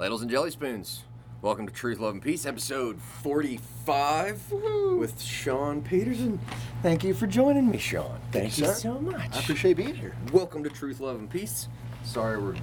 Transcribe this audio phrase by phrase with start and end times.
[0.00, 1.02] Ladles and Jelly Spoons.
[1.42, 4.50] Welcome to Truth, Love, and Peace, episode 45
[4.96, 6.40] with Sean Peterson.
[6.82, 8.18] Thank you for joining me, Sean.
[8.32, 8.72] Thank you sir.
[8.72, 9.36] so much.
[9.36, 10.16] I appreciate being here.
[10.32, 11.68] Welcome to Truth, Love, and Peace.
[12.02, 12.54] Sorry, we're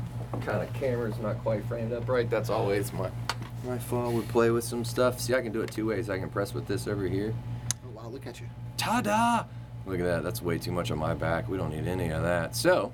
[0.41, 2.27] kind of camera's not quite framed up right.
[2.27, 3.11] That's always my
[3.67, 4.15] my fault.
[4.15, 5.19] We play with some stuff.
[5.19, 6.09] See, I can do it two ways.
[6.09, 7.35] I can press with this over here.
[7.85, 8.47] Oh wow, look at you.
[8.77, 9.43] Ta-da!
[9.85, 10.23] Look at that.
[10.23, 11.47] That's way too much on my back.
[11.47, 12.55] We don't need any of that.
[12.55, 12.93] So,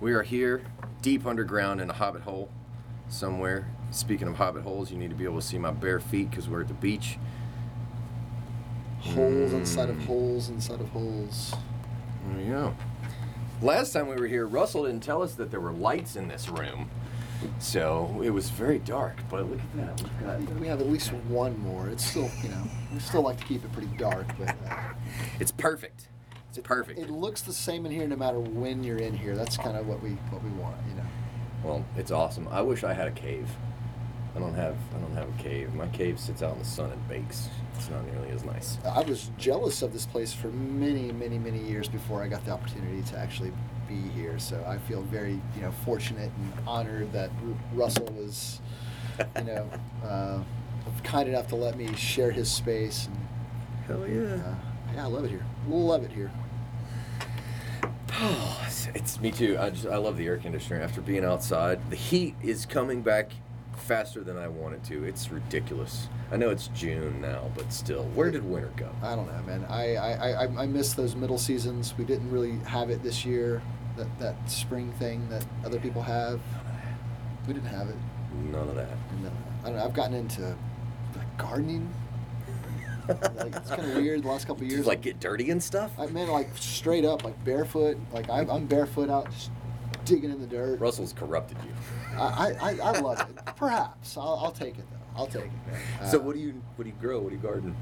[0.00, 0.62] we are here,
[1.00, 2.50] deep underground in a hobbit hole
[3.08, 3.66] somewhere.
[3.90, 6.48] Speaking of hobbit holes, you need to be able to see my bare feet because
[6.48, 7.18] we're at the beach.
[9.00, 10.06] Holes inside of Mm.
[10.06, 11.54] holes inside of holes.
[12.28, 12.74] There you go.
[13.62, 16.48] Last time we were here, Russell didn't tell us that there were lights in this
[16.48, 16.90] room.
[17.60, 20.02] So it was very dark, but look at that.
[20.02, 21.88] We've got We have at least one more.
[21.88, 24.74] It's still, you know, we still like to keep it pretty dark, but uh,
[25.40, 26.08] It's perfect.
[26.50, 26.98] It's perfect.
[26.98, 29.36] it looks the same in here no matter when you're in here.
[29.36, 31.06] That's kind of what we what we want, you know.
[31.62, 32.48] Well, it's awesome.
[32.48, 33.48] I wish I had a cave.
[34.36, 35.74] I don't have I don't have a cave.
[35.74, 37.48] My cave sits out in the sun and bakes.
[37.74, 38.78] It's not nearly as nice.
[38.84, 42.52] I was jealous of this place for many, many, many years before I got the
[42.52, 43.52] opportunity to actually
[43.88, 44.38] be here.
[44.38, 47.30] So I feel very, you know, fortunate and honored that
[47.72, 48.60] Russell was,
[49.36, 49.68] you know,
[50.04, 50.40] uh,
[51.02, 53.06] kind enough to let me share his space.
[53.06, 53.16] And,
[53.86, 54.54] Hell uh,
[54.94, 55.44] yeah, I love it here.
[55.68, 56.30] Love it here.
[58.66, 59.56] it's, it's me too.
[59.58, 60.80] I just I love the air conditioner.
[60.80, 63.32] After being outside, the heat is coming back
[63.76, 65.04] faster than I want it to.
[65.04, 66.08] It's ridiculous.
[66.30, 68.90] I know it's June now, but still, where did winter go?
[69.02, 69.64] I don't know, man.
[69.68, 71.94] I, I, I, I miss those middle seasons.
[71.96, 73.62] We didn't really have it this year.
[73.96, 76.40] That that spring thing that other people have.
[77.46, 77.96] We didn't have it.
[78.52, 78.96] None of that.
[79.10, 79.30] And uh,
[79.62, 79.84] I don't know.
[79.84, 80.54] I've gotten into
[81.16, 81.92] like gardening.
[83.08, 84.22] Like it's kind of weird.
[84.22, 85.92] The last couple years, you like get dirty and stuff?
[85.98, 87.98] I mean, like straight up, like barefoot.
[88.12, 89.50] Like I'm, I'm barefoot out, just
[90.04, 90.80] digging in the dirt.
[90.80, 91.72] Russell's corrupted you.
[92.18, 93.36] I, I, I love it.
[93.56, 95.20] Perhaps I'll, I'll take it though.
[95.20, 96.08] I'll take it.
[96.10, 97.20] So Uh, what do you what do you grow?
[97.20, 97.76] What do you garden?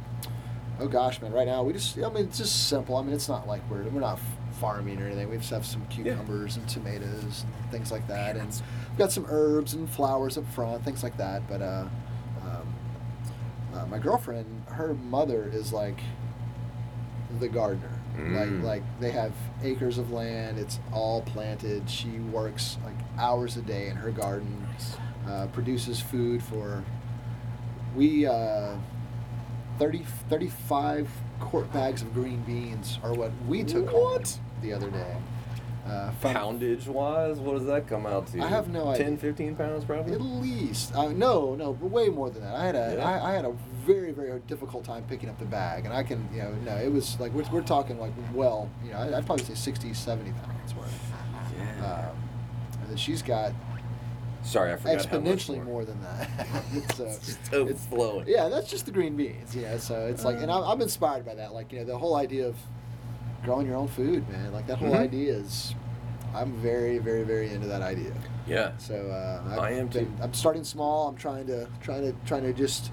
[0.79, 1.33] Oh gosh, man!
[1.33, 2.97] Right now we just, I mean, it's just simple.
[2.97, 4.19] I mean, it's not like we're we're not
[4.61, 5.31] farming or anything.
[5.31, 9.27] We just have some cucumbers and tomatoes and things like that, and we've got some
[9.31, 11.49] herbs and flowers up front, things like that.
[11.49, 11.87] But uh,
[13.75, 15.99] uh, my girlfriend, her mother is like
[17.41, 17.91] the gardener.
[18.17, 18.63] Mm.
[18.63, 19.33] Like like they have
[19.63, 20.59] acres of land.
[20.59, 21.89] It's all planted.
[21.91, 24.67] She works like hours a day in her garden.
[25.29, 26.85] Uh, produces food for
[27.95, 28.27] we.
[28.27, 28.77] Uh,
[29.79, 31.07] 30, 35
[31.39, 34.39] quart bags of green beans are what we took What?
[34.63, 35.17] the other day.
[35.87, 38.41] Uh, Poundage wise, what does that come out to?
[38.41, 39.05] I have no idea.
[39.05, 40.15] 10, 15 pounds probably?
[40.15, 42.57] At least, uh, no, no, way more than that.
[42.57, 43.09] I had a, Yeah.
[43.09, 43.53] I, I had a
[43.85, 46.91] very, very difficult time picking up the bag, and I can, you know, no, it
[46.93, 50.75] was like we're, we're talking like well, you know, I'd probably say 60, 70 pounds
[50.75, 51.13] worth.
[51.57, 52.09] yeah.
[52.11, 52.17] Um,
[52.81, 53.53] and then she's got
[54.47, 55.85] Sorry, I forgot exponentially more.
[55.85, 56.31] than that.
[56.73, 57.89] it's, uh, It's.
[58.29, 59.57] Yeah, that's just the green beans.
[59.57, 61.53] Yeah, so it's like, and I'm, I'm inspired by that.
[61.53, 62.57] Like, you know, the whole idea of
[63.45, 64.53] growing your own food, man.
[64.53, 64.99] Like that whole Mhm.
[65.01, 65.75] idea is,
[66.35, 68.13] I'm very, very, very into that idea.
[68.47, 68.73] Yeah.
[68.79, 70.13] So uh, I've I am been- too.
[70.23, 71.09] I'm starting small.
[71.09, 72.93] I'm trying to, trying to, trying to just.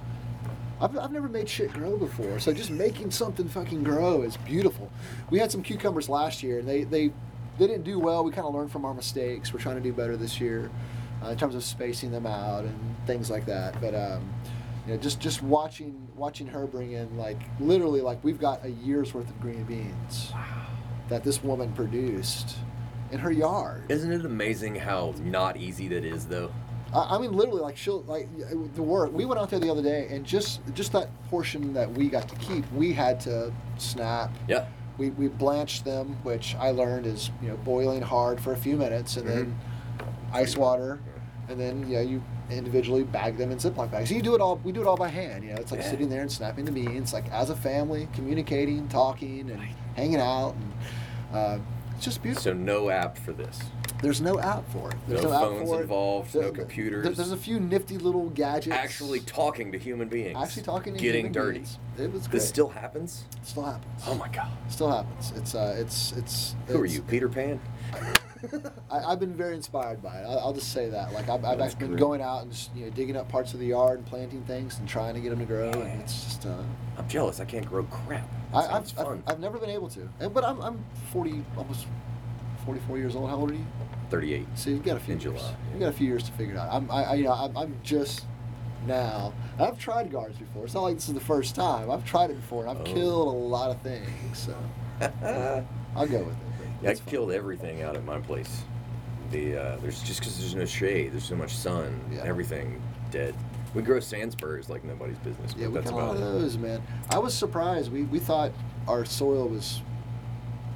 [0.82, 4.90] I've, I've never made shit grow before, so just making something fucking grow is beautiful.
[5.30, 7.08] We had some cucumbers last year, and they they
[7.58, 8.24] they didn't do well.
[8.24, 9.54] We kind of learned from our mistakes.
[9.54, 10.70] We're trying to do better this year,
[11.24, 13.80] uh, in terms of spacing them out and things like that.
[13.80, 14.28] But um,
[14.86, 18.70] you know, just just watching watching her bring in like literally like we've got a
[18.70, 20.32] year's worth of green beans
[21.10, 22.58] that this woman produced
[23.12, 23.84] in her yard.
[23.90, 26.52] Isn't it amazing how not easy that is, though?
[26.94, 28.28] I I mean, literally, like she'll like
[28.76, 29.14] the work.
[29.14, 32.28] We went out there the other day, and just just that portion that we got
[32.30, 34.32] to keep, we had to snap.
[34.48, 34.66] Yeah.
[35.00, 38.78] We, we blanched them, which I learned is you know boiling hard for a few
[38.78, 39.38] minutes, and mm-hmm.
[39.38, 39.60] then
[40.32, 41.00] ice water,
[41.50, 44.10] and then you know you individually bag them in Ziploc bags.
[44.10, 44.58] So You do it all.
[44.64, 45.44] We do it all by hand.
[45.44, 45.90] You know, it's like Yeah.
[45.90, 49.60] sitting there and snapping the beans, like as a family, communicating, talking, and
[49.96, 50.74] hanging out, and
[51.34, 51.58] uh,
[51.96, 52.44] it's just beautiful.
[52.44, 53.60] So no app for this.
[54.02, 54.98] There's no app for it.
[55.08, 57.16] There's No no, phones involved, There- no there- computers.
[57.16, 58.76] There's a few nifty little gadgets.
[58.76, 60.36] Actually talking to human beings.
[60.38, 61.60] actually talking to Getting human dirty.
[61.60, 61.80] beings.
[61.98, 62.32] It was great.
[62.34, 63.24] This still happens?
[63.42, 64.04] It still happens.
[64.06, 64.50] Oh my god.
[64.68, 65.32] It Still happens.
[65.38, 66.56] It's uh, it's it's.
[66.68, 67.62] Who are you, Peter Pan?
[68.92, 70.24] I, I've been very inspired by it.
[70.26, 71.14] I'll, I'll just say that.
[71.14, 72.00] Like I've, I've been great.
[72.00, 74.78] going out and just you know digging up parts of the yard and planting things
[74.80, 75.70] and trying to get them to grow.
[75.72, 76.46] And it's just.
[76.46, 76.62] Uh,
[76.98, 77.40] I'm jealous.
[77.40, 78.30] I can't grow crap.
[78.54, 79.00] I—I've.
[79.00, 80.08] I've I've never been able to.
[80.20, 81.88] And, but I'm I'm 40 almost
[82.66, 83.30] 44 years old.
[83.30, 83.66] How old are you?
[84.10, 84.46] 38.
[84.56, 85.34] So you've got a few In years.
[85.42, 86.70] July, You've got a few years to figure it out.
[86.72, 88.26] I'm, I, I, you know, I'm, I'm just
[88.86, 89.34] now.
[89.60, 90.66] I've tried gardens before.
[90.66, 91.90] It's not like this is the first time.
[91.90, 92.94] I've tried it before, and I've Oh.
[92.94, 94.38] killed a lot of things.
[94.38, 94.56] So
[95.96, 96.38] I'll go with it.
[96.86, 98.64] I It's killed everything out at my place.
[99.32, 102.22] the uh, there's just because there's no shade, there's so much sun, Yeah.
[102.24, 103.34] everything dead.
[103.74, 106.40] We grow sandspurs like nobody's business, but Yeah, we that's got about of it.
[106.42, 106.82] those, man.
[107.10, 107.92] I was surprised.
[107.92, 108.52] We we thought
[108.88, 109.82] our soil was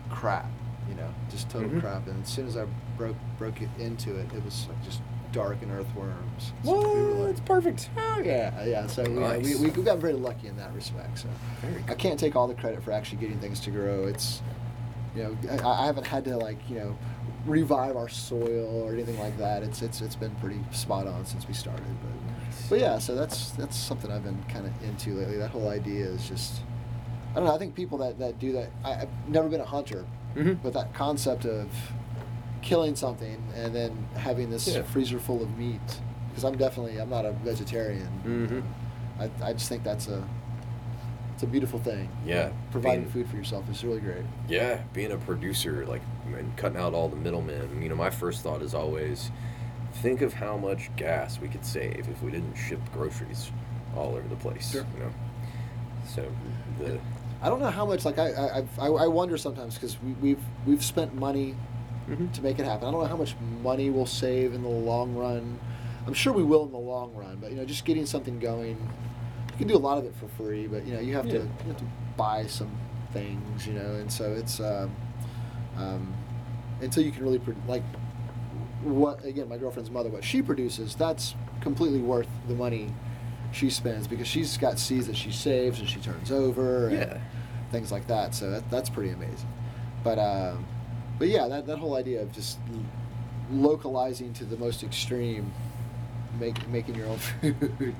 [0.09, 0.50] crap,
[0.89, 1.81] you know, just total Mhm.
[1.81, 2.07] crap.
[2.07, 2.65] And as soon as I
[2.98, 5.01] broke broke it into it, it was like just
[5.33, 6.54] dark and earthworms.
[6.63, 7.19] So we were What?
[7.19, 7.89] like, It's perfect.
[7.98, 8.88] Oh yeah, yeah.
[8.88, 9.59] So we, Nice.
[9.59, 11.19] we, we got very lucky in that respect.
[11.19, 11.27] So
[11.62, 14.07] Very I can't take all the credit for actually getting things to grow.
[14.07, 14.42] It's
[15.18, 16.98] you know I, I haven't had to like you know
[17.46, 19.64] revive our soil or anything like that.
[19.64, 21.86] It's it's it's been pretty spot on since we started.
[22.02, 22.69] But Nice.
[22.69, 25.38] but yeah, so that's that's something I've been kind of into lately.
[25.38, 26.62] That whole idea is just
[27.31, 27.56] I don't know.
[27.56, 28.69] I think people that that do that.
[28.84, 30.06] I, I've never been a hunter,
[30.36, 30.60] Mhm.
[30.62, 31.69] but that concept of
[32.62, 34.81] killing something and then having this Yeah.
[34.81, 35.80] freezer full of meat
[36.30, 38.10] because I'm definitely I'm not a vegetarian.
[38.25, 38.64] Mhm.
[39.19, 40.24] I, I just think that's a
[41.38, 42.10] it's a beautiful thing.
[42.25, 44.24] Yeah, providing being- food for yourself is really great.
[44.50, 46.01] Yeah, being a producer, like,
[46.36, 47.80] and cutting out all the middlemen.
[47.80, 49.30] You know, my first thought is always,
[50.01, 53.51] think of how much gas we could save if we didn't ship groceries
[53.95, 54.72] all over the place.
[54.72, 54.84] Sure.
[54.95, 55.12] You know,
[56.07, 56.25] so
[56.80, 57.00] the
[57.40, 60.44] I don't know how much like I I, I, I wonder sometimes because we, we've
[60.66, 61.54] we've spent money
[62.10, 62.31] Mhm.
[62.33, 62.88] to make it happen.
[62.88, 65.60] I don't know how much money we'll save in the long run.
[66.07, 68.78] I'm sure we will in the long run, but you know, just getting something going,
[69.57, 71.38] you can do a lot of it for free, but you know, you have to
[71.38, 72.69] you have to buy some
[73.12, 74.95] things, you know, and so it's um,
[75.77, 76.13] um,
[76.81, 77.81] until you can really pro- like
[78.83, 82.94] what again, my girlfriend's mother, what she produces, that's completely worth the money
[83.51, 87.18] she spends because she's got seeds that she saves and she turns over and Yeah.
[87.71, 88.36] things like that.
[88.36, 89.50] So that, that's pretty amazing.
[90.04, 90.65] But um,
[91.18, 92.59] but yeah, that, that whole idea of just
[93.51, 95.51] localizing to the most extreme,
[96.39, 97.95] make, making your own food,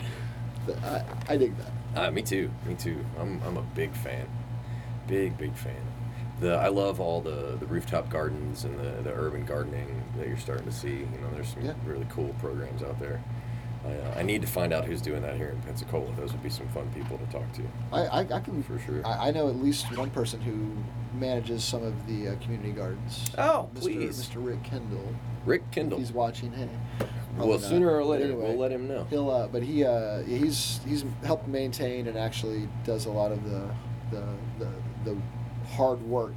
[0.70, 1.72] I, I dig that.
[2.08, 2.50] Uh, me too.
[2.66, 3.04] Me too.
[3.20, 4.28] I'm, I'm a big fan.
[5.08, 5.76] Big big fan.
[6.40, 10.38] The I love all the, the rooftop gardens and the, the urban gardening that you're
[10.38, 10.90] starting to see.
[10.90, 11.74] You know, there's some Yeah.
[11.86, 13.24] really cool programs out there.
[13.86, 16.12] I, uh, I need to find out who's doing that here in Pensacola.
[16.18, 17.62] Those would be some fun people to talk to.
[17.92, 19.06] I, I, I can For sure.
[19.06, 20.76] I, I know at least one person who
[21.18, 23.32] manages some of the uh, community gardens.
[23.38, 23.80] Oh, Mr.
[23.82, 24.28] please.
[24.28, 24.46] Mr.
[24.46, 25.16] Rick Kendall.
[25.46, 26.00] Rick Kendall.
[26.00, 26.52] He's watching.
[26.52, 26.70] Hey.
[27.38, 27.70] Well, Probably not.
[27.70, 29.06] sooner or later, anyway, we'll let him know.
[29.10, 33.44] He'll, uh, but he, uh, he's he's helped maintain and actually does a lot of
[33.44, 33.70] the
[34.12, 34.24] the
[34.60, 34.72] the,
[35.06, 35.18] the
[35.76, 36.36] hard work.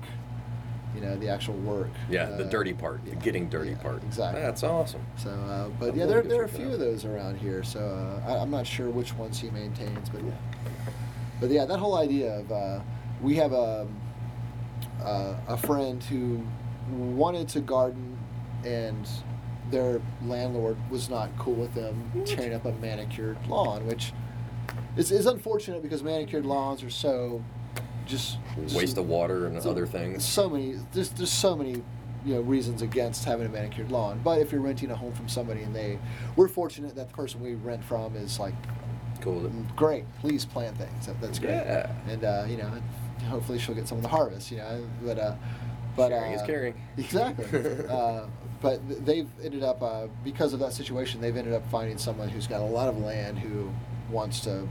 [0.94, 1.90] You know, the actual work.
[2.10, 4.02] Yeah, the uh, dirty part, the yeah, getting dirty yeah, part.
[4.02, 4.42] Exactly.
[4.42, 5.06] That's awesome.
[5.16, 7.62] So, uh, but I'd yeah, there, there are a that few of those around here.
[7.62, 10.32] So uh, I, I'm not sure which ones he maintains, but yeah.
[11.40, 12.80] But yeah, that whole idea of uh,
[13.22, 13.86] we have a
[15.02, 16.42] uh, a friend who
[16.90, 18.18] wanted to garden,
[18.64, 19.08] and
[19.70, 24.12] their landlord was not cool with them tearing up a manicured lawn, which
[24.96, 27.42] is, is unfortunate because manicured lawns are so
[28.06, 28.38] just
[28.74, 30.24] Waste of water and so- other things.
[30.24, 30.76] So many.
[30.92, 31.82] There's there's so many
[32.24, 34.20] you know reasons against having a manicured lawn.
[34.24, 35.98] But if you're renting a home from somebody and they,
[36.36, 38.54] we're fortunate that the person we rent from is like
[39.20, 39.50] Cool.
[39.76, 40.04] great.
[40.20, 41.06] Please plant things.
[41.06, 41.50] That, that's great.
[41.50, 41.92] Yeah.
[42.08, 42.72] And uh, you know,
[43.28, 44.50] hopefully she'll get some of the harvest.
[44.50, 45.34] You know, but uh,
[45.96, 46.74] but Sharing uh, is caring.
[46.96, 47.86] Exactly.
[47.88, 48.26] uh,
[48.60, 51.20] but they've ended up uh, because of that situation.
[51.20, 53.70] They've ended up finding someone who's got a lot of land who
[54.10, 54.66] wants to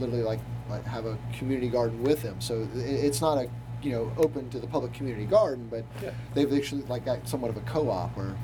[0.00, 2.40] literally like like have a community garden with him.
[2.40, 3.48] So it's not a
[3.82, 6.10] you know open to the public community garden, but Yeah.
[6.34, 8.36] they've actually like got somewhat of a co-op where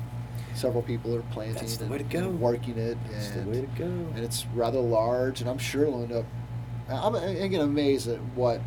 [0.55, 2.27] several people are planting That's the and way to go.
[2.29, 2.97] working it.
[3.11, 3.85] That's the and, way to go.
[3.85, 6.25] And it's rather large, and I'm sure it'll end up.
[6.89, 8.59] I'm again amazed at what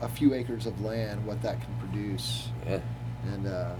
[0.00, 2.48] a few acres of land, what that can produce.
[2.66, 2.80] Yeah.
[3.32, 3.74] And uh,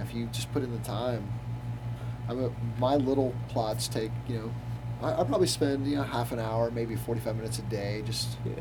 [0.00, 1.30] if you just put in the time,
[2.28, 4.52] I mean, my little plots take you know,
[5.02, 8.36] I, I probably spend you know half an hour, maybe forty-five minutes a day, just
[8.44, 8.52] Yeah.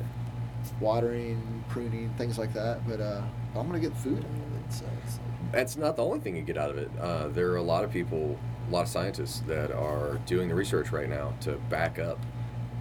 [0.80, 2.88] watering, pruning, things like that.
[2.88, 3.22] But uh,
[3.56, 4.74] I'm gonna get food out of it.
[4.74, 5.20] So it's,
[5.52, 6.90] That's not the only thing you get out of it.
[7.00, 10.56] Uh, there are a lot of people, a lot of scientists that are doing the
[10.56, 12.20] research right now to back up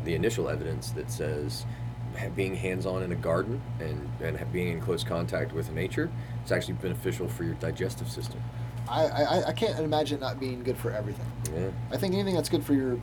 [0.05, 1.65] the initial evidence that says
[2.35, 6.11] being hands-on in a garden and, and being in close contact with nature
[6.43, 8.41] it's actually beneficial for your digestive system.
[8.89, 11.27] I, I I can't imagine it not being good for everything.
[11.55, 11.69] Yeah.
[11.91, 12.99] I think anything that's good for your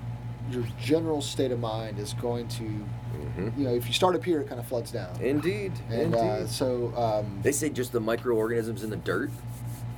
[0.52, 4.24] your general state of mind is going to, hmm you know, if you start up
[4.24, 5.16] here, it kind of floods down.
[5.22, 5.74] Indeed.
[5.90, 6.18] And Indeed.
[6.20, 9.30] uh, so um, They say just the microorganisms in the dirt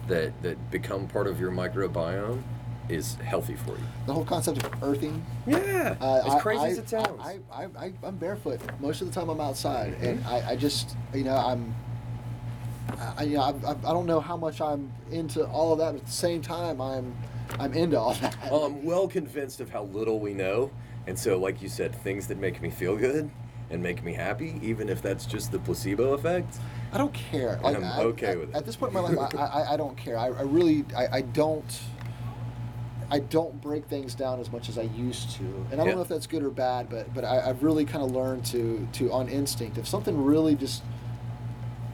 [0.08, 2.42] that that become part of your microbiome
[2.90, 3.84] is healthy for you.
[4.06, 5.26] the whole concept of earthing.
[5.46, 7.20] Yeah, Uh, as I- crazy I, as it sounds.
[7.20, 9.30] I, I, I, I'm barefoot most of the time.
[9.30, 10.28] I'm outside, and Mhm.
[10.32, 11.76] I, I just, you know, I'm,
[13.18, 15.92] I, you know, I, I, I don't know how much I'm into all of that,
[15.94, 17.16] but at the same time, I'm,
[17.60, 18.36] I'm into all that.
[18.50, 20.72] Well, I'm well convinced of how little we know,
[21.06, 23.30] and so, like you said, things that make me feel good
[23.70, 26.56] and make me happy, even if that's just the placebo effect.
[26.94, 27.60] I don't care.
[27.66, 28.56] And I'm I- okay at, with it.
[28.56, 30.18] At this point in my life, I, I, I don't care.
[30.18, 31.66] I, I really, I, I don't.
[33.10, 35.96] I don't break things down as much as I used to, and I don't Yeah.
[35.96, 38.86] know if that's good or bad, but but I, I've really kind of learned to
[38.94, 39.78] to on instinct.
[39.78, 40.84] If something really just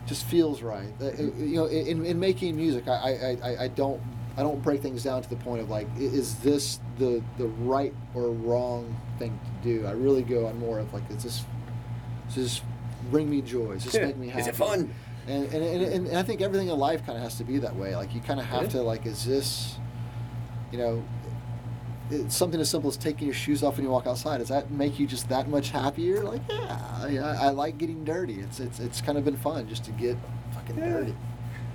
[0.05, 3.67] just feels right, uh, uh, you know, in, in making music, I, I, I, I
[3.70, 4.01] don't
[4.36, 7.93] I don't break things down to the point of like, is this the the right
[8.15, 9.86] or wrong thing to do?
[9.88, 11.46] I really go on more of like, is this
[12.27, 12.62] does this
[13.12, 13.74] bring me joy?
[13.74, 14.05] Does this Yeah.
[14.08, 14.41] make me happy?
[14.41, 14.93] Is it fun?
[15.27, 17.75] And and, and, and I think everything in life kind of has to be that
[17.75, 17.96] way.
[17.96, 18.70] Like you kind of have Yeah.
[18.70, 19.75] to like, is this,
[20.74, 21.03] you know,
[22.10, 24.39] it's something as simple as taking your shoes off when you walk outside.
[24.39, 26.24] Does that make you just that much happier?
[26.24, 28.39] Like, yeah, yeah I, I like getting dirty.
[28.39, 30.18] It's it's it's kind of been fun just to get
[30.53, 30.89] fucking Yeah.
[30.89, 31.15] dirty.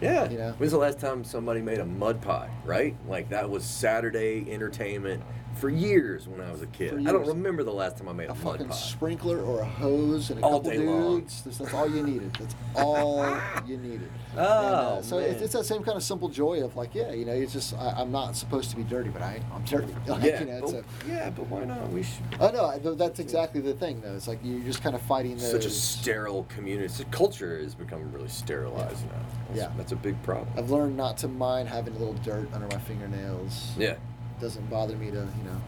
[0.00, 0.28] Yeah.
[0.30, 0.54] You know?
[0.58, 2.94] When's the last time somebody made a mud pie, right?
[3.08, 5.22] Like that was Saturday entertainment
[5.58, 6.94] for years when I was a kid.
[7.06, 8.74] I don't remember the last time I made a, A fucking pie.
[8.74, 11.42] sprinkler or a hose and a All couple dudes.
[11.42, 12.32] That's, that's all you needed.
[12.34, 13.26] That's all
[13.66, 14.08] you needed.
[14.32, 17.24] And, Oh, uh, so it's, that same kind of simple joy of like, yeah, you
[17.24, 19.92] know, it's just I, I'm not supposed to be dirty, but I I'm dirty.
[20.06, 21.90] Like, yeah, you know, but, a- yeah, but why not?
[21.90, 22.22] We should.
[22.40, 24.14] Oh no, that's exactly the thing though.
[24.14, 25.50] It's like you're just kind of fighting those.
[25.50, 27.04] Such a sterile community.
[27.10, 29.12] Culture has become really sterilized now.
[29.48, 29.72] That's, Yeah.
[29.76, 30.48] that's a big problem.
[30.56, 33.72] I've learned not to mind having a little dirt under my fingernails.
[33.76, 33.96] yeah,
[34.40, 35.60] doesn't bother me to, you know,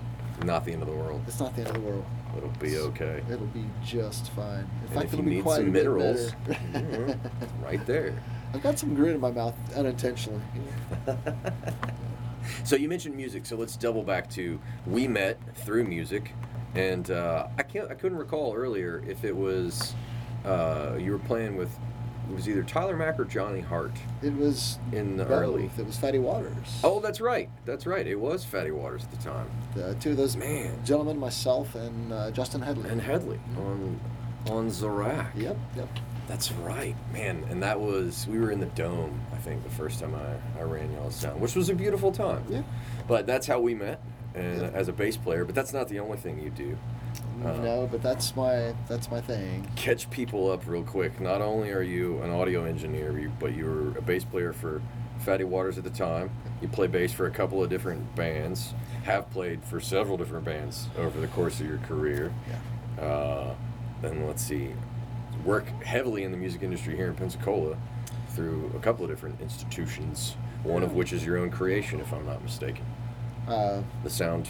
[0.44, 1.22] not the end of the world.
[1.26, 2.04] it's not the end of the world.
[2.36, 3.22] It'll be okay.
[3.30, 4.60] It'll be just fine.
[4.60, 6.60] In And fact, if it'll you be need quite some bit minerals, better.
[6.72, 8.14] mhm, right there.
[8.54, 10.40] I've got some grit in my mouth unintentionally.
[12.64, 16.32] so you mentioned music, so let's double back to we met through music,
[16.74, 19.94] and uh, I can't I couldn't recall earlier if it was
[20.44, 21.70] uh, you were playing with
[22.30, 25.42] it was either Tyler Mack or Johnny Hart It was in the both.
[25.42, 25.70] early.
[25.76, 26.80] It was Fatty Waters.
[26.84, 28.06] Oh, that's right, that's right.
[28.06, 30.78] It was Fatty Waters at the time, the two of those Man.
[30.84, 32.88] gentlemen, myself and uh, Justin Headley.
[32.90, 33.98] and Headley on
[34.48, 35.26] on Zarak.
[35.36, 35.88] Yep, yep.
[36.26, 37.44] That's right, man.
[37.50, 39.20] And that was we were in the dome.
[39.32, 42.44] I think the first time I, I ran y'all's sound, which was a beautiful time.
[42.48, 42.62] Yeah.
[43.08, 44.00] But that's how we met,
[44.34, 44.70] and Yeah.
[44.72, 45.44] as a bass player.
[45.44, 46.78] But that's not the only thing you do.
[47.44, 49.66] Uh, no, but that's my that's my thing.
[49.76, 51.20] Catch people up real quick.
[51.20, 54.82] Not only are you an audio engineer, but you were a bass player for
[55.20, 56.30] Fatty Waters at the time.
[56.60, 58.74] You play bass for a couple of different bands.
[59.04, 62.32] Have played for several different bands over the course of your career.
[62.98, 63.02] Yeah.
[63.02, 63.54] Uh,
[64.02, 64.74] then let's see,
[65.44, 67.76] work heavily in the music industry here in Pensacola
[68.30, 70.36] through a couple of different institutions.
[70.62, 72.84] One of which is your own creation, if I'm not mistaken.
[73.48, 74.48] Uh, The Sound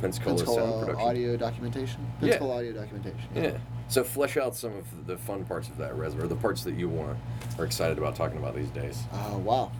[0.00, 1.08] Pensacola, Sound Production.
[1.08, 2.00] audio documentation.
[2.20, 2.28] Yeah.
[2.28, 3.28] Pensacola audio documentation.
[3.34, 3.58] Yeah.
[3.88, 6.74] So flesh out some of the fun parts of that resume, or the parts that
[6.74, 7.18] you want
[7.58, 9.72] are excited about talking about these days, Oh wow.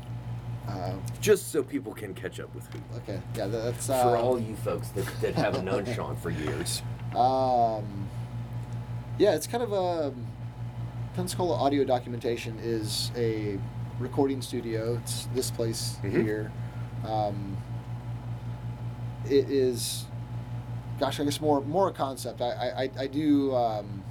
[0.67, 2.79] Uh, just so people can catch up with who.
[2.99, 3.21] okay.
[3.35, 6.83] Yeah, that's uh, For all you folks that, that haven't known Sean for years.
[7.17, 8.07] Um,
[9.19, 10.13] yeah, it's kind of a
[11.15, 13.59] Pensacola audio documentation is a
[13.99, 14.97] recording studio.
[15.03, 16.23] It's this place Mhm.
[16.23, 16.53] here.
[17.07, 17.57] Um,
[19.25, 20.05] it is,
[20.99, 22.41] gosh, I guess more more a concept.
[22.41, 24.03] I I, I- do um,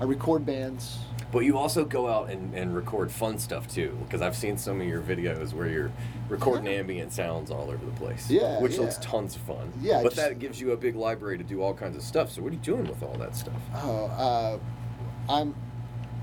[0.00, 0.98] I record bands.
[1.30, 4.80] But you also go out and, and record fun stuff too, because I've seen some
[4.80, 5.92] of your videos where you're
[6.30, 6.78] recording Yeah.
[6.78, 8.30] ambient sounds all over the place.
[8.30, 8.80] Yeah, Which yeah.
[8.80, 9.70] looks tons of fun.
[9.82, 12.30] Yeah, But just- that gives you a big library to do all kinds of stuff.
[12.30, 13.60] So what are you doing with all that stuff?
[13.74, 14.58] Oh, uh,
[15.30, 15.54] I'm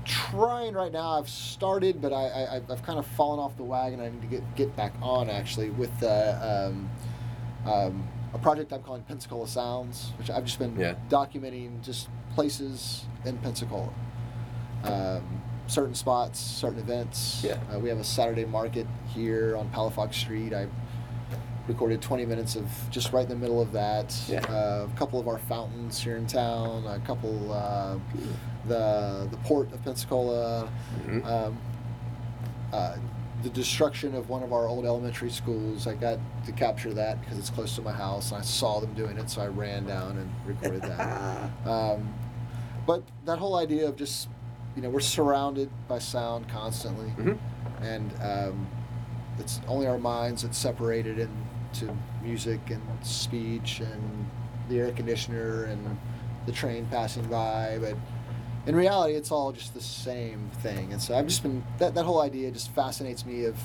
[0.04, 1.18] trying right now.
[1.20, 4.00] I've started, but I, I I've kind of fallen off the wagon.
[4.00, 6.90] I need to get get back on actually with uh, um,
[7.64, 10.94] um, a project I'm calling Pensacola Sounds, which I've just been Yeah.
[11.08, 13.88] documenting just places in Pensacola.
[14.84, 15.22] Um,
[15.66, 17.42] certain spots, certain events.
[17.42, 17.56] Yeah.
[17.74, 20.52] Uh, we have a Saturday market here on Palafox Street.
[20.52, 20.66] I
[21.66, 24.14] recorded 20 minutes of just right in the middle of that.
[24.28, 24.40] Yeah.
[24.44, 26.86] Uh, a couple of our fountains here in town.
[26.86, 27.96] A couple, uh,
[28.68, 30.68] the the port of Pensacola.
[31.06, 31.24] Mhm.
[31.26, 31.58] Um,
[32.72, 32.96] uh,
[33.42, 35.86] the destruction of one of our old elementary schools.
[35.86, 38.94] I got to capture that because it's close to my house, and I saw them
[38.94, 41.50] doing it, so I ran down and recorded that.
[41.66, 42.14] Um,
[42.86, 44.28] but that whole idea of just,
[44.76, 47.38] you know, we're surrounded by sound constantly, Mhm.
[47.82, 48.66] and um,
[49.38, 54.26] it's only our minds that's separated into music and speech and
[54.68, 55.98] the air conditioner and
[56.46, 57.78] the train passing by.
[57.80, 57.96] But
[58.66, 60.92] in reality, it's all just the same thing.
[60.92, 63.56] And so I've just been, that, that whole idea just fascinates me of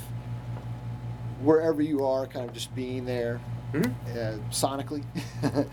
[1.41, 3.39] wherever you are, kind of just being there
[3.73, 3.93] Mhm.
[4.15, 5.03] uh, sonically.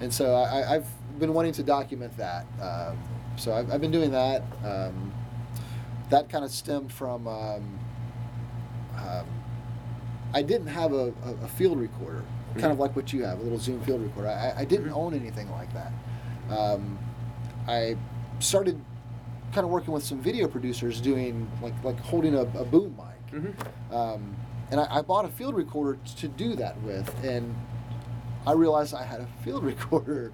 [0.00, 0.86] And so I, I've
[1.18, 2.46] been wanting to document that.
[2.62, 2.98] Um,
[3.36, 4.42] so I've, I've been doing that.
[4.64, 5.12] Um,
[6.10, 7.78] that kind of stemmed from um,
[8.96, 9.26] um,
[10.32, 12.22] I didn't have a, a, a field recorder,
[12.54, 14.28] kind of like what you have, a little Zoom field recorder.
[14.28, 15.92] I, I didn't own anything like that.
[16.50, 16.98] Um,
[17.66, 17.96] I
[18.38, 18.80] started
[19.52, 23.42] kind of working with some video producers doing like like holding a, a boom mic.
[23.42, 23.54] Mhm.
[23.94, 24.36] Um,
[24.70, 27.54] and I, I bought a field recorder to do that with, and
[28.46, 30.32] I realized I had a field recorder.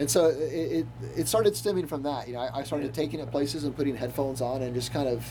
[0.00, 2.26] And so it, it, it started stemming from that.
[2.26, 2.92] You know, I, I started Yeah.
[3.02, 5.24] taking it places and putting headphones on and just kind of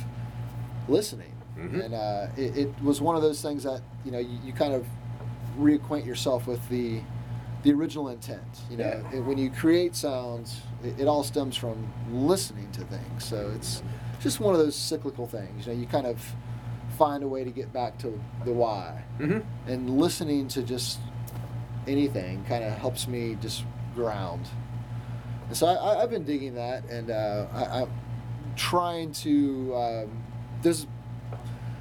[0.87, 1.33] listening.
[1.57, 1.85] Mhm.
[1.85, 4.73] And uh, it, it was one of those things that you know you, you kind
[4.73, 4.85] of
[5.59, 6.99] reacquaint yourself with the
[7.63, 8.41] the original intent.
[8.69, 9.19] You know, Yeah.
[9.21, 13.23] When you create sounds, it, it all stems from listening to things.
[13.25, 13.81] So it's
[14.21, 15.65] just one of those cyclical things.
[15.67, 16.23] You know, you kind of
[16.97, 18.07] find a way to get back to
[18.45, 19.39] the why, Mm-hmm.
[19.71, 20.99] and listening to just
[21.87, 23.63] anything kind of helps me just
[23.95, 24.47] ground.
[25.47, 27.89] And so I, I've been digging that, and uh, I, I'm
[28.55, 29.75] trying to.
[29.75, 30.23] Um,
[30.61, 30.87] there's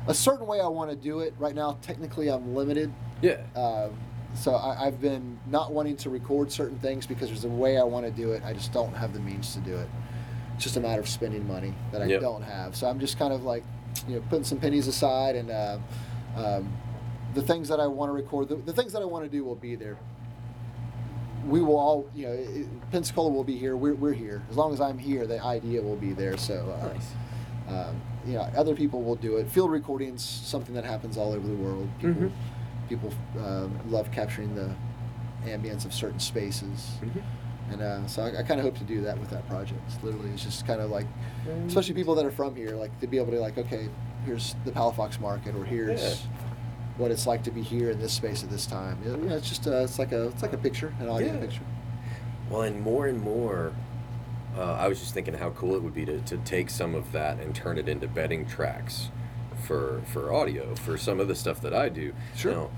[0.08, 1.34] a certain way I want to do it.
[1.38, 2.92] Right now, technically, I'm limited.
[3.20, 3.40] Yeah.
[3.54, 3.90] Um,
[4.34, 7.82] so I, I've been not wanting to record certain things because there's a way I
[7.82, 8.42] want to do it.
[8.44, 9.88] I just don't have the means to do it.
[10.54, 12.20] It's just a matter of spending money that I Yep.
[12.20, 12.74] don't have.
[12.76, 13.62] So I'm just kind of like,
[14.08, 15.78] you know, putting some pennies aside, and uh,
[16.36, 16.72] um,
[17.34, 19.44] the things that I want to record, the, the things that I want to do
[19.44, 19.96] will be there.
[21.46, 23.76] We will all, you know, it, Pensacola will be here.
[23.76, 24.42] We're, we're here.
[24.50, 26.36] As long as I'm here, the idea will be there.
[26.36, 27.08] So, uh, Nice.
[27.68, 29.48] um, you know, other people will do it.
[29.48, 31.88] Field recording's something that happens all over the world.
[32.00, 32.32] People, Mhm.
[32.96, 33.12] People
[33.44, 34.74] um, love capturing the
[35.46, 37.72] ambience of certain spaces, Mm-hmm.
[37.72, 39.80] and uh, so I, I kind of hope to do that with that project.
[39.88, 41.06] It's Literally, it's just kind of like,
[41.66, 43.88] especially people that are from here, like to be able to like, okay,
[44.26, 46.30] here's the Palafox Market, or here's Yeah.
[46.98, 48.98] what it's like to be here in this space at this time.
[49.04, 51.40] You know, it's just uh, it's like a it's like a picture, an audio Yeah.
[51.40, 51.62] picture.
[52.50, 53.72] Well, and more and more,
[54.56, 57.10] uh, I was just thinking how cool it would be to, to take some of
[57.12, 59.08] that and turn it into bedding tracks
[59.66, 62.12] for for audio for some of the stuff that I do.
[62.36, 62.70] Sure.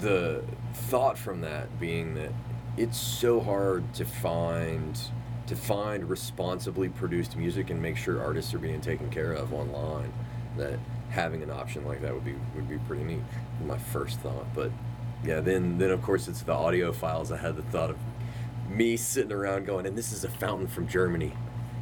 [0.00, 0.42] The
[0.74, 2.32] thought from that being that
[2.76, 4.98] it's so hard to find
[5.46, 10.12] to find responsibly produced music and make sure artists are being taken care of online
[10.56, 10.78] that
[11.10, 13.20] having an option like that would be would be pretty neat
[13.66, 14.70] my first thought but
[15.24, 17.96] yeah then then of course it's the audio files i had the thought of
[18.68, 21.32] me sitting around going and this is a fountain from germany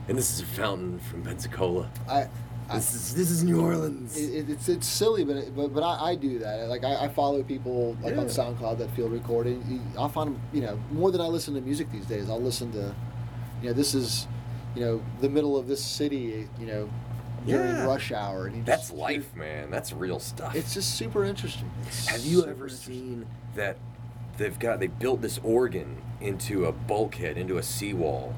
[0.09, 2.29] and this is a fountain from pensacola I, I
[2.73, 5.83] this is this is new orleans it, it- it's it's silly, but it, but, but
[5.83, 6.69] I, I do that.
[6.69, 9.81] Like I, I follow people like on SoundCloud that field recording.
[9.99, 12.31] I'll find 'em, you know more than I listen to music these days.
[12.31, 12.95] I'll listen to,
[13.63, 14.27] you know, this is,
[14.75, 16.49] you know, the middle of this city.
[16.59, 16.91] You know,
[17.47, 17.85] during Yeah.
[17.85, 21.71] rush hour, and that's just life man that's real stuff It's just super interesting.
[21.87, 23.77] It's Have you ever seen that
[24.39, 28.33] they've got they built this organ into a bulkhead into a seawall?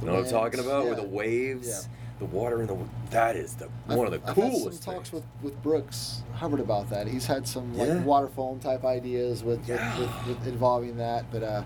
[0.00, 0.84] You know what I'm talking about?
[0.84, 1.00] Where yeah.
[1.00, 1.88] the waves,
[2.24, 2.76] the water in the
[3.10, 5.24] that is the I've- one of the I've coolest had some talks things.
[5.42, 7.06] with, with Brooks Hubbard about that.
[7.06, 9.98] He's had some like water foam type ideas with, with- Yeah.
[9.98, 11.30] with, with involving that.
[11.30, 11.62] But uh,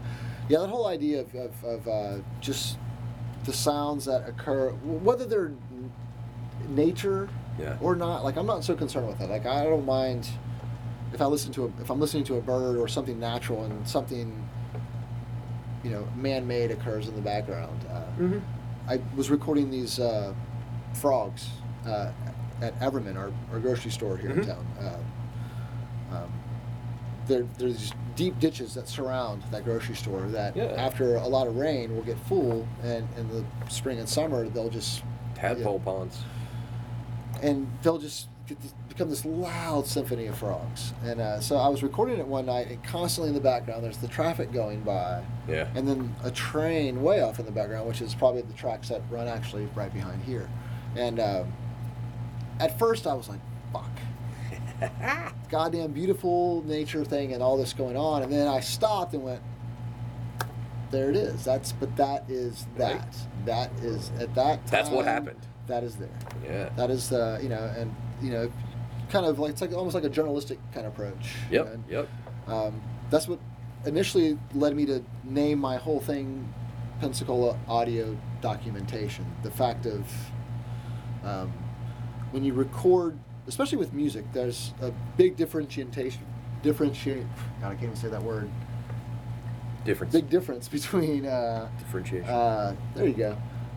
[0.48, 2.78] yeah, that whole idea of, of, of uh, just
[3.44, 5.52] the sounds that occur, whether they're
[6.68, 7.76] nature Yeah.
[7.80, 9.30] or not, like I'm not so concerned with that.
[9.30, 10.28] Like I don't mind
[11.12, 13.88] if I listen to a, if I'm listening to a bird or something natural and
[13.88, 14.46] something
[15.84, 17.86] you know man-made occurs in the background.
[17.90, 18.42] Uh, Mhm.
[18.88, 20.32] I was recording these uh,
[20.98, 21.48] frogs
[21.86, 22.10] uh,
[22.60, 24.38] at Ever'man, our, our grocery store here Mhm.
[24.38, 24.66] in town.
[24.80, 26.32] Uh, um,
[27.26, 30.64] there, there's these deep ditches that surround that grocery store that Yeah.
[30.76, 34.70] after a lot of rain will get full, and in the spring and summer they'll
[34.70, 35.02] just
[35.34, 36.18] Tadpole ponds.
[37.42, 40.94] and they'll just get this, become this loud symphony of frogs.
[41.04, 43.98] And uh, so I was recording it one night, and constantly in the background there's
[43.98, 45.68] the traffic going by, Yeah.
[45.76, 49.02] and then a train way off in the background, which is probably the tracks that
[49.10, 50.48] run actually right behind here.
[50.96, 51.52] And um,
[52.60, 53.40] at first I was like,
[53.72, 53.90] "Fuck."
[55.50, 59.42] Goddamn beautiful nature thing and all this going on, and then I stopped and went,
[60.90, 62.96] "There it is." That's but that is that.
[62.96, 63.46] Right.
[63.46, 64.66] That is at that.
[64.66, 65.40] Time, That's what happened.
[65.66, 66.08] That is there.
[66.44, 66.70] Yeah.
[66.76, 68.50] That is, uh, you know, and you know,
[69.10, 71.34] kind of like it's like almost like a journalistic kind of approach.
[71.50, 71.74] Yep.
[71.74, 72.08] and, Yep.
[72.46, 73.38] Um, that's what
[73.84, 76.52] initially led me to name my whole thing
[77.00, 79.24] Pensacola Audio Documentation.
[79.42, 80.06] The fact of
[81.24, 81.52] um,
[82.30, 86.24] when you record, especially with music, there's a big differentiation.
[86.62, 87.24] Differentiate.
[87.60, 88.50] God, I can't even say that word.
[89.84, 90.12] Difference.
[90.12, 91.24] Big difference between.
[91.26, 92.28] Uh, differentiation.
[92.28, 93.36] uh, there you go.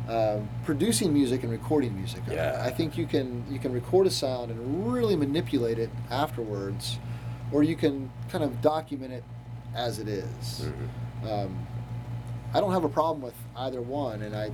[0.09, 2.21] Um, producing music and recording music.
[2.27, 2.61] I- Yeah.
[2.65, 6.97] I, think you can you can record a sound and really manipulate it afterwards,
[7.51, 9.23] or you can kind of document it
[9.75, 10.65] as it is.
[11.23, 11.45] Mhm.
[11.45, 11.67] Um,
[12.53, 14.51] I don't have a problem with either one, and I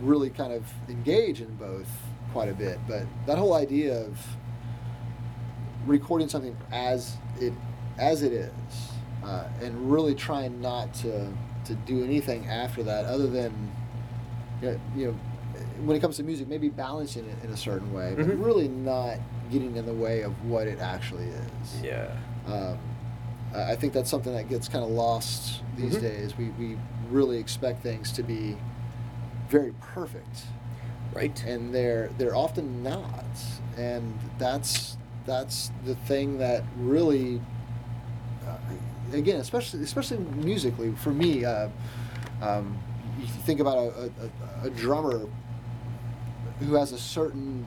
[0.00, 1.88] really kind of engage in both
[2.34, 2.78] quite a bit.
[2.86, 4.18] But that whole idea of
[5.86, 7.52] recording something as it
[7.96, 8.50] as it is,
[9.24, 11.28] uh, and really trying not to
[11.66, 13.72] to do anything after that, other than
[14.60, 15.14] you know, you know
[15.84, 18.44] when it comes to music, maybe balancing it in a certain way, but Mhm.
[18.44, 19.18] really not
[19.50, 21.80] getting in the way of what it actually is.
[21.82, 22.08] Yeah.
[22.46, 22.78] Um,
[23.54, 26.00] I think that's something that gets kind of lost these Mhm.
[26.00, 26.36] days.
[26.36, 26.76] We, we
[27.08, 28.56] really expect things to be
[29.48, 30.46] very perfect,
[31.14, 31.44] Right.
[31.44, 33.24] and they're they're often not.
[33.76, 34.96] And that's
[35.26, 37.40] that's the thing that really,
[38.46, 38.56] uh,
[39.12, 41.44] again, especially especially musically for me.
[41.44, 41.68] Uh,
[42.42, 42.78] um,
[43.18, 44.10] you think about a,
[44.62, 45.26] a, a, drummer
[46.58, 47.64] who has a certain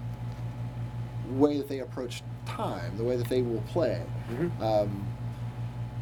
[1.32, 4.04] way that they approach time, the way that they will play.
[4.30, 4.62] Mhm.
[4.62, 5.08] Um,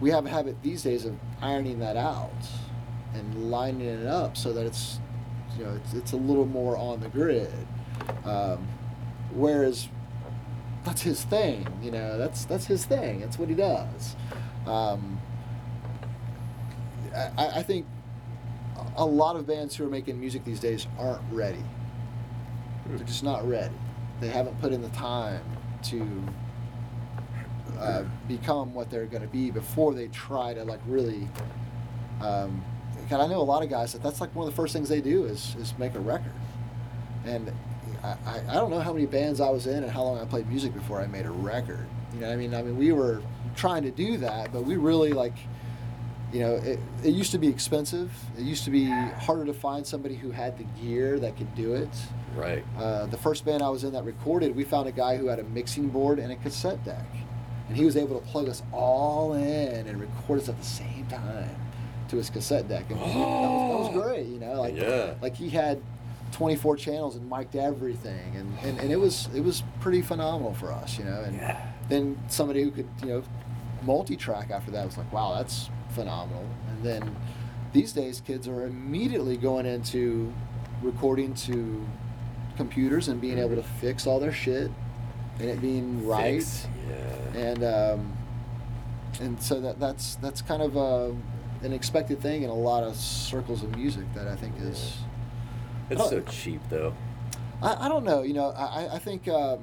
[0.02, 2.32] we have a habit these days of ironing that out
[3.14, 5.00] and lining it up so that it's,
[5.58, 7.52] you know, it's, it's a little more on the grid.
[8.24, 8.68] Um,
[9.34, 9.88] whereas
[10.84, 13.22] that's his thing, you know, that's that's his thing.
[13.22, 14.16] That's what he does.
[14.68, 15.20] Um,
[17.16, 17.86] I, I think
[18.98, 21.64] a lot of bands who are making music these days aren't ready.
[22.86, 23.74] They're just not ready.
[24.20, 25.42] They haven't put in the time
[25.84, 26.24] to
[27.80, 31.28] uh, become what they're going to be before they try to like really.
[32.22, 32.64] Um,
[33.10, 34.90] God, I know a lot of guys that that's like one of the first things
[34.90, 36.32] they do is is make a record,
[37.26, 37.52] and
[38.04, 40.26] I, I, I don't know how many bands I was in and how long I
[40.26, 41.86] played music before I made a record.
[42.14, 43.22] You know, what I mean, I mean, we were
[43.56, 45.34] trying to do that, but we really like
[46.34, 48.12] you know, it, it used to be expensive.
[48.38, 51.76] It used to be harder to find somebody who had the gear that could do
[51.76, 51.90] it.
[52.36, 52.62] Right.
[52.78, 55.40] Uh, the first band I was in that recorded, we found a guy who had
[55.40, 57.06] a mixing board and a cassette deck.
[57.70, 61.08] And he was able to plug us all in and record us at the same
[61.08, 61.65] time
[62.10, 62.86] to his cassette deck.
[62.90, 64.62] And that, was, that was great, you know.
[64.62, 65.14] Like, Yeah.
[65.22, 65.82] like he had
[66.32, 68.36] 24 channels and mic'd everything.
[68.36, 71.22] And, and, and it was it was pretty phenomenal for us, you know.
[71.22, 71.72] And Yeah.
[71.90, 73.24] then somebody who could, you know,
[73.84, 76.46] multi-track after that was like, wow, that's phenomenal.
[76.70, 77.16] And then
[77.74, 80.34] these days, kids are immediately going into
[80.82, 81.86] recording to
[82.58, 84.72] computers and being able to fix all their shit
[85.40, 86.36] and it being right.
[86.42, 86.68] Fix.
[86.90, 87.40] Yeah.
[87.40, 88.18] And um,
[89.22, 91.12] and so that that's that's kind of uh
[91.64, 94.98] an expected thing in a lot of circles of music that I think is.
[95.90, 96.10] It's Oh.
[96.10, 96.94] so cheap though.
[97.62, 98.22] I, I don't know.
[98.24, 99.60] You know, I, I- think um,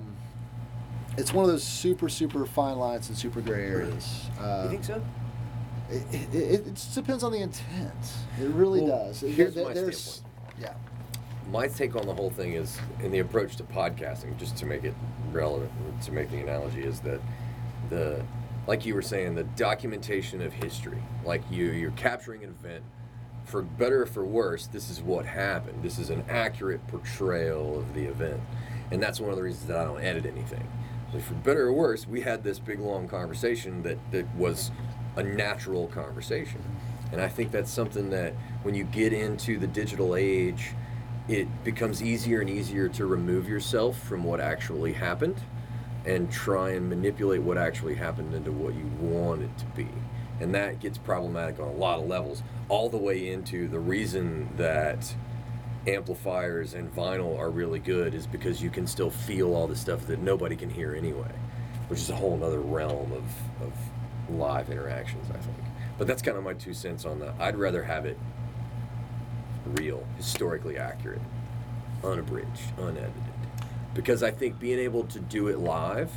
[1.18, 4.26] it's one of those super, super fine lines and super gray areas.
[4.40, 5.02] Uh, you think so?
[5.90, 7.92] It, it, it, it depends on the intent.
[8.40, 9.20] It really Well, does.
[9.20, 10.22] here's There- my there's,
[10.59, 10.74] yeah.
[11.50, 14.85] My take on the whole thing is, in the approach to podcasting, just to make
[14.85, 14.94] it
[15.33, 15.70] relevant,
[16.02, 17.20] to make the analogy, is that
[17.90, 18.24] the,
[18.66, 21.03] like you were saying, the documentation of history.
[21.25, 22.85] Like you, you're capturing an event.
[23.44, 25.83] For better or for worse, this is what happened.
[25.83, 28.40] This is an accurate portrayal of the event,
[28.92, 30.66] and that's one of the reasons that I don't edit anything.
[31.20, 34.70] For better or worse, we had this big long conversation that that was
[35.16, 36.62] a natural conversation.
[37.11, 40.70] And I think that's something that when you get into the digital age,
[41.29, 45.37] it becomes easier and easier to remove yourself from what actually happened
[46.04, 49.88] and try and manipulate what actually happened into what you want it to be.
[50.40, 54.48] And that gets problematic on a lot of levels, all the way into the reason
[54.56, 55.14] that
[55.86, 60.06] amplifiers and vinyl are really good is because you can still feel all the stuff
[60.06, 61.30] that nobody can hear anyway,
[61.88, 63.24] which is a whole other realm of,
[63.66, 63.72] of
[64.36, 65.56] live interactions, I think.
[65.98, 67.34] But that's kind of my two cents on that.
[67.38, 68.18] I'd rather have it
[69.66, 71.20] real, historically accurate,
[72.02, 73.32] unabridged, unedited.
[73.94, 76.11] Because I think being able to do it live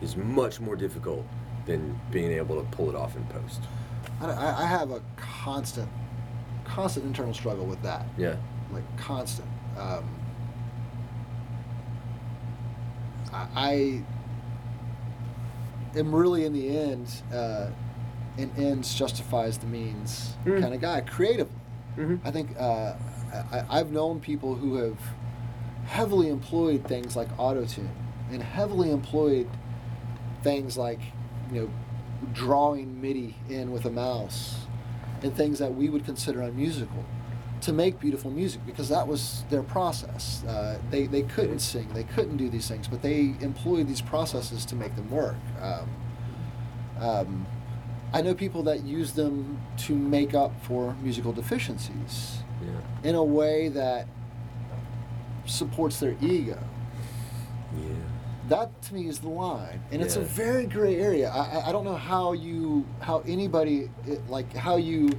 [0.00, 1.24] is much more difficult
[1.66, 3.60] than being able to pull it off in post.
[4.20, 5.88] I, I I have a constant,
[6.64, 8.06] constant internal struggle with that.
[8.16, 8.36] Yeah.
[8.72, 9.48] Like constant.
[9.76, 10.04] Um,
[13.32, 13.48] I,
[15.94, 17.68] I am really in the end, uh,
[18.38, 20.60] an ends justifies the means Mm.
[20.60, 21.52] kind of guy creatively.
[21.96, 22.26] Mm-hmm.
[22.26, 22.92] I think uh,
[23.50, 24.98] I, I've known people who have
[25.86, 27.88] heavily employed things like autotune
[28.30, 29.48] and heavily employed
[30.42, 31.00] things like,
[31.52, 31.70] you know,
[32.32, 34.66] drawing MIDI in with a mouse
[35.22, 37.04] and things that we would consider unmusical
[37.60, 40.44] to make beautiful music because that was their process.
[40.44, 44.64] Uh, they, they couldn't sing, they couldn't do these things, but they employed these processes
[44.66, 45.36] to make them work.
[45.60, 45.88] Um,
[47.00, 47.46] um,
[48.12, 53.08] I know people that use them to make up for musical deficiencies Yeah.
[53.08, 54.06] in a way that
[55.46, 56.58] supports their ego.
[57.76, 57.88] Yeah.
[58.48, 61.30] That to me is the line, and it's a very gray area.
[61.30, 65.10] I, I- don't know how you, how anybody, it, like how you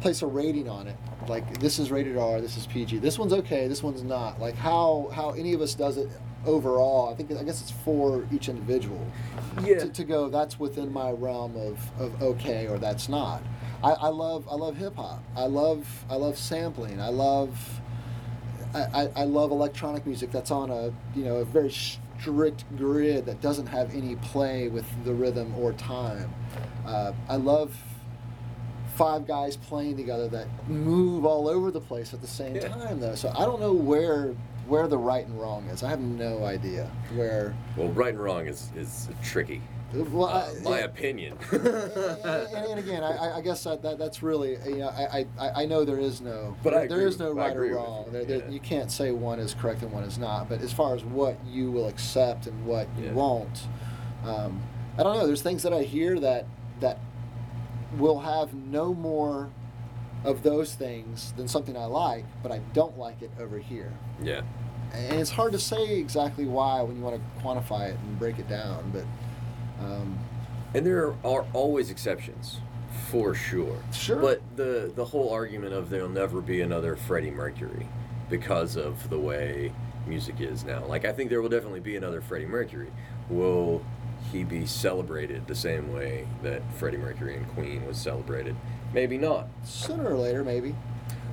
[0.00, 0.96] place a rating on it.
[1.28, 2.98] Like this is rated R, this is PG.
[2.98, 4.40] This one's okay, this one's not.
[4.40, 6.08] Like how how any of us does it
[6.44, 7.08] overall.
[7.10, 9.06] I think I guess it's for each individual
[9.62, 9.78] Yeah.
[9.78, 10.28] to, to go.
[10.28, 13.42] That's within my realm of, of okay or that's not.
[13.82, 15.22] I, I love I love hip hop.
[15.36, 17.00] I love I love sampling.
[17.00, 17.80] I love
[18.74, 23.40] I, I love electronic music that's on a you know a very strict grid that
[23.40, 26.32] doesn't have any play with the rhythm or time.
[26.86, 27.76] Uh, I love
[28.96, 32.68] five guys playing together that move all over the place at the same Yeah.
[32.68, 33.14] time though.
[33.14, 34.34] So I don't know where
[34.66, 35.82] where the right and wrong is.
[35.82, 37.54] I have no idea where.
[37.76, 39.60] Well, right and wrong is is tricky.
[39.94, 40.84] Well, Uh, I- my yeah.
[40.84, 41.38] opinion.
[41.52, 45.62] and, and, and again, I, I guess that, that that's really you know I, I,
[45.62, 48.04] I know there is no But there agree is no right or wrong.
[48.06, 48.48] you, There, there, yeah.
[48.50, 50.48] you can't say one is correct and one is not.
[50.48, 53.10] But as far as what you will accept and what Yeah.
[53.10, 53.66] you won't,
[54.24, 54.62] um,
[54.98, 55.26] I don't know.
[55.26, 56.46] There's things that I hear that
[56.80, 56.98] that
[57.98, 59.50] will have no more
[60.24, 63.92] of those things than something I like, but I don't like it over here.
[64.22, 64.40] yeah.
[64.92, 68.38] And it's hard to say exactly why when you want to quantify it and break
[68.38, 68.90] it down.
[68.92, 69.02] But
[69.84, 70.18] um,
[70.74, 72.58] And there are always exceptions,
[73.10, 73.78] for sure.
[73.92, 74.20] Sure.
[74.20, 77.86] But the the whole argument of there'll never be another Freddie Mercury
[78.30, 79.72] because of the way
[80.06, 80.84] music is now.
[80.86, 82.90] Like I think there will definitely be another Freddie Mercury.
[83.28, 83.84] Will
[84.32, 88.56] he be celebrated the same way that Freddie Mercury and Queen was celebrated?
[88.92, 89.48] Maybe not.
[89.64, 90.74] sooner or later, maybe.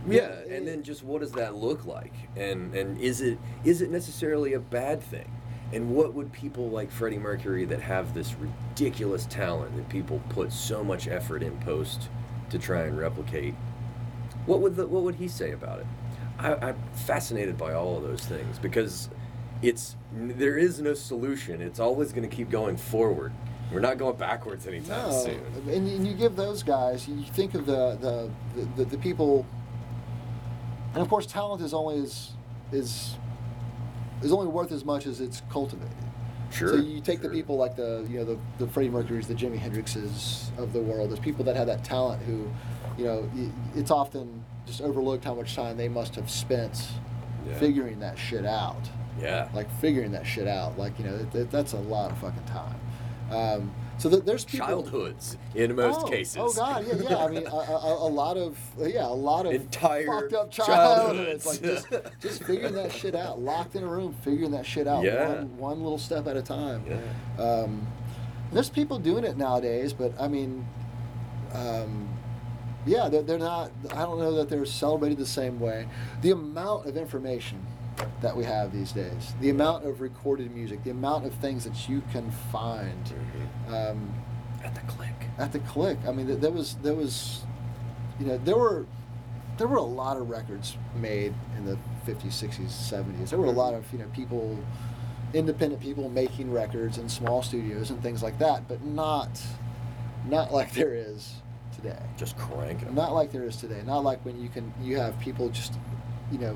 [0.08, 2.14] Yeah, Yeah, and then just what does that look like?
[2.36, 5.32] And and is it is it necessarily a bad thing?
[5.74, 10.52] And what would people like Freddie Mercury that have this ridiculous talent that people put
[10.52, 12.10] so much effort in post
[12.50, 13.56] to try and replicate?
[14.46, 15.86] What would the, what would he say about it?
[16.40, 19.10] I, I'm fascinated by all of those things because
[19.62, 21.62] it's there is no solution.
[21.62, 23.32] It's always going to keep going forward.
[23.72, 25.42] We're not going backwards anytime No, soon.
[25.70, 27.08] and, and you give those guys.
[27.08, 29.46] You think of the the, the, the, people,
[30.94, 32.32] and of course, talent is only as
[32.74, 33.16] is
[34.22, 35.96] is only worth as much as it's cultivated.
[36.52, 36.70] Sure.
[36.70, 39.58] So you take the people like the you know the the Freddie Mercury's, the Jimi
[39.60, 41.10] Hendrixes of the world.
[41.10, 42.50] There's people that have that talent who,
[42.98, 43.30] you know,
[43.76, 46.88] it's often just overlooked how much time they must have spent
[47.48, 47.58] Yeah.
[47.58, 49.48] figuring that shit out Yeah.
[49.54, 50.78] like figuring that shit out.
[50.78, 52.80] Like you know, that- that's a lot of fucking time.
[53.32, 56.36] Um, so th- there's people, childhoods in most oh, cases.
[56.40, 57.18] Oh god, yeah, yeah.
[57.18, 61.44] I mean, a, a, a lot of yeah, a lot of Entire fucked up childhoods.
[61.44, 61.46] childhoods.
[61.46, 65.04] Like just, just figuring that shit out, locked in a room, figuring that shit out,
[65.04, 65.28] Yeah.
[65.28, 66.84] one, one little step at a time.
[66.90, 67.44] Yeah.
[67.44, 67.86] Um,
[68.52, 70.68] there's people doing it nowadays, but I mean,
[71.54, 72.10] um,
[72.88, 73.72] yeah, they're, they're not.
[73.92, 75.88] I don't know that they're celebrated the same way.
[76.24, 77.64] The amount of information
[78.22, 81.90] that we have these days, the amount of recorded music, the amount of things that
[81.90, 83.06] you can find
[83.70, 83.74] Mhm.
[83.92, 84.14] um,
[84.64, 85.28] At the click.
[85.38, 85.98] at the click.
[86.08, 87.44] I mean, th- there was there was,
[88.20, 88.86] you know, there were
[89.58, 93.30] there were a lot of records made in the 50s, 60s, 70s.
[93.30, 94.58] There were a lot of you know people,
[95.34, 99.30] independent people making records in small studios and things like that, but not
[100.30, 101.36] not like there is
[101.76, 101.98] today.
[102.18, 102.96] Just cranking 'em.
[102.96, 103.82] Not like there is today.
[103.86, 105.74] Not like when you can you have people just,
[106.32, 106.56] you know,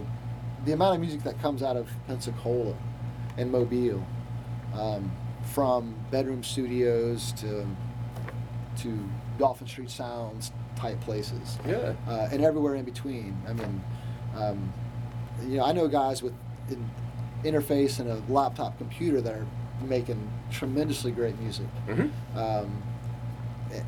[0.66, 2.76] the amount of music that comes out of Pensacola
[3.38, 4.04] and Mobile,
[4.74, 5.12] um,
[5.54, 7.66] from bedroom studios to
[8.82, 9.00] to
[9.38, 11.94] Dauphin Street Sounds type places, Yeah.
[12.10, 13.38] uh, and everywhere in between.
[13.48, 13.82] I mean,
[14.36, 14.74] um,
[15.48, 16.34] you know, I know guys with
[16.70, 16.90] an
[17.44, 19.46] interface and a laptop computer that are
[19.88, 22.82] making tremendously great music hmm um,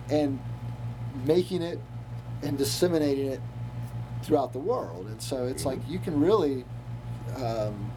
[0.10, 0.40] and
[1.26, 1.80] making it
[2.44, 3.42] and disseminating it
[4.24, 5.08] throughout the world.
[5.08, 6.66] And so it's like you can really.
[7.36, 7.92] Um,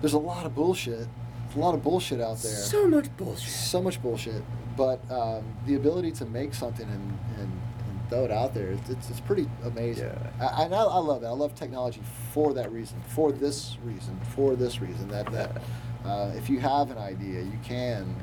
[0.00, 1.08] there's a lot of bullshit,
[1.54, 2.52] a lot of bullshit out there.
[2.52, 3.48] So much bullshit.
[3.48, 4.42] So much bullshit,
[4.76, 8.90] but um, the ability to make something and, and, and throw it out there, it's,
[8.90, 10.06] it's, it's pretty amazing.
[10.06, 10.48] Yeah.
[10.52, 11.28] I, I, I love that.
[11.28, 15.08] I love technology for that reason, for this reason, for this reason.
[15.08, 15.62] That that
[16.04, 18.14] uh, if you have an idea, you can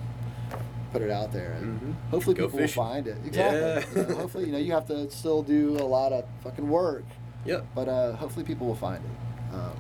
[0.94, 1.94] put it out there, and Mhm.
[2.12, 2.82] hopefully Go people fishing.
[2.84, 3.18] will find it.
[3.26, 3.60] Exactly.
[3.60, 4.04] Yeah.
[4.04, 7.04] You know, hopefully, you know, you have to still do a lot of fucking work,
[7.46, 7.66] Yep.
[7.76, 9.54] but uh, hopefully people will find it.
[9.56, 9.72] Um,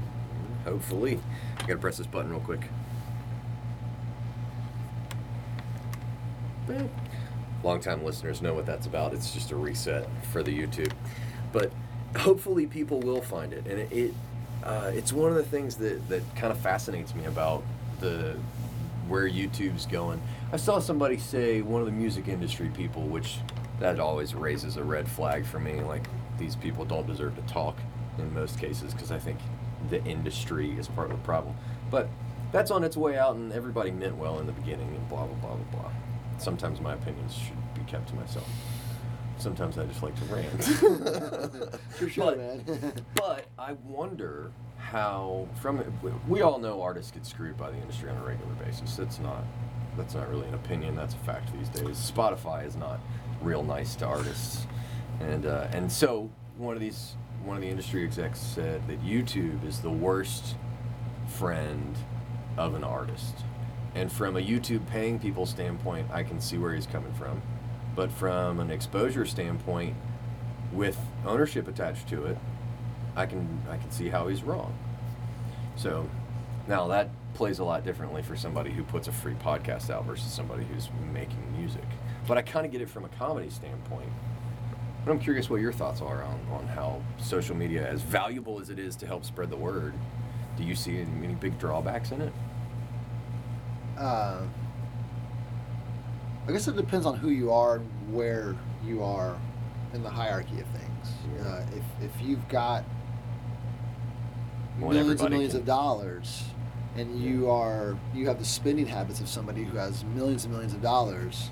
[0.66, 1.20] Hopefully.
[1.58, 2.62] I gotta press this button real quick.
[7.64, 9.14] Longtime listeners know what that's about.
[9.14, 10.92] It's just a reset for the YouTube.
[11.52, 11.72] But
[12.18, 13.66] hopefully people will find it.
[13.68, 14.14] And it, it
[14.64, 17.64] uh, it's one of the things that, that kind of fascinates me about
[18.00, 18.38] the
[19.08, 20.22] where YouTube's going.
[20.54, 23.38] I saw somebody say one of the music industry people, which
[23.80, 25.82] that always raises a red flag for me.
[25.82, 26.06] Like
[26.38, 27.76] these people don't deserve to talk
[28.20, 29.40] in most cases because I think
[29.90, 31.56] the industry is part of the problem.
[31.90, 32.08] But
[32.52, 35.36] that's on its way out, and everybody meant well in the beginning, and blah blah
[35.38, 35.92] blah blah blah.
[36.38, 38.48] Sometimes my opinions should be kept to myself.
[39.40, 41.80] Sometimes I just like to rant.
[41.98, 42.94] for sure, But- man.
[43.16, 45.82] but I wonder how from
[46.28, 48.96] we all know artists get screwed by the industry on a regular basis.
[48.96, 49.44] That's not
[49.98, 50.96] that's not really an opinion.
[50.96, 52.12] That's a fact these days.
[52.12, 53.00] Spotify is not
[53.42, 54.66] real nice to artists,
[55.20, 59.66] and uh, and so one of these one of the industry execs said that YouTube
[59.68, 60.56] is the worst
[61.28, 61.96] friend
[62.58, 63.36] of an artist.
[63.96, 67.42] And from a YouTube paying people standpoint, I can see where he's coming from.
[67.96, 69.96] But from an exposure standpoint,
[70.72, 72.38] with ownership attached to it,
[73.16, 74.76] I can I can see how he's wrong.
[75.76, 76.10] So
[76.68, 80.32] now that plays a lot differently for somebody who puts a free podcast out versus
[80.32, 81.84] somebody who's making music.
[82.28, 84.10] But I kind of get it from a comedy standpoint.
[85.04, 88.70] But I'm curious what your thoughts are on, on how social media, as valuable as
[88.70, 89.94] it is to help spread the word,
[90.56, 92.32] do you see any, any big drawbacks in it?
[93.98, 94.42] Uh,
[96.48, 99.36] I guess it depends on who you are and where you are
[99.94, 101.12] in the hierarchy of things.
[101.36, 101.48] Yeah.
[101.48, 102.84] Uh, if if you've got
[104.80, 106.44] Well, millions and millions can- of dollars,
[106.96, 110.74] and you are you have the spending habits of somebody who has millions and millions
[110.74, 111.50] of dollars,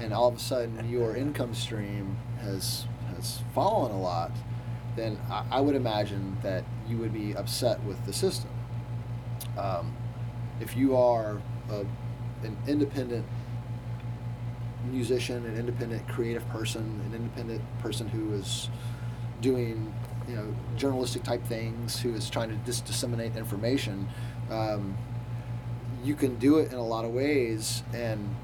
[0.00, 4.32] and all of a sudden your income stream has has fallen a lot,
[4.96, 8.50] then I, I would imagine that you would be upset with the system.
[9.58, 9.94] Um,
[10.60, 11.80] if you are a,
[12.44, 13.26] an independent
[14.90, 18.68] musician, an independent creative person, an independent person who is
[19.40, 19.92] doing
[20.28, 24.08] you know journalistic type things, who is trying to disseminate information,
[24.50, 24.96] um,
[26.04, 28.34] you can do it in a lot of ways and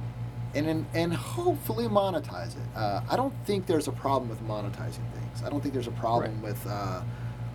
[0.55, 2.63] and and, hopefully monetize it.
[2.75, 5.43] Uh, I don't think there's a problem with monetizing things.
[5.45, 6.51] I don't think there's a problem Right.
[6.51, 6.67] with.
[6.67, 7.03] Uh,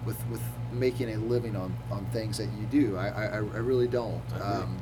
[0.04, 3.88] with, with making a living on, on things that you do, I, I, I really
[3.88, 4.20] don't.
[4.34, 4.40] I.
[4.40, 4.78] Um,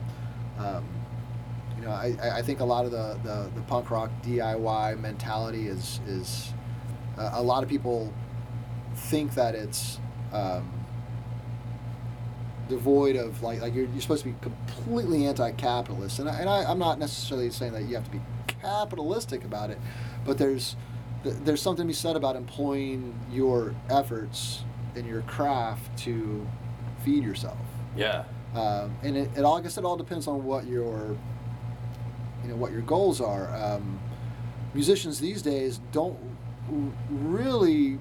[0.58, 0.86] um,
[1.78, 4.98] you know, I, I- I think a lot of the, the, the punk rock DIY
[4.98, 6.54] mentality is is
[7.18, 8.14] uh, a lot of people
[8.96, 10.00] think that it's
[10.32, 10.72] um,
[12.70, 16.64] devoid of like like you're, you're supposed to be completely anti-capitalist, and I, and I,
[16.64, 19.80] I'm not necessarily saying that you have to be capitalistic about it,
[20.26, 20.76] but there's
[21.24, 24.64] there's something to be said about employing your efforts
[24.96, 26.48] and your craft to
[27.04, 27.58] feed yourself.
[27.96, 28.24] Yeah.
[28.56, 31.18] Um, and it, it all, I guess it all depends on what your,
[32.44, 33.54] you know, what your goals are.
[33.56, 34.00] Um,
[34.74, 36.18] musicians these days don't
[37.10, 38.00] really.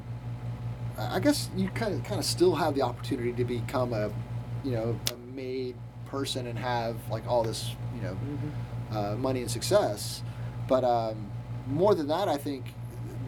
[0.96, 4.10] I I guess you kind of kind of still have the opportunity to become a,
[4.64, 8.18] you know, a made person and have like all this, you know,
[8.90, 10.22] uh, money and success.
[10.68, 11.30] But um,
[11.66, 12.66] more than that, I think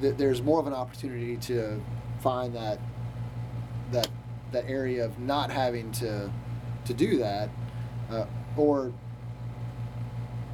[0.00, 1.82] th- there's more of an opportunity to
[2.20, 2.78] find that
[3.92, 4.08] that
[4.52, 6.30] that area of not having to
[6.84, 7.50] to do that,
[8.10, 8.92] uh, or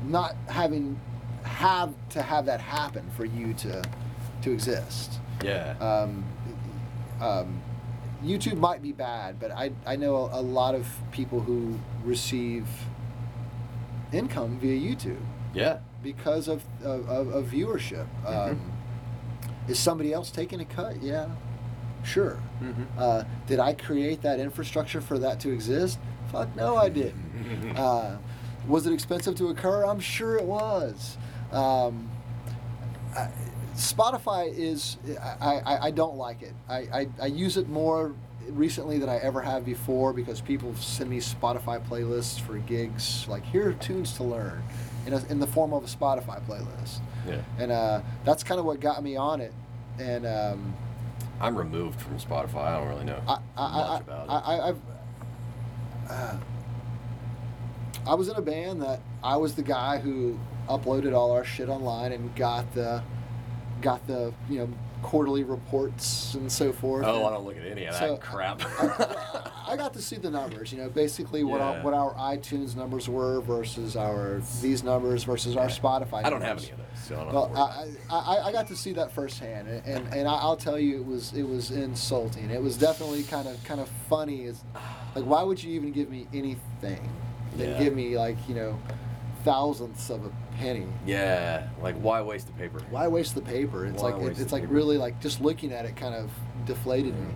[0.04, 1.00] not having
[1.44, 3.82] have to have that happen for you to
[4.42, 5.20] to exist.
[5.44, 5.74] Yeah.
[5.80, 6.24] Um,
[7.20, 7.60] um,
[8.24, 12.66] YouTube might be bad, but I, I know a, lot of people who receive
[14.12, 15.20] income via YouTube
[15.54, 15.78] yeah.
[16.02, 18.06] because of, of, of, viewership.
[18.24, 18.50] Mhm.
[18.50, 18.72] Um,
[19.68, 21.02] is somebody else taking a cut?
[21.02, 21.28] Yeah,
[22.04, 22.38] sure.
[22.62, 22.84] Mm-hmm.
[22.96, 25.98] Uh, did I create that infrastructure for that to exist?
[26.30, 27.76] Fuck no, I didn't.
[27.76, 28.18] uh,
[28.66, 29.84] was it expensive to occur?
[29.84, 31.16] I'm sure it was.
[31.52, 32.10] Um,
[33.16, 33.28] I,
[33.76, 34.96] Spotify is,
[35.40, 36.54] I, I, I don't like it.
[36.68, 38.14] I, I, I use it more
[38.48, 43.26] recently than I ever have before because people send me Spotify playlists for gigs.
[43.28, 44.62] Like, here are tunes to learn
[45.06, 47.00] in, a, in the form of a Spotify playlist.
[47.28, 47.42] yeah.
[47.58, 49.52] And uh, that's kind of what got me on it.
[49.98, 50.74] And um,
[51.40, 52.64] I'm removed from Spotify.
[52.64, 54.30] I don't really know I, I, much about it.
[54.30, 54.80] I, I, I've,
[56.08, 56.36] uh,
[58.06, 61.68] I was in a band that I was the guy who uploaded all our shit
[61.68, 63.02] online and got the,
[63.82, 64.68] got the you know
[65.02, 67.04] quarterly reports and so forth.
[67.06, 68.60] oh, And I don't look at any of that crap.
[68.80, 70.72] I, I got to see the numbers.
[70.72, 75.56] You know, basically what our, what our iTunes numbers were versus our these numbers versus
[75.56, 76.24] our Spotify.
[76.24, 78.48] I don't have any of those, so I don't Well, have to worry I, I,
[78.48, 81.46] I got to see that firsthand, and and, and I'll tell you, it was it
[81.46, 82.50] was insulting.
[82.50, 84.44] It was definitely kind of kind of funny.
[84.44, 84.64] Is
[85.14, 87.08] like, why would you even give me anything?
[87.54, 87.78] Then Yeah.
[87.78, 88.78] give me like you know,
[89.44, 90.86] thousandths of a penny.
[91.06, 92.80] Yeah, like why waste the paper?
[92.90, 93.86] Why waste the paper?
[93.86, 94.74] It's Why like waste it's like paper?
[94.74, 96.30] really like just looking at it kind of
[96.66, 97.34] deflated me.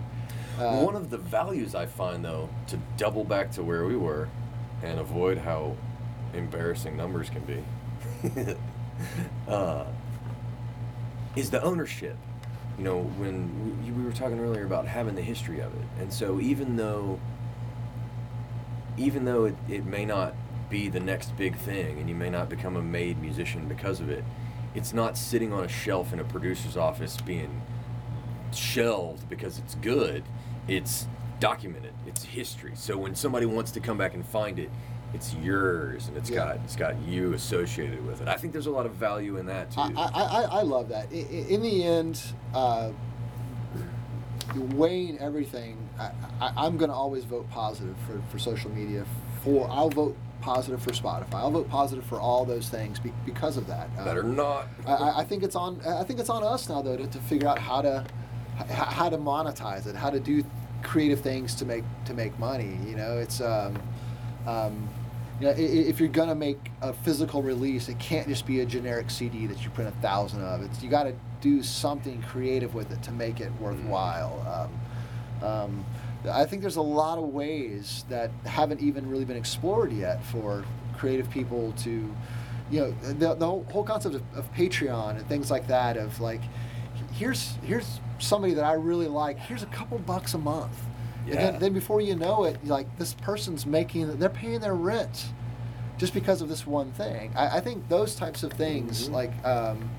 [0.59, 4.27] Uh, One of the values I find, though, to double back to where we were
[4.83, 5.75] and avoid how
[6.33, 8.55] embarrassing numbers can be,
[9.47, 9.85] uh,
[11.35, 12.17] is the ownership.
[12.77, 16.11] You know, when we, we were talking earlier about having the history of it, and
[16.11, 17.19] so even though,
[18.97, 20.33] even though it, it may not
[20.71, 24.09] be the next big thing, and you may not become a made musician because of
[24.09, 24.23] it,
[24.73, 27.61] it's not sitting on a shelf in a producer's office being
[28.53, 30.23] shelved because it's good.
[30.67, 31.07] It's
[31.39, 31.93] documented.
[32.07, 32.71] It's history.
[32.75, 34.69] So when somebody wants to come back and find it,
[35.13, 36.37] it's yours and it's Yeah.
[36.37, 38.29] got it's got you associated with it.
[38.29, 39.81] I think there's a lot of value in that too.
[39.81, 41.11] I, I, I, love that.
[41.11, 42.21] In the end,
[42.53, 42.91] uh,
[44.55, 49.05] weighing everything, I, I, I'm going to always vote positive for, for social media.
[49.43, 51.35] For I'll vote positive for Spotify.
[51.35, 53.89] I'll vote positive for all those things be, because of that.
[53.97, 54.67] Uh, Better not.
[54.85, 55.79] I- I, think it's on.
[55.85, 58.05] I think it's on us now, though, to, to figure out how to
[58.69, 60.43] how to monetize it, how to do
[60.83, 62.77] creative things to make to make money.
[62.85, 63.81] You know, it's um,
[64.45, 64.89] um,
[65.39, 69.09] you know, if you're gonna make a physical release, it can't just be a generic
[69.09, 70.61] CD that you print a thousand of.
[70.63, 74.69] It's you got to do something creative with it to make it worthwhile.
[75.41, 75.85] Um, um,
[76.29, 80.63] I think there's a lot of ways that haven't even really been explored yet for
[80.97, 82.13] creative people to,
[82.69, 85.97] you know, the, the whole, concept of, of Patreon and things like that.
[85.97, 86.41] Of like,
[87.13, 89.39] here's here's somebody that I really like.
[89.39, 90.77] Here's a couple bucks a month.
[91.25, 91.51] And Yeah.
[91.51, 95.25] then, then before you know it, like this person's making, they're paying their rent
[95.97, 97.31] just because of this one thing.
[97.35, 99.13] I, I think those types of things, Mhm.
[99.13, 99.89] like, um,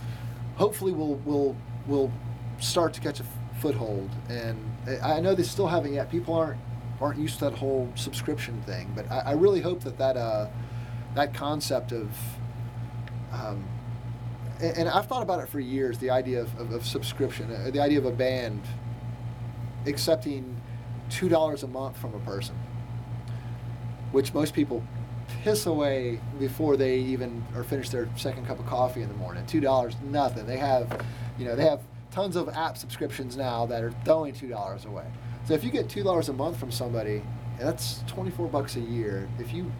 [0.56, 1.56] hopefully, will will
[1.86, 2.12] will
[2.60, 4.08] start to catch a f- foothold.
[4.28, 4.56] And
[5.02, 6.10] I know they still haven't yet.
[6.10, 6.60] People aren't
[7.00, 10.48] aren't used to that whole subscription thing, but I, I really hope that that uh,
[11.14, 12.10] that concept of
[13.32, 13.64] um,
[14.60, 15.98] and, and I've thought about it for years.
[15.98, 18.62] The idea of, of, of subscription, uh, the idea of a band
[19.86, 20.60] accepting
[21.10, 22.56] two dollars a month from a person,
[24.12, 24.82] which most people
[25.42, 29.44] piss away before they even or finish their second cup of coffee in the morning.
[29.46, 30.46] Two dollars, nothing.
[30.46, 31.04] They have,
[31.38, 31.80] you know, they have
[32.12, 35.06] tons of app subscriptions now that are throwing two dollars away.
[35.46, 37.22] So if you get two dollars a month from somebody,
[37.58, 39.28] that's twenty four bucks a year.
[39.38, 39.70] If you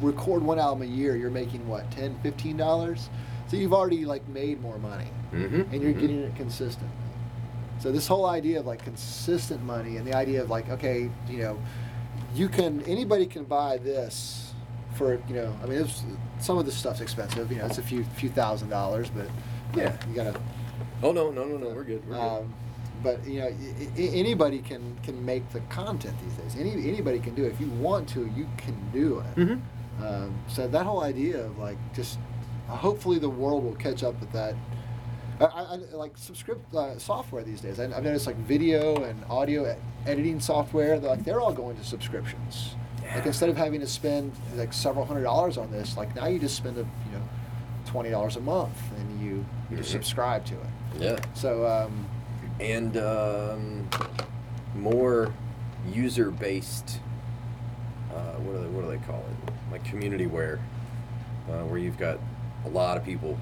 [0.00, 3.08] record one album a year, you're making what 10 15 dollars.
[3.48, 6.00] So you've already like made more money, Mhm, and you're mhm.
[6.00, 6.88] getting it consistently.
[7.80, 11.38] So this whole idea of like consistent money and the idea of like okay, you
[11.38, 11.58] know,
[12.34, 14.52] you can anybody can buy this
[14.94, 16.02] for you know I mean it's,
[16.40, 17.50] some of this stuff's expensive.
[17.50, 19.26] You know, it's a few few thousand dollars, but
[19.76, 19.96] Yeah.
[20.08, 20.38] you gotta.
[21.02, 21.68] Oh no, no, no, no.
[21.70, 22.06] We're good.
[22.08, 22.20] We're good.
[22.42, 22.54] Um,
[23.02, 26.56] but you know, I- I- anybody can can make the content these days.
[26.60, 27.52] Any anybody can do it.
[27.52, 29.36] If you want to, you can do it.
[29.40, 29.60] Mhm.
[30.04, 32.18] Um, so that whole idea of like just
[32.68, 34.54] hopefully the world will catch up with that.
[35.40, 37.80] I, I, I- like subscript uh, software these days.
[37.80, 39.76] I, I've noticed like video and audio e-
[40.06, 40.98] editing software.
[41.00, 42.74] They're like they're all going to subscriptions.
[43.14, 46.38] Like instead of having to spend like several hundred dollars on this, like now you
[46.38, 47.22] just spend a you know
[47.86, 49.92] twenty dollars a month and you you just Mhm.
[49.92, 50.66] subscribe to it.
[50.98, 51.18] Yeah.
[51.34, 52.06] So um,
[52.60, 53.88] and um,
[54.74, 55.32] more
[55.88, 57.00] user-based.
[58.10, 59.52] Uh, what do they What do they call it?
[59.72, 60.60] Like community-ware,
[61.48, 62.18] uh, where you've got
[62.64, 63.38] a lot of people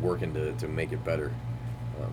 [0.00, 1.32] working to, to make it better.
[2.00, 2.12] Um,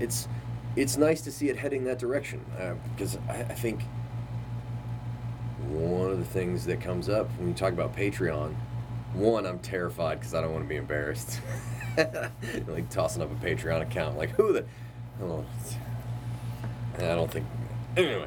[0.00, 0.28] it's
[0.74, 3.82] it's nice to see it heading that direction uh, because I, I think
[5.68, 8.54] one of the things that comes up when you talk about Patreon,
[9.14, 11.40] one, I'm terrified because I don't want to be embarrassed.
[12.66, 14.64] like tossing up a Patreon account, like who the,
[15.22, 15.44] oh,
[16.96, 17.46] I don't think.
[17.96, 18.26] Anyway,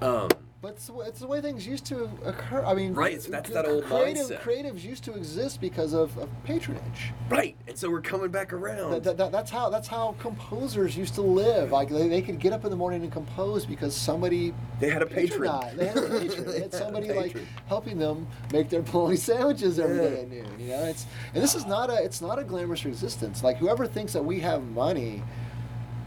[0.00, 0.28] um,
[0.62, 2.62] But it's, the way- it's the way things used to occur.
[2.64, 4.40] I mean, Right, that's that old creative, mindset.
[4.42, 7.10] Creatives used to exist because of, of patronage.
[7.28, 8.92] right, and so we're coming back around.
[8.92, 11.72] That, that, that- that's how that's how composers used to live.
[11.72, 15.02] Like they, they could get up in the morning and compose because somebody They had
[15.02, 15.50] a patron.
[15.76, 16.44] They had a patron.
[16.52, 17.36] They had somebody like
[17.66, 20.08] helping them make their bologna sandwiches every Yeah.
[20.10, 20.46] day at noon.
[20.60, 23.42] You know, it's and this is not a it's not a glamorous existence.
[23.42, 25.24] Like whoever thinks that we have money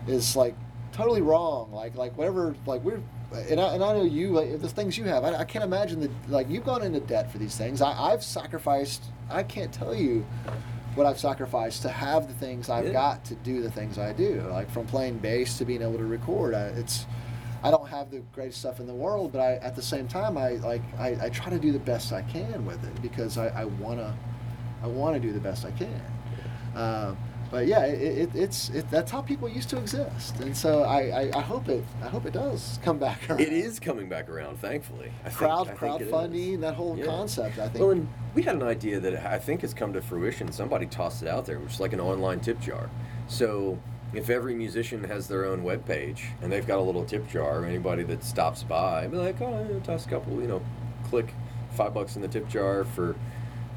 [0.08, 0.56] is like
[0.94, 1.74] totally wrong.
[1.74, 3.02] Like like whatever like we're
[3.34, 5.24] and I, and I know you like the things you have.
[5.24, 7.82] I, I can't imagine that like you've gone into debt for these things.
[7.82, 9.04] I, I've sacrificed.
[9.30, 10.26] I can't tell you
[10.96, 12.94] what I've sacrificed to have the things I've Yeah.
[12.94, 14.42] got to do the things I do.
[14.50, 16.54] Like from playing bass to being able to record.
[16.54, 17.06] I, it's
[17.64, 20.38] I don't have the greatest stuff in the world, but I at the same time
[20.38, 23.48] I like I, I try to do the best I can with it because I,
[23.48, 24.16] I wanna
[24.84, 26.02] I wanna do the best I can.
[26.76, 27.18] Um,
[27.52, 31.00] but yeah, it, it, it's it, that's how people used to exist, and so I,
[31.32, 33.40] I, I hope it I hope it does come back around.
[33.42, 35.12] It is coming back around, thankfully.
[35.24, 35.80] I think, crowd I think
[36.10, 37.06] crowdfunding that whole Yeah.
[37.06, 37.60] concept.
[37.60, 37.80] I think.
[37.82, 40.52] Well, and we had an idea that I think has come to fruition.
[40.52, 42.90] Somebody tossed it out there, which is like an online tip jar.
[43.28, 43.80] So
[44.14, 47.66] if every musician has their own web page and they've got a little tip jar,
[47.66, 50.62] anybody that stops by, be like, oh, toss a couple, you know,
[51.10, 51.34] click
[51.72, 53.16] five bucks in the tip jar for,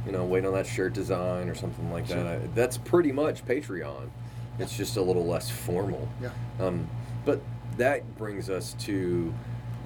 [0.07, 2.22] you know, wait on that shirt design or something like Sure.
[2.22, 2.55] that.
[2.55, 4.09] That's pretty much Patreon.
[4.59, 6.09] It's just a little less formal.
[6.20, 6.30] Yeah.
[6.61, 6.88] Um,
[7.24, 7.40] but
[7.76, 9.32] that brings us to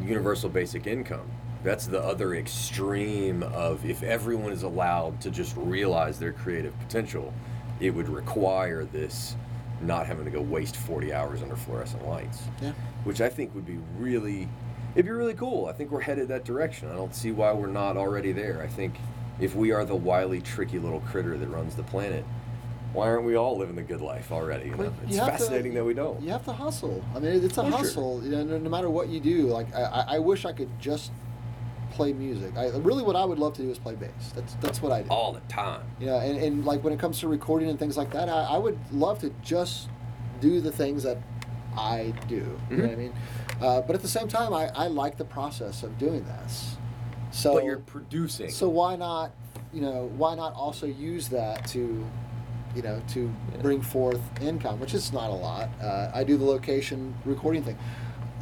[0.01, 1.29] universal basic income.
[1.63, 7.33] That's the other extreme of if everyone is allowed to just realize their creative potential,
[7.81, 9.37] it would require this
[9.81, 12.73] not having to go waste 40 hours under fluorescent lights, yeah.
[13.05, 14.49] which I think would be really,
[14.95, 15.67] it'd be really cool.
[15.67, 16.89] I think we're headed that direction.
[16.89, 18.63] I don't see why we're not already there.
[18.63, 18.95] I think
[19.43, 22.25] if we are the wily, tricky little critter that runs the planet,
[22.93, 24.67] why aren't we all living the good life already?
[24.69, 26.23] You know, it's you have to- fascinating that we don't.
[26.23, 27.03] You have to hustle.
[27.15, 27.79] I mean, it's a Oh, sure.
[27.79, 28.21] hustle.
[28.25, 29.47] You know, no, no matter what you do.
[29.49, 31.11] Like, I, I- wish I could just
[31.91, 32.57] play music.
[32.57, 34.11] I really, what I would love to do is play bass.
[34.35, 35.09] That's that's what I do.
[35.11, 35.83] all the time.
[36.01, 38.45] You know, and, and like when it comes to recording and things like that, I,
[38.45, 39.89] I would love to just
[40.41, 41.19] do the things that
[41.77, 42.37] I do.
[42.71, 42.99] You know what I Mhm.
[42.99, 43.13] mean?
[43.61, 46.72] Uh, but at the same time, I, I like the process of doing this.
[47.33, 48.51] So, but you're producing.
[48.51, 49.33] so why not,
[49.73, 52.05] you know, why not also use that to,
[52.77, 53.63] you know, to Yeah.
[53.63, 55.69] bring forth income, which is not a lot.
[55.83, 57.79] Uh, I do the location recording thing.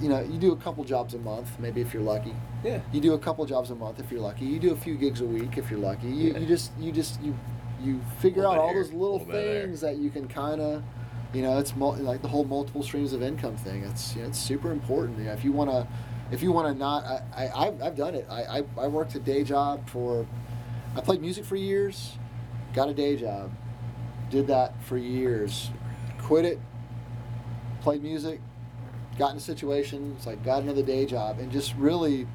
[0.01, 2.35] You know, you do a couple jobs a month, maybe if you're lucky.
[2.65, 2.81] yeah.
[2.93, 4.45] You do a couple jobs a month if you're lucky.
[4.45, 6.09] You do a few gigs a week if you're lucky.
[6.09, 6.39] You, Yeah.
[6.39, 7.35] you just you just you
[7.83, 10.83] you figure out all here, those little little things that you can kind of,
[11.33, 13.83] you know, it's mul- like the whole multiple streams of income thing.
[13.85, 15.19] It's you know, it's super important.
[15.19, 15.87] You know, if you want to,
[16.31, 18.27] if you want to not, I, I I've, I've done it.
[18.31, 20.27] I, I I worked a day job for,
[20.97, 22.13] I played music for years,
[22.75, 23.51] got a day job,
[24.31, 25.71] did that for years,
[26.19, 26.59] quit it,
[27.83, 28.41] played music,
[29.19, 32.27] got in a situation, it's like got another day job, and just really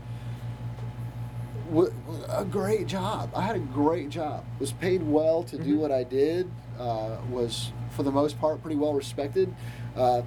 [2.30, 3.32] a great job.
[3.36, 4.46] I had a great job.
[4.60, 5.80] Was paid well to do Mhm.
[5.80, 6.50] what I did.
[6.80, 9.54] Uh, was for the most part pretty well respected.
[9.96, 10.22] Uh,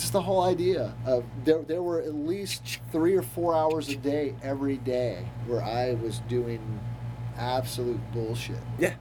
[0.00, 3.96] just the whole idea of there, there were at least three or four hours a
[3.96, 6.60] day every day where I was doing
[7.36, 8.58] absolute bullshit.
[8.78, 8.94] Yeah.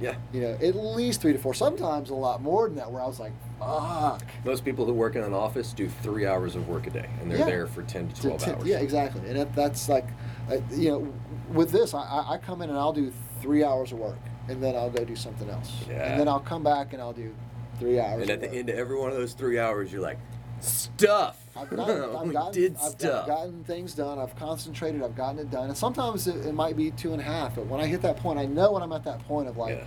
[0.00, 0.16] Yeah.
[0.32, 1.54] You know, at least three to four.
[1.54, 2.90] Sometimes a lot more than that.
[2.90, 6.56] Where I was like, "Fuck." Most people who work in an office do three hours
[6.56, 7.44] of work a day, and they're Yeah.
[7.46, 8.66] there for ten to to- twelve to- hours.
[8.66, 9.22] Yeah, exactly.
[9.28, 10.06] And that, that's like,
[10.50, 11.12] uh, you know,
[11.52, 14.74] with this, I- I, come in and I'll do three hours of work, and then
[14.74, 16.10] I'll go do something else, Yeah.
[16.10, 17.32] and then I'll come back and I'll do
[17.78, 18.22] three hours.
[18.22, 18.56] And at the work.
[18.56, 20.18] end of every one of those three hours, you're like,
[20.60, 21.40] stuff.
[21.56, 23.26] I've gotten, I've gotten, did I've stuff.
[23.26, 24.18] got- gotten things done.
[24.18, 25.02] I've concentrated.
[25.02, 25.68] I've gotten it done.
[25.68, 27.54] And sometimes it, it might be two and a half.
[27.54, 29.84] But when I hit that point, I know when I'm at that point of like,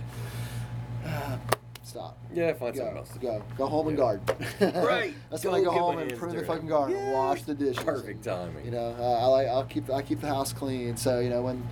[1.82, 2.18] stop.
[2.34, 3.10] yeah, find something Go, else.
[3.20, 4.04] go, go home and Yeah.
[4.04, 4.36] garden.
[4.84, 5.14] Right.
[5.30, 7.12] That's when I Go go home and prune the fucking garden, Yeah.
[7.12, 7.82] wash the dishes.
[7.82, 8.64] Perfect and, timing.
[8.64, 10.96] You know, uh, I like I'll keep I keep the house clean.
[10.96, 11.66] So you know when,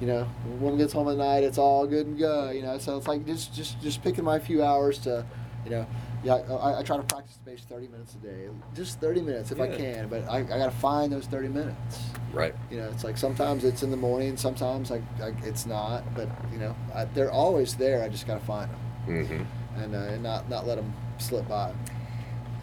[0.00, 2.50] you know, when woman gets home at night, it's all good and go.
[2.50, 5.24] You know, so it's like just just just picking my few hours to,
[5.64, 5.86] you know,
[6.24, 6.34] yeah.
[6.34, 9.68] I, I try to practice bass thirty minutes a day, just thirty minutes if I
[9.68, 10.08] can.
[10.08, 12.00] But I, I got to find those thirty minutes.
[12.32, 12.54] Right.
[12.70, 16.02] You know, it's like sometimes it's in the morning, sometimes like, like it's not.
[16.14, 18.02] But you know, I, they're always there.
[18.02, 19.82] I just got to find them Mm-hmm.
[19.82, 21.72] and, uh, and not not let them slip by.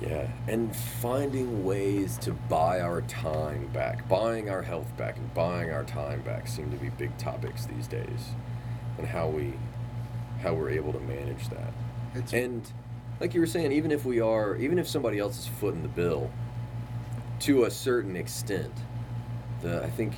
[0.02, 5.72] Yeah, and finding ways to buy our time back, buying our health back, and buying
[5.72, 8.32] our time back seem to be big topics these days,
[8.98, 9.54] and how we,
[10.42, 11.74] how we're able to manage that.
[12.14, 12.70] It's And
[13.20, 15.88] like you were saying, even if we are, even if somebody else is footing the
[15.88, 16.30] bill,
[17.42, 18.74] to a certain extent,
[19.62, 20.16] the I think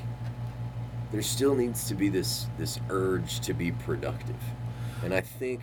[1.11, 4.41] there still needs to be this this urge to be productive,
[5.03, 5.61] and I think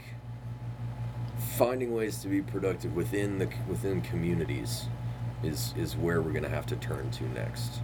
[1.57, 4.87] finding ways to be productive within the within communities
[5.43, 7.80] is is where we're going to have to turn to next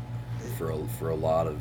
[0.56, 1.60] for a, for a lot of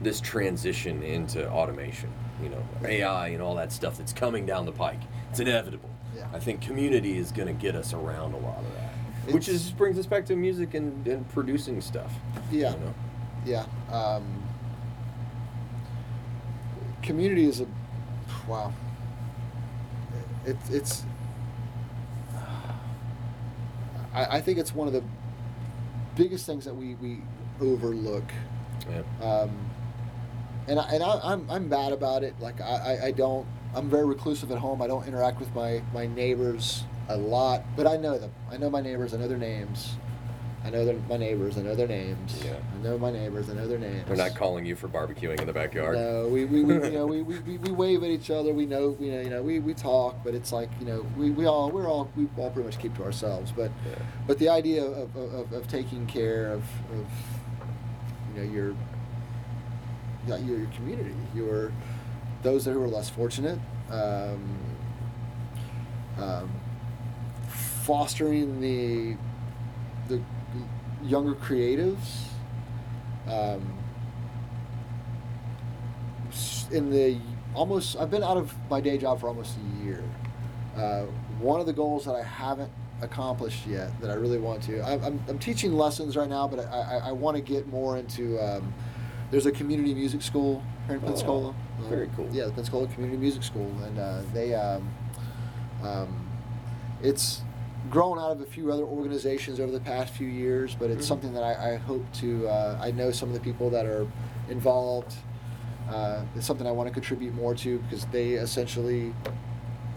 [0.00, 2.12] this transition into automation
[2.42, 5.00] you know ai and all that stuff that's coming down the pike.
[5.30, 6.26] It's inevitable Yeah.
[6.32, 8.92] i think community is going to get us around a lot of that
[9.34, 12.12] which It's- is brings us back to music and, and producing stuff
[12.52, 12.72] Yeah.
[12.74, 12.94] you know?
[13.46, 13.66] Yeah.
[13.92, 14.42] Um,
[17.02, 17.66] community is a
[18.48, 18.72] wow.
[20.46, 21.04] It, it's.
[24.14, 25.02] I, I think it's one of the
[26.16, 27.20] biggest things that we, we
[27.60, 28.24] overlook.
[28.90, 29.50] yeah Um,
[30.68, 32.34] and I, and I, I'm, I'm bad about it.
[32.40, 32.64] Like I,
[33.02, 33.46] I, I don't.
[33.74, 34.80] I'm very reclusive at home.
[34.82, 38.32] I don't interact with my, my neighbors a lot, but I know them.
[38.50, 39.14] I know my neighbors.
[39.14, 39.96] I know their names.
[40.64, 41.58] I know their, my neighbors.
[41.58, 42.42] I know their names.
[42.42, 42.54] Yeah.
[42.74, 43.50] I know my neighbors.
[43.50, 44.06] I know their names.
[44.06, 47.04] they're not calling you for barbecuing in the backyard No, we, we, we you know
[47.06, 48.54] we, we, we, we wave at each other.
[48.54, 51.30] We know you know you know we, we talk, but it's like you know we,
[51.32, 53.52] we all we're all we all pretty much keep to ourselves.
[53.52, 53.96] But Yeah.
[54.26, 56.62] but the idea of, of, of, of taking care of,
[56.92, 57.06] of
[58.34, 58.74] you know your
[60.26, 61.72] your, your community, your
[62.44, 63.58] those who are less fortunate,
[63.90, 64.58] um,
[66.18, 66.50] um,
[67.48, 69.16] fostering the
[70.08, 70.22] the
[71.02, 72.28] younger creatives.
[73.26, 73.78] Um,
[76.70, 77.18] in the
[77.54, 80.02] almost, I've been out of my day job for almost a year.
[80.76, 81.04] Uh,
[81.40, 82.70] one of the goals that I haven't
[83.00, 84.82] accomplished yet that I really want to.
[84.82, 87.96] I'm, I'm, I'm teaching lessons right now, but I, I, I want to get more
[87.96, 88.38] into.
[88.38, 88.74] Um,
[89.34, 91.54] there's a community music school here in Oh, Pensacola.
[91.88, 92.28] Very cool.
[92.30, 94.88] Yeah, the Pensacola Community Music School, and uh, they um,
[95.82, 96.28] um,
[97.02, 97.42] it's
[97.90, 101.08] grown out of a few other organizations over the past few years, but it's Mhm.
[101.08, 102.46] something that I, I hope to.
[102.46, 104.06] Uh, I know some of the people that are
[104.48, 105.14] involved.
[105.90, 109.12] Uh, it's something I want to contribute more to because they essentially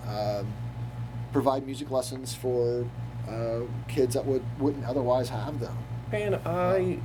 [0.10, 0.48] um,
[1.32, 2.88] provide music lessons for
[3.30, 5.78] uh, kids that would wouldn't otherwise have them.
[6.12, 6.98] And I,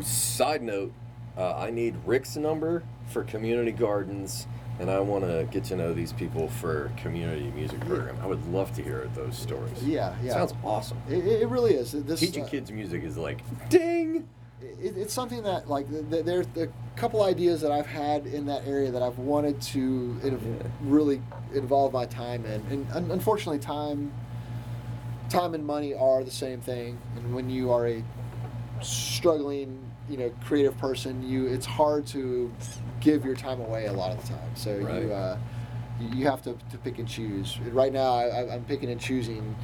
[0.00, 0.92] side note,
[1.36, 4.46] uh, I need Rick's number for community gardens,
[4.78, 8.16] and I want to get to know these people for community music program.
[8.22, 9.82] I would love to hear those stories.
[9.82, 10.32] Yeah, yeah.
[10.32, 10.98] Sounds awesome.
[11.08, 11.92] It, it really is.
[11.92, 14.28] This, Teaching uh, kids music is like, ding.
[14.62, 18.46] it, it's something that like th- th- there's a couple ideas that I've had in
[18.46, 19.80] that area that I've wanted to
[20.22, 20.32] in-
[20.62, 20.68] Yeah.
[20.82, 21.20] really
[21.52, 24.12] involve my time in, and un- unfortunately, time,
[25.28, 26.98] time and money are the same thing.
[27.16, 28.02] And when you are a
[28.82, 29.78] struggling,
[30.08, 32.52] you know, creative person, you it's hard to
[33.00, 34.54] give your time away a lot of the time.
[34.54, 35.02] So Right.
[35.02, 35.38] you uh,
[36.00, 37.58] you have to, to pick and choose.
[37.72, 39.54] Right now, I- I'm picking and choosing.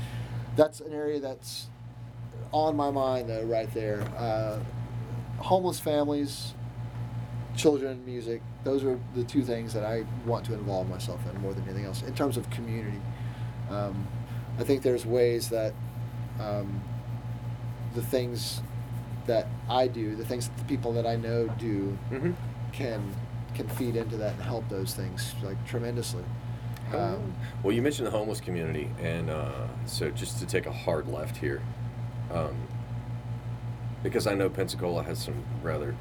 [0.56, 1.66] That's an area that's
[2.52, 4.58] on my mind though right there uh,
[5.38, 6.54] homeless families
[7.56, 11.52] children music those are the two things that i want to involve myself in more
[11.54, 13.00] than anything else in terms of community
[13.70, 14.06] um,
[14.58, 15.72] i think there's ways that
[16.40, 16.80] um,
[17.94, 18.62] the things
[19.30, 22.32] that i do the things that the people that i know do Mm-hmm.
[22.72, 23.00] can
[23.54, 26.24] can feed into that and help those things like tremendously
[26.92, 31.06] um, well, you mentioned the homeless community, and uh, so just to take a hard
[31.06, 31.62] left here,
[32.32, 32.56] um,
[34.02, 35.94] because I know Pensacola has some rather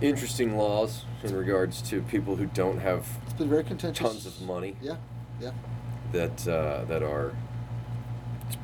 [0.00, 4.40] interesting laws in regards to people who don't have it's been very contentious tons of
[4.40, 4.96] money yeah
[5.38, 5.50] yeah
[6.12, 7.32] that uh, that are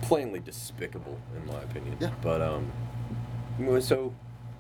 [0.02, 1.96] plainly despicable, in my opinion.
[2.00, 2.10] Yeah.
[2.22, 2.72] But um,
[3.80, 4.12] so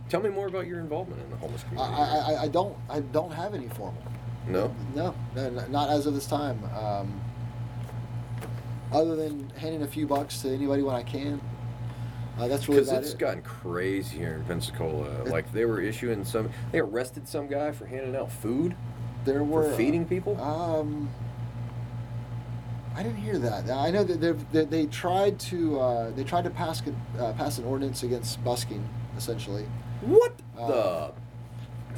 [0.08, 1.92] tell me more about your involvement in the homeless community.
[1.94, 4.02] I, I- I don't I don't have any formal
[4.46, 4.74] no.
[4.94, 6.58] No, no, not as of this time.
[6.74, 7.20] Um,
[8.92, 11.38] other than handing a few bucks to anybody when I can.
[12.38, 13.18] Uh, that's really Because it's it.
[13.18, 15.04] gotten crazy here in Pensacola.
[15.22, 18.74] It- like they were issuing some, they arrested some guy for handing out food.
[19.26, 20.40] there were feeding people?
[20.40, 21.10] Um,
[22.98, 23.70] I didn't hear that.
[23.70, 26.82] I know that they, they tried to uh, they tried to pass
[27.20, 28.86] uh, pass an ordinance against busking,
[29.16, 29.66] essentially.
[30.00, 31.12] What Uh, the?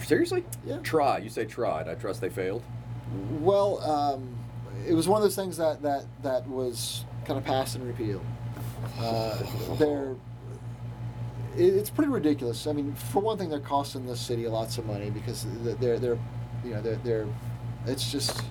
[0.05, 0.45] Seriously?
[0.67, 0.77] yeah.
[0.83, 1.17] Try.
[1.19, 1.89] You say tried.
[1.89, 2.63] I trust they failed.
[3.41, 4.37] Well, um,
[4.87, 8.25] it was one of those things that that that was kind of passed and repealed.
[8.99, 9.39] Uh,
[9.79, 10.13] they're
[11.57, 12.67] it, it's pretty ridiculous.
[12.67, 16.19] I mean, for one thing, they're costing the city lots of money because they're they're
[16.63, 17.27] you know they're they're
[17.87, 18.43] it's just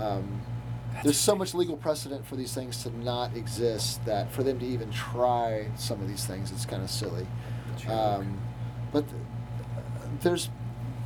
[0.00, 0.40] um,
[1.02, 4.66] there's so much legal precedent for these things to not exist that for them to
[4.66, 7.26] even try some of these things, it's kind of silly.
[7.88, 8.38] Um,
[8.92, 9.20] but th-
[10.22, 10.48] there's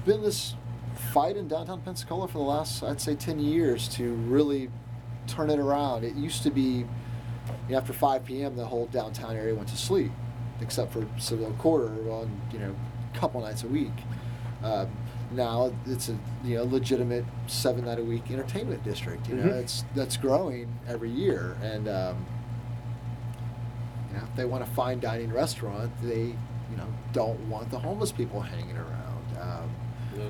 [0.05, 0.55] been this
[1.13, 4.71] fight in downtown Pensacola for the last, I'd say, 10 years to really
[5.27, 6.05] turn it around.
[6.05, 6.87] It used to be you
[7.71, 10.13] know, after 5 p.m., the whole downtown area went to sleep,
[10.61, 12.75] except for Seville Quarter on, you know,
[13.13, 13.93] a couple nights a week.
[14.63, 14.89] Um,
[15.33, 19.29] now it's a you know legitimate seven night a week entertainment district.
[19.29, 19.61] You know, Mhm.
[19.63, 22.27] it's that's growing every year, and um,
[24.11, 26.21] you know, if they want a fine dining restaurant, they,
[26.71, 29.39] you know, don't want the homeless people hanging around.
[29.41, 29.71] Um,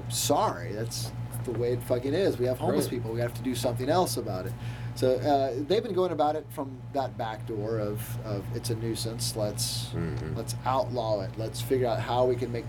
[0.08, 1.10] sorry, that's
[1.44, 2.38] the way it fucking is.
[2.38, 2.90] We have homeless Right.
[2.96, 3.12] people.
[3.12, 4.52] We have to do something else about it.
[4.94, 8.74] So uh, they've been going about it from that back door of, of it's a
[8.74, 9.34] nuisance.
[9.36, 10.36] Let's Mhm.
[10.36, 11.30] let's outlaw it.
[11.38, 12.66] Let's figure out how we can make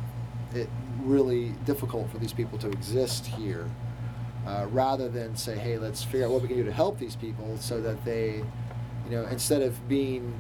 [0.55, 0.69] it
[1.03, 3.69] really difficult for these people to exist here,
[4.45, 7.15] uh, rather than say, hey, let's figure out what we can do to help these
[7.15, 8.43] people so that they,
[9.05, 10.39] you know, instead of being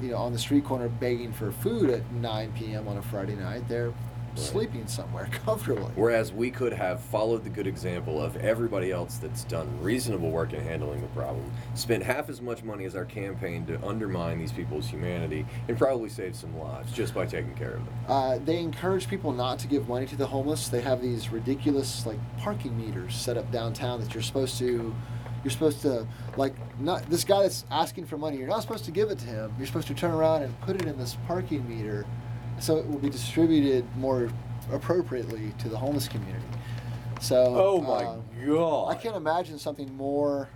[0.00, 2.88] you know, on the street corner begging for food at 9 p.m.
[2.88, 3.92] on a Friday night, they're
[4.34, 5.90] sleeping somewhere comfortably.
[5.94, 10.52] Whereas we could have followed the good example of everybody else that's done reasonable work
[10.52, 14.52] in handling the problem, spent half as much money as our campaign to undermine these
[14.52, 17.94] people's humanity, and probably save some lives just by taking care of them.
[18.08, 20.68] Uh, they encourage people not to give money to the homeless.
[20.68, 24.94] They have these ridiculous like parking meters set up downtown that you're supposed to,
[25.44, 26.06] you're supposed to
[26.36, 28.38] like not this guy that's asking for money.
[28.38, 29.54] You're not supposed to give it to him.
[29.58, 32.06] You're supposed to turn around and put it in this parking meter,
[32.62, 34.30] so it will be distributed more
[34.70, 36.44] appropriately to the homeless community.
[37.20, 38.88] So Oh my uh, god!
[38.88, 40.48] I can't imagine something more.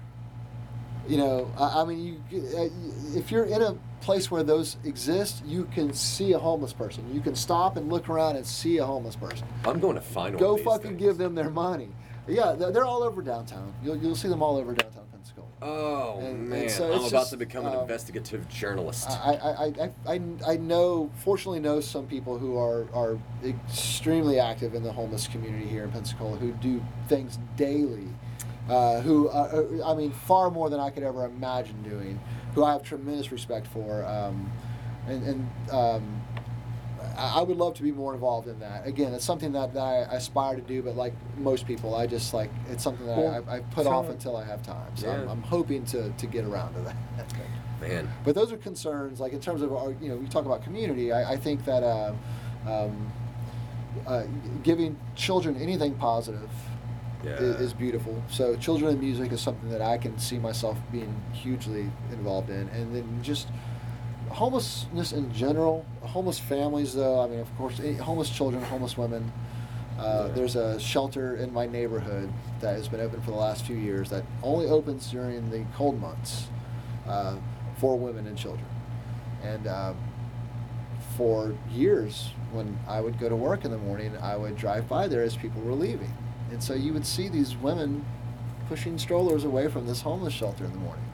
[1.08, 2.68] You know, I, I mean, you uh,
[3.16, 7.04] if you're in a place where those exist, you can see a homeless person.
[7.12, 9.46] You can stop and look around and see a homeless person.
[9.64, 10.42] I'm going to find one.
[10.42, 11.00] Go fucking things.
[11.00, 11.88] give them their money.
[12.28, 13.72] Yeah, they're, all over downtown.
[13.84, 14.95] You'll, you'll see them all over downtown.
[15.62, 19.08] Oh And- and man, so I'm about just, to become an um, investigative journalist.
[19.10, 24.74] I, I, I, I, I know, fortunately, know some people who are, are extremely active
[24.74, 28.08] in the homeless community here in Pensacola who do things daily.
[28.68, 32.20] Uh, who, uh, uh, I mean, far more than I could ever imagine doing.
[32.54, 34.50] Who I have tremendous respect for, um,
[35.06, 36.22] and, and um,
[37.16, 38.86] I I would love to be more involved in that.
[38.86, 42.32] Again, it's something that, that I aspire to do, but like most people, I just
[42.34, 44.96] like it's something that Well, I, I put off until I have time.
[44.96, 46.96] So I'm, I'm hoping to, to get around to that.
[47.80, 48.08] Man.
[48.24, 49.20] But those are concerns.
[49.20, 51.12] Like in terms of our, you know, we talk about community.
[51.12, 52.14] I, I think that uh,
[52.66, 53.12] um,
[54.06, 54.24] uh,
[54.62, 56.48] giving children anything positive
[57.24, 57.32] Yeah.
[57.32, 58.22] is, is beautiful.
[58.30, 62.68] So children and music is something that I can see myself being hugely involved in,
[62.68, 63.48] and then just
[64.30, 65.84] homelessness in general.
[66.02, 67.20] Homeless families, though.
[67.20, 69.32] I mean, of course, eh, homeless children, homeless women.
[69.98, 70.34] Uh, Yeah.
[70.34, 74.10] There's a shelter in my neighborhood that has been open for the last few years
[74.10, 76.48] that only opens during the cold months
[77.08, 77.36] uh,
[77.78, 78.66] for women and children.
[79.42, 79.96] And um,
[81.16, 85.08] for years, when I would go to work in the morning, I would drive by
[85.08, 86.12] there as people were leaving.
[86.50, 88.04] And so you would see these women
[88.68, 91.04] pushing strollers away from this homeless shelter in the morning.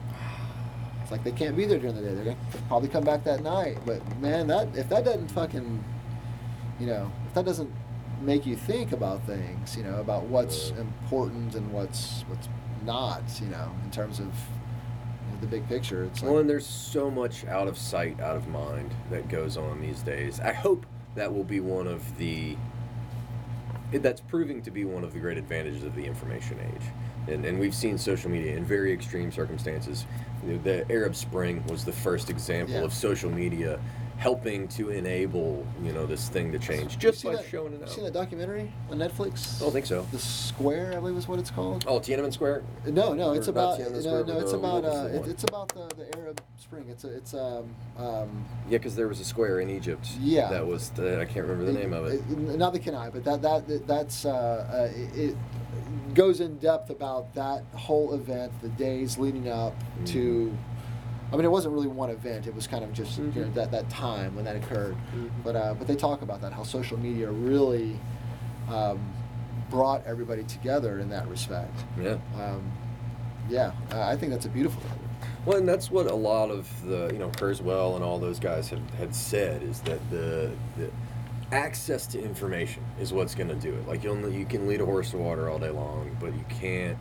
[1.13, 2.15] Like they can't be there during the day.
[2.15, 2.37] They're gonna
[2.67, 3.77] probably come back that night.
[3.85, 5.83] But man, that if that doesn't fucking,
[6.79, 7.71] you know, if that doesn't
[8.19, 12.49] make you think about things, you know, about what's important and what's what's
[12.83, 16.03] not, you know, in terms of you know, the big picture.
[16.05, 19.55] It's like, Well, and there's so much out of sight, out of mind that goes
[19.55, 20.39] on these days.
[20.39, 20.83] I hope
[21.13, 22.57] that will be one of the.
[23.91, 26.87] That's proving to be one of the great advantages of the information age.
[27.27, 30.05] And, and we've seen social media in very extreme circumstances.
[30.45, 32.81] You know, The Arab Spring was the first example Yeah.
[32.83, 33.79] of social media
[34.17, 37.77] helping to enable, you know, this thing to change just see by that- showing it
[37.79, 37.89] you out.
[37.89, 39.57] seen that documentary on Netflix?
[39.59, 40.05] I don't think so.
[40.11, 41.83] The Square, I believe, is what it's called.
[41.87, 42.61] Oh, Tiananmen Square?
[42.85, 45.15] No, no, it's Or not about Tiananmen no, Square, no, it's the- about uh, the
[45.15, 46.85] it, it's about the, the Arab Spring.
[46.89, 47.65] It's a, it's um
[47.97, 50.07] um Yeah, because there was a square in Egypt.
[50.21, 50.47] Yeah.
[50.49, 52.21] That was the, I can't remember the name of it.
[52.57, 55.35] Not the Kenai, but that that that- that's uh, uh, it, it
[56.13, 60.55] goes in depth about that whole event, the days leading up to.
[61.31, 62.45] I mean, it wasn't really one event.
[62.45, 63.53] It was kind of just you know, Mhm.
[63.55, 64.95] that that time when that occurred.
[65.15, 65.29] Mhm.
[65.43, 67.99] But uh, but they talk about that how social media really
[68.69, 68.99] um,
[69.69, 71.83] brought everybody together in that respect.
[71.99, 72.17] Yeah.
[72.39, 72.71] Um,
[73.49, 74.99] yeah, uh, I think that's a beautiful thing.
[75.45, 78.69] Well, and that's what a lot of the, you know, Kurzweil and all those guys
[78.69, 80.89] had, had said is that the, the
[81.53, 83.87] access to information is what's going to do it.
[83.87, 86.97] Like you'll you can lead a horse to water all day long, but you can't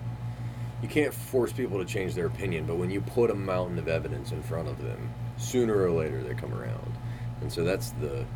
[0.82, 2.66] you can't force people to change their opinion.
[2.66, 6.22] But when you put a mountain of evidence in front of them, sooner or later
[6.22, 6.92] they come around.
[7.40, 8.26] And so that's the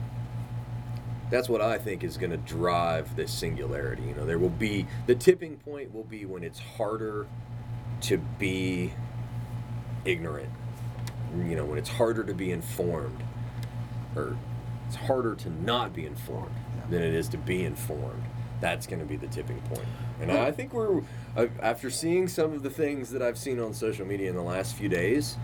[1.28, 4.04] that's what I think is going to drive this singularity.
[4.04, 7.26] You know, there will be the tipping point will be when it's harder
[8.02, 8.94] to be
[10.04, 10.50] ignorant.
[11.36, 13.22] You know, when it's harder to be informed,
[14.14, 14.36] or
[14.86, 16.54] it's harder to not be informed
[16.90, 18.22] than it is to be informed.
[18.60, 19.86] That's going to be the tipping point.
[20.20, 21.02] And I think we're,
[21.36, 24.42] uh, after seeing some of the things that I've seen on social media in the
[24.42, 25.36] last few days,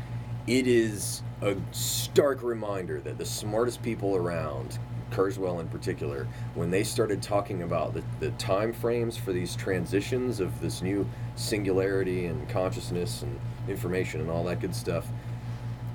[0.47, 4.79] it is a stark reminder that the smartest people around,
[5.11, 10.41] Kurzweil in particular, when they started talking about the, the time frames for these transitions
[10.41, 13.39] of this new singularity and consciousness and
[13.69, 15.07] information and all that good stuff,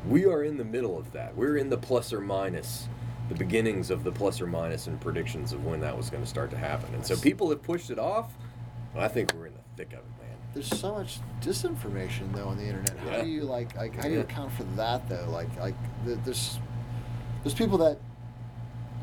[0.08, 1.36] we are in the middle of that.
[1.36, 2.88] We're in the plus or minus,
[3.30, 6.30] the beginnings of the plus or minus and predictions of when that was going to
[6.30, 6.94] start to happen.
[6.94, 8.32] And so people have pushed it off.
[8.94, 10.36] and I think we're in the thick of it, man.
[10.54, 12.98] There's so much disinformation though on the internet.
[13.00, 13.22] How Yeah.
[13.24, 15.28] do you like like how do you account for that though?
[15.30, 15.76] Like like
[16.06, 16.58] th- there's
[17.44, 18.00] there's people that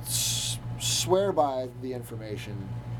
[0.02, 2.56] s- swear by the information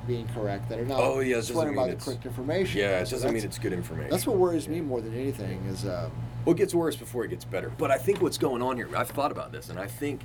[0.06, 2.78] being correct that are not Oh, yeah, swearing by the correct information.
[2.80, 4.10] Yeah, it So doesn't mean it's good information.
[4.10, 6.12] That's what worries me more than anything is um,
[6.44, 7.72] Well, it gets worse before it gets better.
[7.78, 10.20] But I think what's going on here, I've thought about this, and I think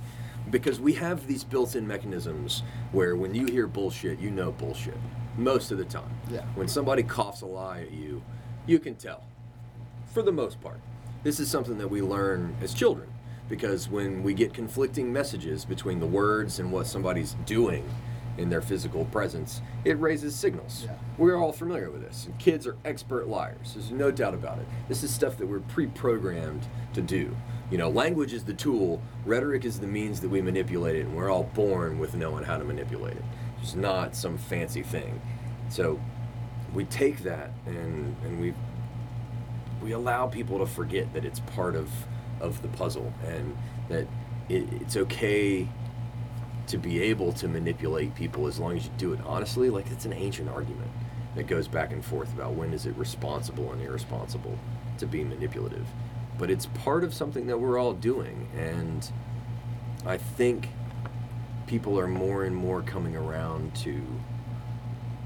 [0.50, 4.96] because we have these built in mechanisms where when you hear bullshit, you know bullshit
[5.36, 6.10] most of the time.
[6.30, 6.44] Yeah.
[6.54, 8.22] When somebody coughs a lie at you,
[8.66, 9.22] you can tell
[10.12, 10.80] for the most part.
[11.22, 13.08] This is something that we learn as children
[13.48, 17.88] because when we get conflicting messages between the words and what somebody's doing
[18.38, 20.84] in their physical presence, it raises signals.
[20.86, 20.94] Yeah.
[21.18, 22.26] We're all familiar with this.
[22.26, 23.74] And kids are expert liars.
[23.74, 24.66] There's no doubt about it.
[24.88, 27.36] This is stuff that we're pre-programmed to do.
[27.70, 31.16] You know, language is the tool, rhetoric is the means that we manipulate it, and
[31.16, 33.24] we're all born with knowing how to manipulate it.
[33.62, 35.20] It's not some fancy thing.
[35.68, 36.00] So
[36.74, 38.54] we take that and and we
[39.82, 41.90] we allow people to forget that it's part of
[42.40, 43.56] of the puzzle and
[43.88, 44.06] that
[44.48, 45.68] it, it's okay
[46.66, 50.04] to be able to manipulate people as long as you do it honestly like it's
[50.04, 50.90] an ancient argument
[51.34, 54.58] that goes back and forth about when is it responsible and irresponsible
[54.98, 55.86] to be manipulative
[56.40, 59.12] but it's part of something that we're all doing and
[60.04, 60.70] i think
[61.68, 64.02] people are more and more coming around to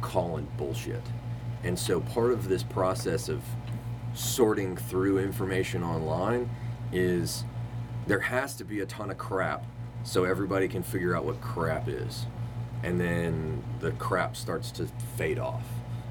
[0.02, 1.02] calling bullshit
[1.62, 3.42] and so part of this process of
[4.12, 6.50] sorting through information online
[6.92, 7.44] is
[8.06, 9.64] there has to be a ton of crap
[10.04, 12.26] so everybody can figure out what crap is.
[12.82, 14.86] And then the crap starts to
[15.16, 15.64] fade off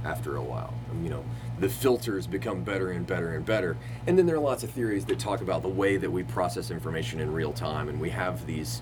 [0.04, 0.74] after a while.
[1.02, 1.26] You know,
[1.60, 3.78] the filters become better and better and better.
[4.08, 6.72] And then there are lots of theories that talk about the way that we process
[6.72, 8.82] information in real time and we have these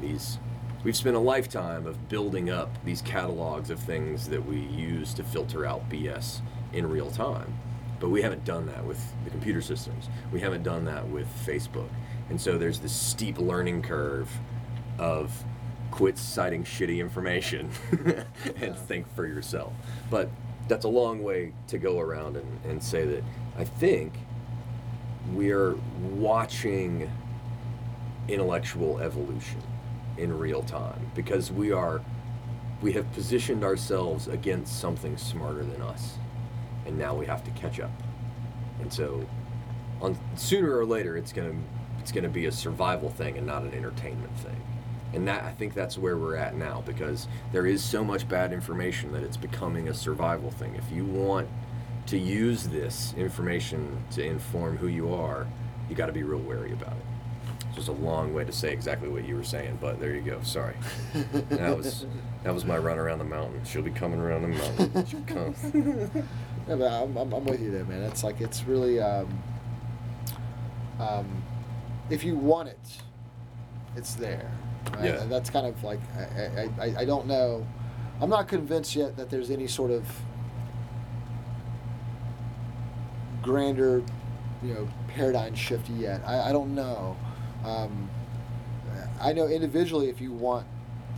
[0.00, 0.38] these
[0.82, 5.22] we've spent a lifetime of building up these catalogs of things that we use to
[5.22, 6.40] filter out BS
[6.72, 7.58] in real time.
[7.98, 10.08] But we haven't done that with the computer systems.
[10.32, 11.90] We haven't done that with Facebook.
[12.30, 14.30] And so there's this steep learning curve
[14.98, 15.44] of
[15.90, 17.70] quit citing shitty information
[18.56, 19.72] and think for yourself.
[20.10, 20.30] But
[20.70, 23.24] that's a long way to go around and, and say that
[23.58, 24.14] I think
[25.32, 25.74] we're
[26.12, 27.10] watching
[28.28, 29.60] intellectual evolution
[30.16, 32.00] in real time because we are
[32.80, 36.14] we have positioned ourselves against something smarter than us
[36.86, 37.90] and now we have to catch up.
[38.80, 39.26] And so
[40.00, 43.46] on sooner or later it's going to it's going to be a survival thing and
[43.46, 44.62] not an entertainment thing
[45.12, 48.52] and that i think that's where we're at now because there is so much bad
[48.52, 51.48] information that it's becoming a survival thing if you want
[52.06, 55.46] to use this information to inform who you are
[55.88, 57.04] you got to be real wary about it
[57.70, 60.22] it's just a long way to say exactly what you were saying, but there you
[60.22, 60.40] go.
[60.42, 60.74] Sorry.
[61.50, 62.04] that was
[62.42, 63.64] that was my run around the mountain.
[63.64, 65.06] She'll be coming around the mountain.
[65.06, 65.54] She'll come.
[66.68, 68.02] I'm, I'm, I'm with you there, man.
[68.02, 69.42] It's like it's really, um,
[70.98, 71.42] um,
[72.10, 72.78] if you want it,
[73.96, 74.50] it's there.
[74.94, 75.04] Right?
[75.04, 75.22] Yeah.
[75.22, 77.66] And that's kind of like I, I, I, I don't know.
[78.20, 80.04] I'm not convinced yet that there's any sort of
[83.42, 84.02] grander,
[84.62, 86.22] you know, paradigm shift yet.
[86.26, 87.16] I, I don't know.
[87.64, 88.10] Um,
[89.20, 90.66] I know individually, if you want,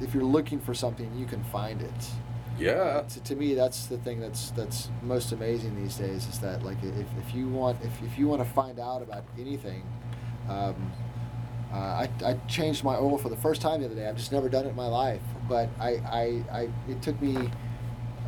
[0.01, 2.11] if you're looking for something, you can find it.
[2.59, 3.03] Yeah.
[3.09, 6.77] To, to me, that's the thing that's that's most amazing these days is that like
[6.83, 9.83] if, if you want if, if you want to find out about anything,
[10.49, 10.93] um,
[11.73, 14.07] uh, I, I changed my oil for the first time the other day.
[14.07, 17.51] I've just never done it in my life, but I I, I it took me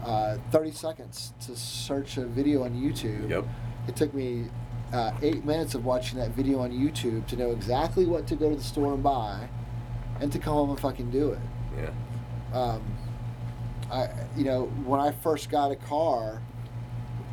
[0.04, 3.28] uh, 30 seconds to search a video on YouTube.
[3.30, 3.44] Yep.
[3.88, 4.46] It took me
[4.92, 8.50] uh, eight minutes of watching that video on YouTube to know exactly what to go
[8.50, 9.48] to the store and buy,
[10.20, 11.38] and to come home and fucking do it.
[11.76, 12.58] Yeah.
[12.58, 12.82] Um,
[13.90, 16.40] I, you know, when I first got a car,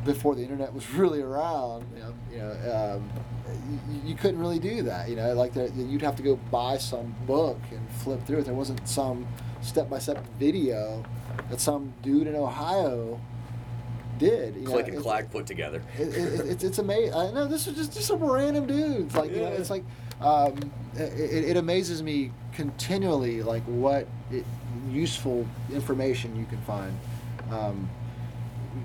[0.04, 3.10] before the internet was really around, you know, you know, um,
[3.90, 5.08] you, you couldn't really do that.
[5.08, 8.44] You know, like the, you'd have to go buy some book and flip through it.
[8.44, 9.26] There wasn't some
[9.60, 11.04] step-by-step video
[11.50, 13.20] that some dude in Ohio
[14.18, 14.56] did.
[14.56, 15.82] You Click know, and it- clack put together.
[15.98, 17.14] it, it, it's it's amazing.
[17.14, 19.14] I know this is just just some random dudes.
[19.14, 19.58] Like you know, Yeah.
[19.58, 19.84] it's like
[20.20, 24.44] um, it, it amazes me continually, like what it,
[24.90, 26.96] useful information you can find.
[27.50, 27.88] Um,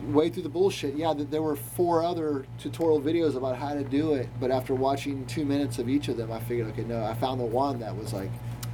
[0.08, 3.84] way through the bullshit, yeah, th- there were four other tutorial videos about how to
[3.84, 7.04] do it, but after watching two minutes of each of them, I figured, okay, no,
[7.04, 8.30] I found the one that was like,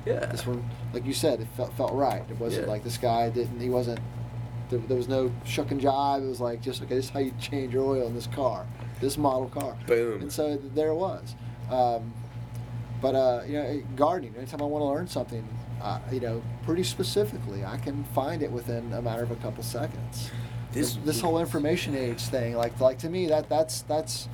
[0.06, 0.26] Yeah.
[0.26, 2.24] this one, like you said, it felt felt right.
[2.30, 2.72] It wasn't Yeah.
[2.74, 4.00] like this guy didn't, he wasn't.
[4.70, 6.24] There, there was no shuck and jive.
[6.24, 6.96] It was like just okay.
[6.96, 8.66] This is how you change your oil in this car,
[9.02, 9.78] this model car.
[9.86, 10.22] Boom.
[10.24, 11.36] And so there it was.
[11.70, 12.12] Um,
[13.02, 14.34] but uh, you know, gardening.
[14.36, 15.48] Anytime I want to learn something,
[15.82, 19.64] uh, you know, pretty specifically, I can find it within a matter of a couple
[19.64, 20.32] seconds.
[20.74, 24.28] This- This, whole information age thing, like like to me, that that's that's.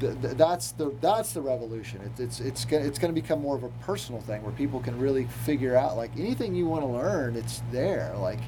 [0.00, 2.00] th- th- That's the that's the revolution.
[2.06, 4.80] It's it's it's gonna, it's going to become more of a personal thing where people
[4.80, 8.12] can really figure out like anything you want to learn, it's there.
[8.18, 8.40] Like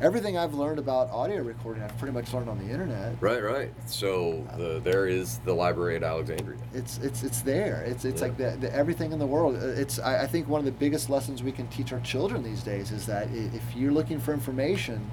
[0.00, 3.16] everything I've learned about audio recording, I've pretty much learned on the internet.
[3.20, 3.72] Right, right.
[3.86, 6.58] So the there is the library at Alexandria.
[6.72, 7.82] It's it's it's there.
[7.86, 8.28] It's it's Yeah.
[8.28, 9.56] like the, the everything in the world.
[9.56, 12.62] It's I, I think one of the biggest lessons we can teach our children these
[12.62, 15.10] days is that if you're looking for information,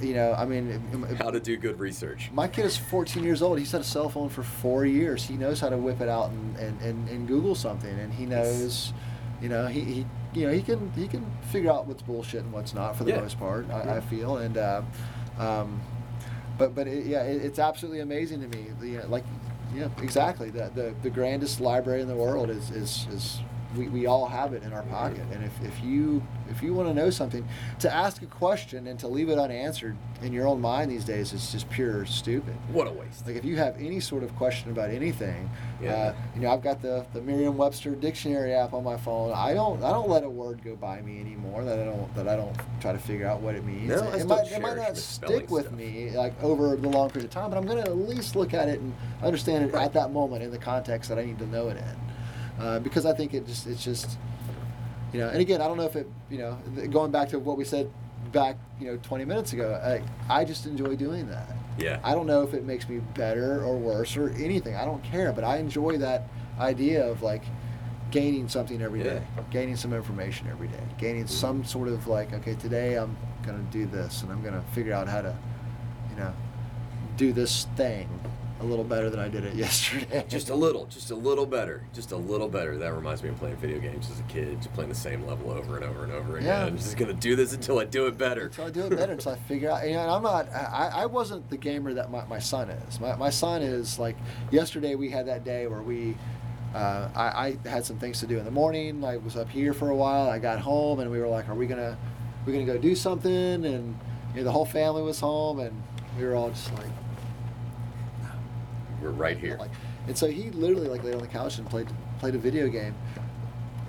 [0.00, 0.80] you know, I mean,
[1.18, 2.30] How to do good research.
[2.32, 3.58] my kid is 14 years old.
[3.58, 5.24] He's had a cell phone for four years.
[5.24, 8.26] He knows how to whip it out and, and, and, and Google something, and he
[8.26, 8.92] knows,
[9.40, 12.52] you know, he, he you know he can he can figure out what's bullshit and
[12.52, 13.20] what's not for the Yeah.
[13.20, 13.66] most part.
[13.70, 13.94] I, Yeah.
[13.94, 14.82] I feel, and uh,
[15.38, 15.80] um,
[16.58, 18.66] but but it, yeah, it, it's absolutely amazing to me.
[18.80, 19.24] The, like,
[19.74, 20.50] yeah, exactly.
[20.50, 23.38] The, the the grandest library in the world is is is.
[23.76, 26.88] We, we all have it in our pocket, and if, if you if you want
[26.88, 27.46] to know something,
[27.80, 31.32] to ask a question and to leave it unanswered in your own mind these days
[31.32, 32.54] is just pure stupid.
[32.72, 33.26] What a waste.
[33.26, 35.50] Like if you have any sort of question about anything,
[35.82, 35.92] Yeah.
[35.92, 39.32] uh, you know, I've got the, the Merriam-Webster dictionary app on my phone.
[39.34, 42.28] I don't I don't let a word go by me anymore that I don't that
[42.28, 43.88] I don't try to figure out what it means.
[43.88, 45.76] No, it might it might not stick with stuff.
[45.78, 48.68] me like over the long period of time, but I'm gonna at least look at
[48.68, 49.84] it and understand it Right.
[49.84, 52.05] at that moment in the context that I need to know it in,
[52.58, 54.18] uh, because I think it just it's just
[55.12, 56.58] you know, and again, I don't know if it, you know,
[56.90, 57.90] going back to what we said
[58.32, 60.02] back, you know, 20 minutes ago, I,
[60.40, 61.48] I just enjoy doing that.
[61.78, 62.00] Yeah.
[62.02, 64.74] I don't know if it makes me better or worse or anything.
[64.74, 66.24] I don't care, but I enjoy that
[66.58, 67.44] idea of like,
[68.10, 69.42] gaining something every day, Yeah.
[69.50, 73.84] gaining some information every day, gaining some sort of like, okay, today I'm gonna do
[73.86, 75.34] this, and I'm gonna figure out how to,
[76.10, 76.32] you know,
[77.16, 78.08] do this thing
[78.60, 80.24] a little better than I did it yesterday.
[80.28, 82.78] Just a little, just a little better, just a little better.
[82.78, 85.50] That reminds me of playing video games as a kid, just playing the same level
[85.50, 86.46] over and over and over again.
[86.46, 86.66] Yeah.
[86.66, 88.46] I'm just gonna do this until I do it better.
[88.46, 89.84] until I do it better, until I figure out.
[89.84, 90.48] And I'm not.
[90.52, 93.00] I, I wasn't the gamer that my, my son is.
[93.00, 94.16] My, my son is like
[94.50, 94.94] yesterday.
[94.94, 96.16] We had that day where we.
[96.74, 99.02] Uh, I, I had some things to do in the morning.
[99.02, 100.28] I was up here for a while.
[100.28, 101.96] I got home and we were like, "Are we gonna,
[102.44, 103.98] we gonna go do something?" And
[104.32, 105.82] you know, the whole family was home and
[106.18, 106.86] we were all just like,
[109.02, 109.56] We're right here.
[109.58, 109.70] like,
[110.06, 111.88] and so he literally like laid on the couch and played
[112.18, 112.94] played a video game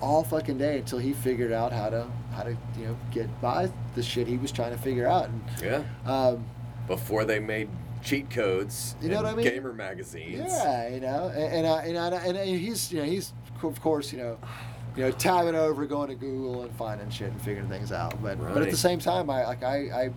[0.02, 3.70] all fucking day until he figured out how to how to you know get by
[3.96, 5.30] the shit he was trying to figure out.
[5.30, 5.84] And Yeah.
[6.06, 6.46] um,
[6.88, 7.70] Before they made
[8.04, 9.48] cheat codes, You know in what I mean?
[9.48, 10.46] Gamer magazines.
[10.50, 13.34] Yeah, you know, and and, I, and, I, and, and he's you know he's
[13.64, 14.38] of course you know
[14.96, 18.22] you know tabbing over, going to Google and finding shit and figuring things out.
[18.22, 20.10] But but at the same time, I like I, I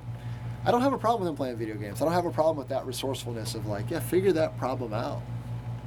[0.64, 2.02] I don't have a problem with them playing video games.
[2.02, 5.22] I don't have a problem with that resourcefulness of like yeah, figure that problem out,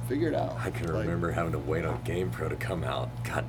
[0.08, 0.56] figure it out.
[0.58, 3.08] I can Like, remember having to wait on GamePro to come out.
[3.24, 3.44] God.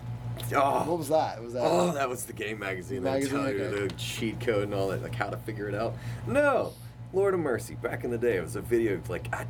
[0.49, 1.41] What Oh, was that?
[1.41, 1.63] Was that?
[1.63, 3.01] oh, that was the game magazine.
[3.03, 3.87] that would Magazine, tell you okay.
[3.87, 5.95] the cheat code and all that, like how to figure it out.
[6.27, 6.73] No,
[7.13, 7.75] Lord of Mercy.
[7.75, 9.45] Back in the day, it was a video of, like I,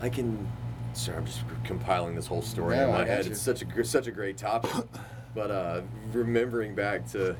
[0.00, 0.48] I can.
[0.94, 3.26] Sorry, I'm just compiling this whole story No, in my head.
[3.26, 3.32] you.
[3.32, 4.70] It's such a such a great topic,
[5.34, 5.82] but uh,
[6.12, 7.36] remembering back to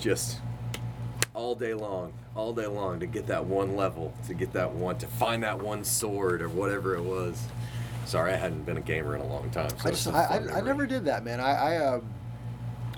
[0.00, 0.38] just
[1.34, 4.98] all day long, all day long to get that one level, to get that one,
[4.98, 7.40] to find that one sword or whatever it was.
[8.06, 9.70] Sorry, I hadn't been a gamer in a long time.
[9.70, 11.38] So I just I, I, I never did that, man.
[11.40, 12.02] I I um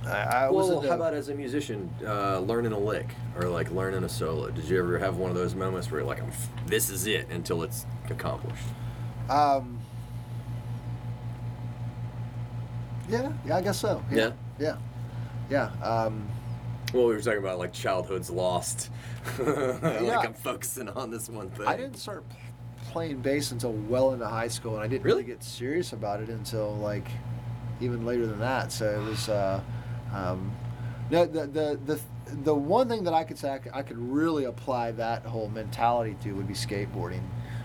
[0.06, 0.10] I,
[0.46, 4.04] I was Well, how about as a musician, uh, learning a lick or like learning
[4.04, 4.50] a solo?
[4.50, 6.22] Did you ever have one of those moments where you're like,
[6.66, 8.64] "This is it" until it's accomplished?
[9.28, 9.78] Um.
[13.08, 14.02] Yeah, yeah, I guess so.
[14.10, 14.76] Yeah, yeah,
[15.50, 15.70] yeah.
[15.82, 16.26] Um,
[16.92, 18.90] Well, we were talking about like childhood's lost.
[19.38, 20.00] Yeah.
[20.02, 21.66] like I'm focusing on this one thing.
[21.66, 22.24] I didn't start
[22.90, 25.32] playing bass until well into high school, and I didn't really, Really?
[25.32, 27.06] get serious about it until like
[27.80, 28.72] even later than that.
[28.72, 29.28] So it was.
[29.28, 29.60] Uh,
[30.12, 30.52] um,
[31.10, 32.00] no, the, the the
[32.44, 35.48] the one thing that I could say I could, I could really apply that whole
[35.48, 37.22] mentality to would be skateboarding.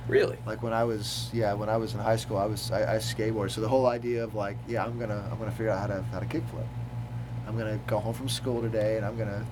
[0.07, 0.37] Really?
[0.45, 2.97] Like when I was, yeah, when I was in high school, I was I, I
[2.97, 3.51] skateboarded.
[3.51, 6.01] So the whole idea of like, yeah, I'm gonna I'm gonna figure out how to
[6.03, 6.67] how to kickflip.
[7.47, 9.45] I'm gonna go home from school today, and I'm gonna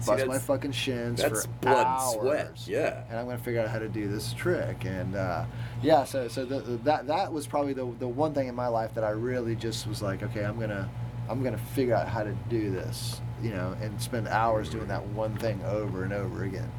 [0.00, 2.12] See, bust my fucking shins That's for blood hours.
[2.14, 2.52] and sweat.
[2.66, 3.04] Yeah.
[3.08, 4.84] And I'm gonna figure out how to do this trick.
[4.84, 5.44] And uh,
[5.82, 8.68] yeah, so so the, the, that that was probably the the one thing in my
[8.68, 10.88] life that I really just was like, okay, I'm gonna
[11.28, 15.04] I'm gonna figure out how to do this, you know, and spend hours doing that
[15.08, 16.70] one thing over and over again.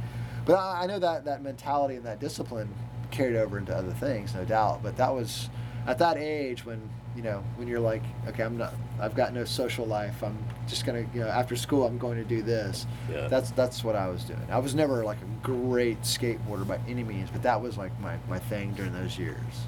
[0.45, 2.73] But I, I know that that mentality and that discipline
[3.11, 4.81] carried over into other things, no doubt.
[4.83, 5.49] But that was
[5.85, 9.43] at that age when you know when you're like, okay, I'm not, I've got no
[9.43, 10.23] social life.
[10.23, 10.37] I'm
[10.67, 12.85] just gonna, you know, after school, I'm going to do this.
[13.11, 13.27] Yeah.
[13.27, 14.45] That's that's what I was doing.
[14.49, 18.17] I was never like a great skateboarder by any means, but that was like my
[18.29, 19.67] my thing during those years.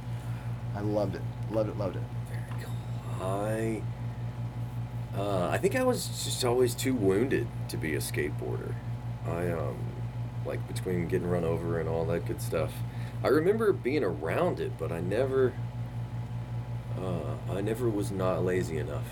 [0.75, 1.21] I loved it,
[1.51, 2.01] loved it, loved it.
[2.29, 3.25] Very cool.
[3.25, 3.81] I.
[5.15, 8.73] Uh, I think I was just always too wounded to be a skateboarder.
[9.27, 9.77] I um,
[10.43, 12.71] like between getting run over and all that good stuff.
[13.23, 15.53] I remember being around it, but I never.
[16.99, 19.05] Uh, I never was not lazy enough,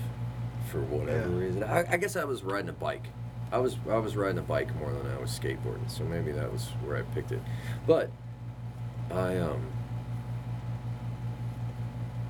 [0.70, 1.36] for whatever Yeah.
[1.38, 1.64] reason.
[1.64, 3.08] I, I guess I was riding a bike.
[3.52, 6.52] I was I was riding a bike more than I was skateboarding, so maybe that
[6.54, 7.42] was where I picked it.
[7.86, 8.10] But
[9.12, 9.68] I um.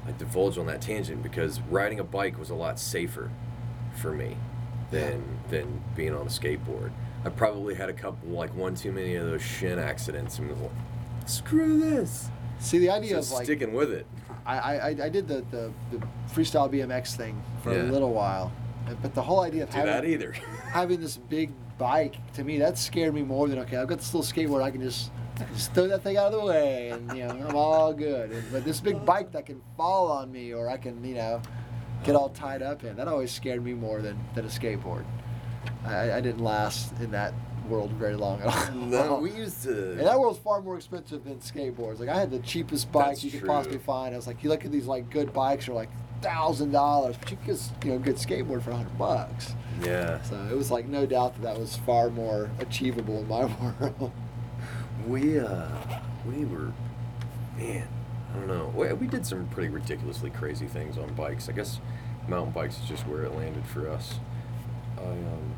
[0.08, 3.30] I divulge on that tangent because riding a bike was a lot safer
[4.02, 4.36] for me
[4.90, 6.92] than than being on a skateboard.
[7.24, 10.58] I probably had a couple, like one too many of those shin accidents, and was
[10.58, 10.72] like,
[11.28, 12.30] "Screw this!"
[12.60, 14.08] See, the idea So of like sticking with it.
[14.60, 17.84] I, I, I did the, the, the freestyle BMX thing for Yeah.
[17.84, 18.52] a little while,
[19.02, 20.32] but the whole idea of Do having, that either.
[20.72, 23.78] having this big bike to me that scared me more than okay.
[23.78, 24.62] I've got this little skateboard.
[24.62, 25.12] I can just,
[25.56, 28.32] just throw that thing out of the way, and you know I'm all good.
[28.32, 31.42] And, but this big bike that can fall on me, or I can you know
[32.04, 35.06] get all tied up in, that always scared me more than, than a skateboard.
[35.86, 37.34] I, I didn't last in that
[37.70, 38.76] world very long at all.
[38.76, 39.92] no, we used to.
[39.92, 42.00] And that world's far more expensive than skateboards.
[42.00, 43.50] Like I had the cheapest bike That's you could true.
[43.50, 44.14] possibly find.
[44.14, 45.90] I was like, you look at these like good bikes are like
[46.22, 49.54] thousand dollars, but you can get you know a good skateboard for a hundred bucks.
[49.84, 53.46] yeah, So it was like no doubt that that was far more achievable in my
[53.80, 54.12] world.
[55.08, 55.68] we uh,
[56.28, 56.72] we were,
[57.58, 57.88] man,
[58.34, 58.72] I don't know.
[58.76, 61.50] We, we did some pretty ridiculously crazy things on bikes.
[61.50, 61.80] I guess
[62.28, 64.16] mountain bikes is just where it landed for us.
[64.98, 65.56] I um,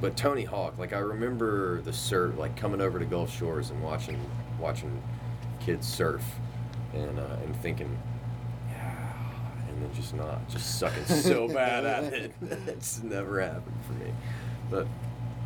[0.00, 3.82] but Tony Hawk, like I remember the surf, like coming over to Gulf Shores and
[3.82, 4.20] watching
[4.58, 5.02] watching
[5.60, 6.22] kids surf,
[6.92, 7.98] and uh, and thinking,
[8.68, 9.30] yeah,
[9.68, 10.48] and then just not.
[10.48, 12.32] Just sucking so bad at it.
[12.66, 14.12] it's never happened for me.
[14.70, 14.86] But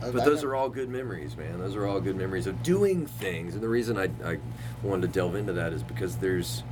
[0.00, 1.58] but those are all good memories, man.
[1.58, 3.54] Those are all good memories of doing things.
[3.54, 4.38] And the reason I, I
[4.82, 6.62] wanted to delve into that is because there's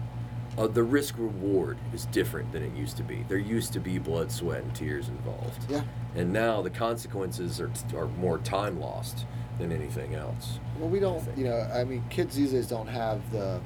[0.59, 3.24] uh, the risk reward is different than it used to be.
[3.28, 5.70] There used to be blood, sweat, and tears involved.
[5.70, 5.82] Yeah.
[6.16, 9.24] And now the consequences are, are more time lost
[9.59, 10.59] than anything else.
[10.78, 13.61] Well, we don't, you know, I mean, kids these days don't have the.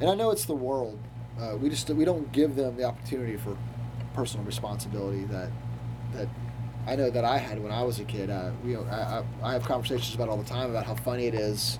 [0.00, 0.98] And I know it's the world.
[1.38, 3.56] Uh, we just we don't give them the opportunity for
[4.14, 5.50] personal responsibility that
[6.14, 6.28] that
[6.86, 8.30] I know that I had when I was a kid.
[8.30, 11.34] Uh, we, I, I, I have conversations about all the time about how funny it
[11.34, 11.78] is.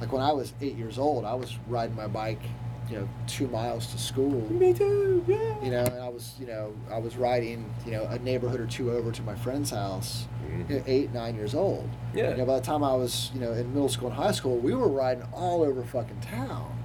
[0.00, 2.40] Like when I was eight years old, I was riding my bike,
[2.88, 4.50] you know, two miles to school.
[4.50, 5.22] Me too.
[5.28, 5.62] Yeah.
[5.62, 8.66] You know, and I was, you know, I was riding, you know, a neighborhood or
[8.66, 10.72] two over to my friend's house, mm-hmm.
[10.72, 11.88] you know, eight, nine years old.
[12.14, 12.30] Yeah.
[12.30, 14.56] You know, by the time I was, you know, in middle school and high school,
[14.56, 16.76] we were riding all over fucking town.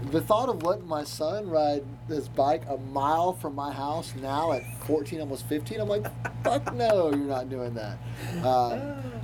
[0.00, 4.52] The thought of letting my son ride this bike a mile from my house now
[4.52, 6.06] at 14, almost 15, I'm like,
[6.44, 7.98] fuck no, you're not doing that.
[8.42, 8.74] Uh,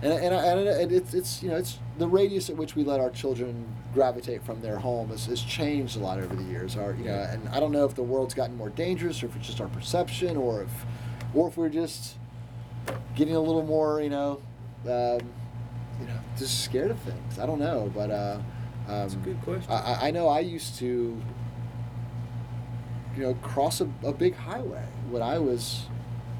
[0.02, 2.98] and and, and it- it's, it's, you know, it's the radius at which we let
[2.98, 3.64] our children
[3.94, 6.76] gravitate from their home has, has changed a lot over the years.
[6.76, 9.36] Our, you know, and I don't know if the world's gotten more dangerous or if
[9.36, 10.70] it's just our perception or if,
[11.34, 12.16] or if we're just
[13.14, 14.40] getting a little more, you know,
[14.86, 15.20] um,
[16.00, 17.38] you know, just scared of things.
[17.38, 18.38] I don't know, but uh,
[18.86, 19.70] um, That's a good question.
[19.72, 21.20] I, I- I know I used to,
[23.16, 25.86] you know, cross a, a big highway when I was,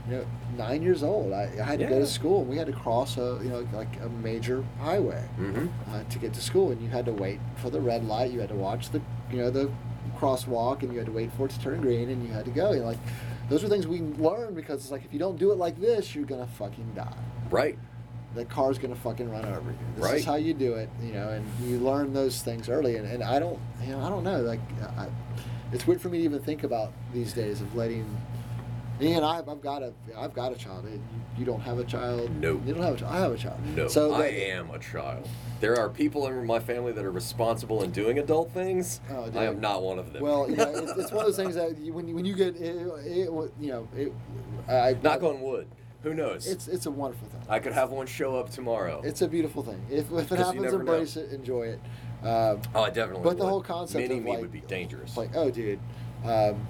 [0.09, 0.27] you know,
[0.57, 1.33] nine years old.
[1.33, 3.67] I, I had to go to school and we had to cross a, you know,
[3.73, 5.67] like a major highway Mm-hmm.
[5.95, 8.31] uh, to get to school, and you had to wait for the red light.
[8.33, 9.71] You had to watch the, you know, the
[10.19, 12.51] crosswalk, and you had to wait for it to turn green, and you had to
[12.51, 12.73] go.
[12.73, 12.99] And like,
[13.49, 16.15] those are things we learned because it's like if you don't do it like this,
[16.15, 17.17] you're gonna fucking die.
[17.51, 17.79] Right.
[18.35, 19.77] The car's gonna fucking run over you.
[19.97, 20.15] This Right.
[20.17, 21.29] is how you do it, you know.
[21.29, 22.97] And you learn those things early.
[22.97, 24.41] And, and I don't, you know, I don't know.
[24.41, 24.61] Like,
[24.99, 25.07] I,
[25.73, 28.05] it's weird for me to even think about these days of letting.
[29.01, 30.85] And I've, I've got a, I've got a child.
[30.89, 31.01] You,
[31.37, 32.31] you don't have a child.
[32.41, 32.61] No.
[32.65, 33.13] You don't have a child.
[33.15, 33.59] I have a child.
[33.77, 35.29] No, So I the- am a child.
[35.61, 39.01] There are people in my family that are responsible in doing adult things.
[39.11, 39.31] Oh.
[39.35, 40.23] I am not one of them.
[40.23, 42.35] Well, you know, it's, it's one of those things that you, when you, when you
[42.35, 43.31] get it, it,
[43.61, 44.13] you know, it,
[44.69, 45.67] I Knock on wood.
[46.05, 46.47] Who knows?
[46.47, 47.41] It's it's a wonderful thing.
[47.49, 49.01] I could have one show up tomorrow.
[49.03, 49.81] It's a beautiful thing.
[49.91, 50.93] If, if it happens, never know.
[50.93, 51.81] embrace it, enjoy it.
[52.23, 53.25] Um, oh, I definitely.
[53.25, 55.17] but the whole concept Mini of me like, would be dangerous.
[55.17, 55.81] Like, oh, dude,
[56.25, 56.67] um,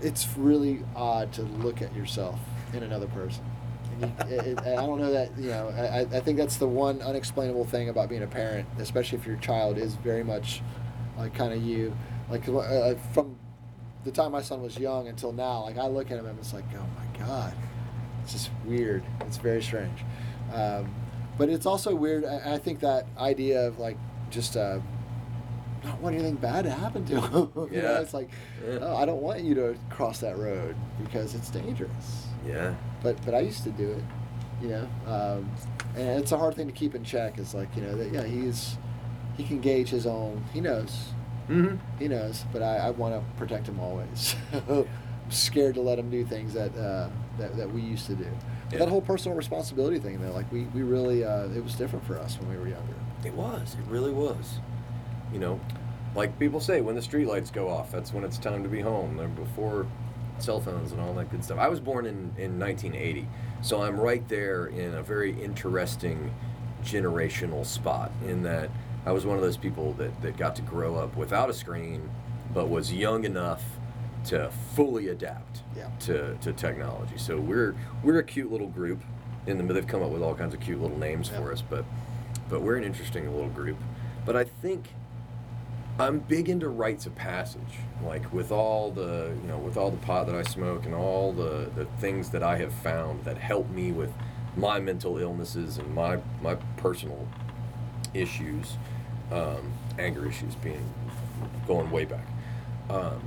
[0.00, 2.40] it's really odd to look at yourself
[2.72, 3.44] in another person.
[3.92, 5.68] And you, it, it, I don't know that you know.
[5.68, 9.36] I, I think that's the one unexplainable thing about being a parent, especially if your
[9.36, 10.62] child is very much
[11.18, 11.94] like kind of you.
[12.30, 13.36] Like uh, from
[14.04, 16.54] the time my son was young until now, like I look at him and it's
[16.54, 17.54] like, oh my god,
[18.24, 19.04] it's just weird.
[19.22, 19.98] It's very strange.
[20.52, 20.92] Um,
[21.38, 22.24] but it's also weird.
[22.24, 23.96] I, I think that idea of like
[24.30, 24.80] just uh,
[25.84, 27.32] not wanting anything bad to happen to him.
[27.32, 28.00] you know, Yeah.
[28.00, 28.30] it's like,
[28.66, 28.78] Yeah.
[28.82, 32.26] oh, I don't want you to cross that road because it's dangerous.
[32.46, 32.74] yeah.
[33.02, 34.02] But but I used to do it,
[34.62, 34.88] you know.
[35.06, 35.50] Um,
[35.96, 37.36] and it's a hard thing to keep in check.
[37.38, 38.76] It's like you know that yeah he's
[39.36, 40.42] he can gauge his own.
[40.52, 41.08] He knows.
[41.48, 41.76] Mm-hmm.
[41.98, 44.34] He knows, but I, I want to protect him always.
[45.34, 47.08] scared to let them do things that uh,
[47.38, 48.26] that, that we used to do.
[48.72, 48.78] Yeah.
[48.78, 52.18] That whole personal responsibility thing, though, like we, we really, uh, it was different for
[52.18, 52.94] us when we were younger.
[53.24, 53.74] It was.
[53.74, 54.58] It really was.
[55.32, 55.60] You know,
[56.14, 59.16] like people say, when the streetlights go off, that's when it's time to be home.
[59.16, 59.86] They're before
[60.38, 61.58] cell phones and all that good stuff.
[61.58, 63.28] I was born in, in 1980,
[63.62, 66.34] so I'm right there in a very interesting
[66.82, 68.70] generational spot in that
[69.06, 72.10] I was one of those people that, that got to grow up without a screen,
[72.52, 73.62] but was young enough
[74.24, 75.88] to fully adapt Yeah.
[76.00, 77.18] to, to technology.
[77.18, 79.00] So we're we're a cute little group.
[79.46, 81.40] In the they've come up with all kinds of cute little names Yeah.
[81.40, 81.84] for us, but
[82.48, 83.76] but we're an interesting little group.
[84.24, 84.88] But I think
[85.98, 87.78] I'm big into rites of passage.
[88.04, 91.32] Like with all the you know with all the pot that I smoke and all
[91.32, 94.12] the the things that I have found that help me with
[94.56, 97.28] my mental illnesses and my my personal
[98.14, 98.76] issues,
[99.32, 100.84] um, anger issues being
[101.66, 102.26] going way back.
[102.88, 103.20] Um,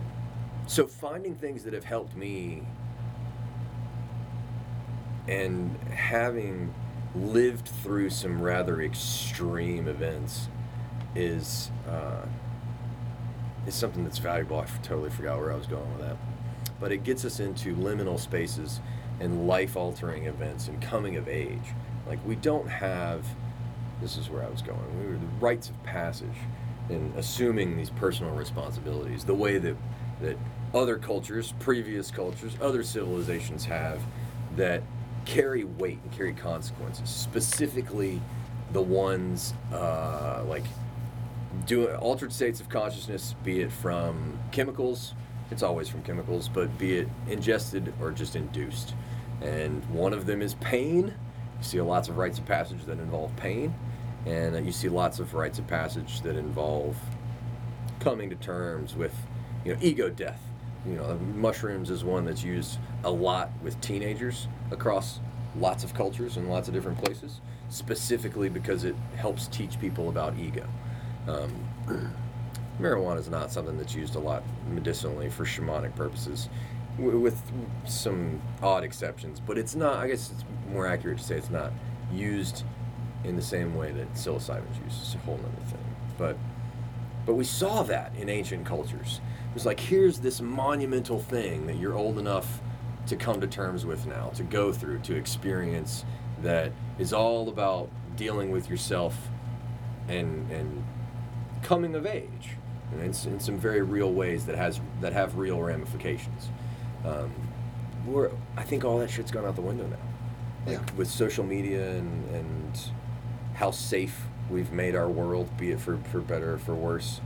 [0.67, 2.63] so finding things that have helped me
[5.27, 6.73] and having
[7.15, 10.47] lived through some rather extreme events
[11.15, 12.25] is uh,
[13.65, 14.59] is something that's valuable.
[14.59, 16.17] I totally forgot where I was going with that,
[16.79, 18.79] but it gets us into liminal spaces
[19.19, 21.73] and life-altering events and coming of age.
[22.07, 23.25] Like we don't have.
[23.99, 24.99] This is where I was going.
[24.99, 26.37] We were the rites of passage
[26.87, 29.75] and assuming these personal responsibilities, the way that
[30.21, 30.37] that
[30.77, 34.01] other cultures, previous cultures, other civilizations have,
[34.55, 34.83] that
[35.25, 37.09] carry weight and carry consequences.
[37.09, 38.21] Specifically,
[38.71, 40.63] the ones uh, like
[41.65, 45.13] doing altered states of consciousness, be it from chemicals,
[45.51, 48.93] it's always from chemicals, but be it ingested or just induced.
[49.41, 51.13] And one of them is pain.
[51.57, 53.73] You see lots of rites of passage that involve pain,
[54.25, 56.97] and you see lots of rites of passage that involve
[57.99, 59.15] coming to terms with,
[59.65, 60.41] you know, ego death.
[60.85, 65.19] You know, mushrooms is one that's used a lot with teenagers across
[65.59, 70.37] lots of cultures and lots of different places, specifically because it helps teach people about
[70.37, 70.67] ego.
[71.27, 71.51] Um,
[72.79, 76.49] marijuana is not something that's used a lot medicinally for shamanic purposes,
[76.97, 77.41] w- with
[77.85, 79.39] some odd exceptions.
[79.39, 79.97] But it's not.
[79.97, 81.71] I guess it's more accurate to say it's not
[82.13, 82.63] used
[83.23, 85.01] in the same way that psilocybin is used.
[85.01, 85.95] It's a whole other thing.
[86.17, 86.37] But
[87.25, 89.19] but we saw that in ancient cultures.
[89.57, 92.61] Was like here's this monumental thing that you're old enough
[93.07, 96.05] to come to terms with now, to go through, to experience
[96.43, 99.17] that is all about dealing with yourself
[100.07, 100.85] and and
[101.63, 102.51] coming of age
[102.91, 106.49] and in, in some very real ways that has that have real ramifications.
[107.03, 107.31] Um,
[108.05, 109.97] we're, I think all that shit's gone out the window now.
[110.67, 110.95] Like Yeah.
[110.95, 112.79] with social media and, and
[113.55, 114.21] how safe
[114.51, 117.21] we've made our world, be it for, for better or for worse.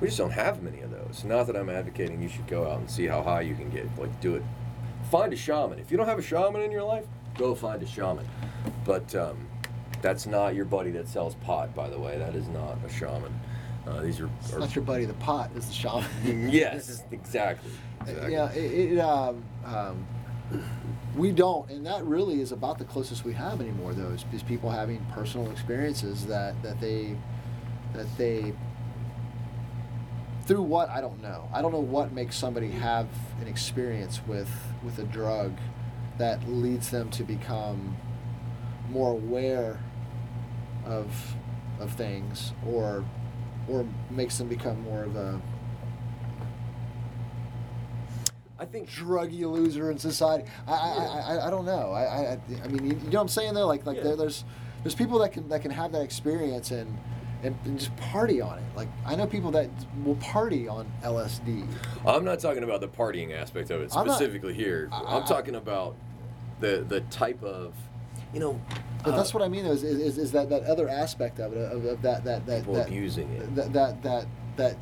[0.00, 1.24] We just don't have many of those.
[1.24, 3.86] Not that I'm advocating you should go out and see how high you can get.
[3.98, 4.42] Like, do it.
[5.10, 5.78] Find a shaman.
[5.78, 7.04] If you don't have a shaman in your life,
[7.36, 8.28] go find a shaman.
[8.84, 9.48] But um,
[10.02, 12.16] that's not your buddy that sells pot, by the way.
[12.18, 13.38] That is not a shaman.
[13.86, 16.04] Uh, these are, It's are not your buddy, the pot is the shaman.
[16.50, 17.72] yes, exactly.
[18.02, 18.32] exactly.
[18.32, 20.06] Yeah, it, it um, um,
[21.16, 23.94] we don't, and that really is about the closest we have anymore.
[23.94, 27.16] Though is, is people having personal experiences that that they
[27.94, 28.52] that they
[30.48, 31.46] through what I don't know.
[31.52, 33.06] I don't know what makes somebody have
[33.40, 34.48] an experience with
[34.82, 35.52] with a drug
[36.16, 37.96] that leads them to become
[38.88, 39.78] more aware
[40.86, 41.34] of
[41.78, 43.04] of things or
[43.68, 45.38] or makes them become more of a
[48.58, 50.44] I think druggy loser in society.
[50.66, 51.04] I, I,
[51.36, 51.92] I, I don't know.
[51.92, 53.68] I, I, I mean, you, you know what I'm saying though?
[53.68, 54.02] Like, like Yeah.
[54.02, 54.44] there, there's,
[54.82, 56.98] there's people that can that can have that experience and,
[57.42, 58.64] and, and just party on it.
[58.76, 59.68] Like I know people that
[60.04, 61.66] will party on LSD.
[62.06, 64.88] I'm not talking about the partying aspect of it I'm not- specifically here.
[64.92, 65.96] I- I'm talking about
[66.60, 67.74] the the type of,
[68.32, 68.60] you know.
[69.04, 71.72] But uh, that's what I mean is, is, is that, that other aspect of it
[71.72, 73.54] of, of that that that people that, abusing it.
[73.54, 74.76] that that that that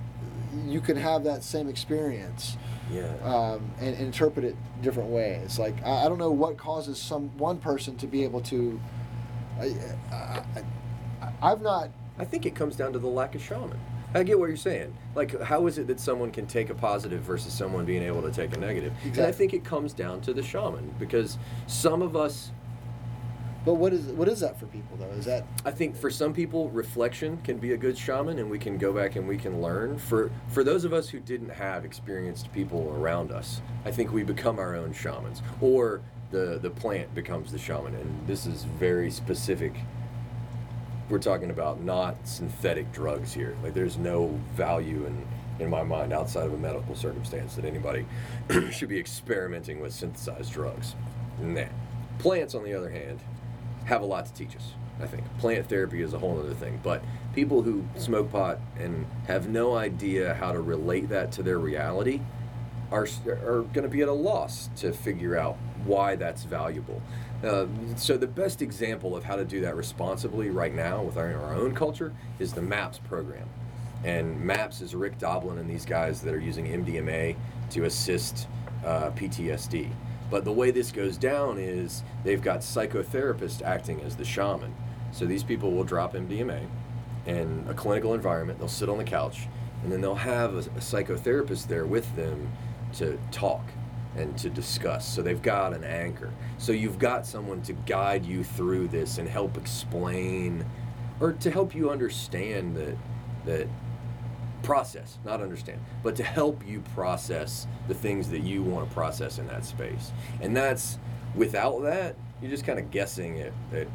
[0.66, 2.56] you can have that same experience
[2.90, 3.12] yeah.
[3.22, 5.58] um, and, and interpret it different ways.
[5.58, 8.80] Like I, I don't know what causes some one person to be able to.
[9.60, 9.74] I,
[10.12, 10.42] I,
[11.22, 11.90] I, I've not.
[12.18, 13.78] I think it comes down to the lack of shaman.
[14.14, 14.94] I get what you're saying.
[15.14, 18.30] Like, how is it that someone can take a positive versus someone being able to
[18.30, 18.93] take a negative?
[19.05, 21.36] And I think it comes down to the shaman because
[21.66, 22.51] some of us,
[23.66, 25.10] But what is what is that for people though?
[25.18, 28.59] Is that I think for some people, reflection can be a good shaman, and we
[28.60, 29.98] can go back and we can learn.
[29.98, 34.22] For for those of us who didn't have experienced people around us, I think we
[34.22, 37.94] become our own shamans, or the the plant becomes the shaman.
[37.94, 39.74] And this is very specific.
[41.08, 43.56] We're talking about not synthetic drugs here.
[43.62, 45.26] Like there's no value in
[45.58, 48.04] in my mind outside of a medical circumstance that anybody
[48.70, 50.94] should be experimenting with synthesized drugs.
[51.40, 51.64] Nah.
[52.18, 53.20] Plants, on the other hand,
[53.84, 54.72] have a lot to teach us.
[55.00, 57.02] I think plant therapy is a whole other thing, but
[57.34, 62.20] people who smoke pot and have no idea how to relate that to their reality
[62.90, 67.02] are are going to be at a loss to figure out why that's valuable.
[67.44, 71.34] Uh, so the best example of how to do that responsibly right now with our,
[71.34, 73.48] our own culture is the MAPS program.
[74.04, 77.36] And MAPS is Rick Doblin and these guys that are using MDMA
[77.70, 78.46] to assist
[78.84, 79.90] uh, PTSD.
[80.30, 84.74] But the way this goes down is they've got psychotherapists acting as the shaman.
[85.12, 86.66] So these people will drop MDMA
[87.26, 88.58] in a clinical environment.
[88.58, 89.46] They'll sit on the couch,
[89.82, 92.52] and then they'll have a, a psychotherapist there with them
[92.94, 93.62] to talk
[94.16, 95.06] and to discuss.
[95.06, 96.32] So they've got an anchor.
[96.59, 100.64] So you've got someone to guide you through this and help explain,
[101.20, 102.97] or to help you understand that
[103.44, 103.68] that
[104.62, 109.38] process, not understand, but to help you process the things that you want to process
[109.38, 110.12] in that space.
[110.40, 110.98] And that's
[111.34, 113.86] without that, you're just kind of guessing at, at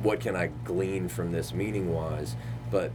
[0.00, 2.34] what can I glean from this meaning wise.
[2.70, 2.92] But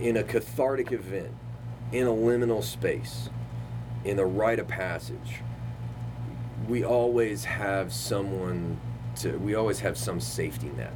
[0.00, 1.32] in a cathartic event,
[1.92, 3.30] in a liminal space,
[4.04, 5.40] in a rite of passage,
[6.68, 8.78] we always have someone
[9.16, 10.94] to, we always have some safety net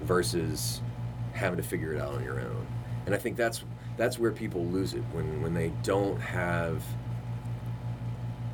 [0.00, 0.80] versus
[1.32, 2.66] having to figure it out on your own.
[3.06, 3.64] And I think that's
[3.96, 6.82] that's where people lose it when when they don't have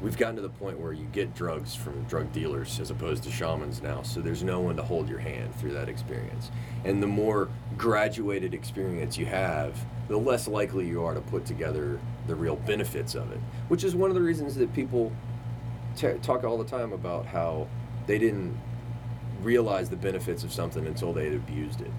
[0.00, 3.30] we've gotten to the point where you get drugs from drug dealers as opposed to
[3.30, 4.02] shamans now.
[4.02, 6.50] So there's no one to hold your hand through that experience.
[6.84, 7.48] And the more
[7.78, 9.74] graduated experience you have,
[10.08, 13.38] the less likely you are to put together the real benefits of it.
[13.68, 15.12] Which is one of the reasons that people
[15.96, 17.68] t- talk all the time about how
[18.06, 18.56] they didn't
[19.42, 21.90] realize the benefits of something until they'd abused it,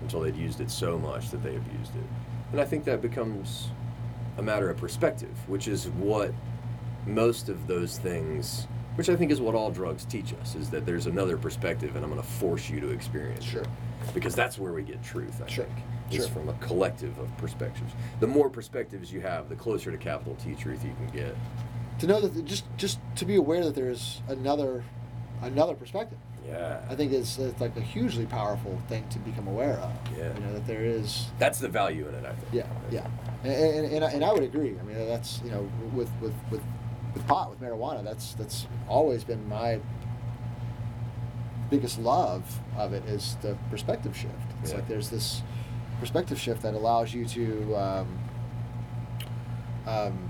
[0.00, 2.04] until they'd used it so much that they abused it.
[2.52, 3.68] And I think that becomes
[4.38, 6.32] a matter of perspective, which is what
[7.06, 10.86] most of those things, which I think is what all drugs teach us, is that
[10.86, 13.62] there's another perspective and I'm going to force you to experience Sure.
[13.62, 13.68] it.
[14.14, 15.64] Because that's where we get truth, I Sure.
[15.64, 15.76] think.
[16.10, 16.28] Is Sure.
[16.28, 17.92] from a collective of perspectives.
[18.20, 21.34] The more perspectives you have, the closer to capital T truth you can get.
[22.00, 24.84] To know that just just to be aware that there is another
[25.42, 26.18] another perspective.
[26.46, 26.80] Yeah.
[26.90, 29.90] I think it's, it's like a hugely powerful thing to become aware of.
[30.16, 30.34] Yeah.
[30.34, 31.28] You know that there is.
[31.38, 32.52] That's the value in it, I think.
[32.52, 33.06] Yeah, yeah,
[33.44, 33.52] and,
[33.86, 34.76] and, and, I, and I would agree.
[34.78, 36.60] I mean, that's you know with with with
[37.14, 38.04] with pot with marijuana.
[38.04, 39.80] That's that's always been my
[41.70, 44.34] biggest love of it is the perspective shift.
[44.60, 44.76] It's Yeah.
[44.76, 45.42] like there's this
[46.04, 48.18] perspective shift that allows you to, um,
[49.86, 50.28] um,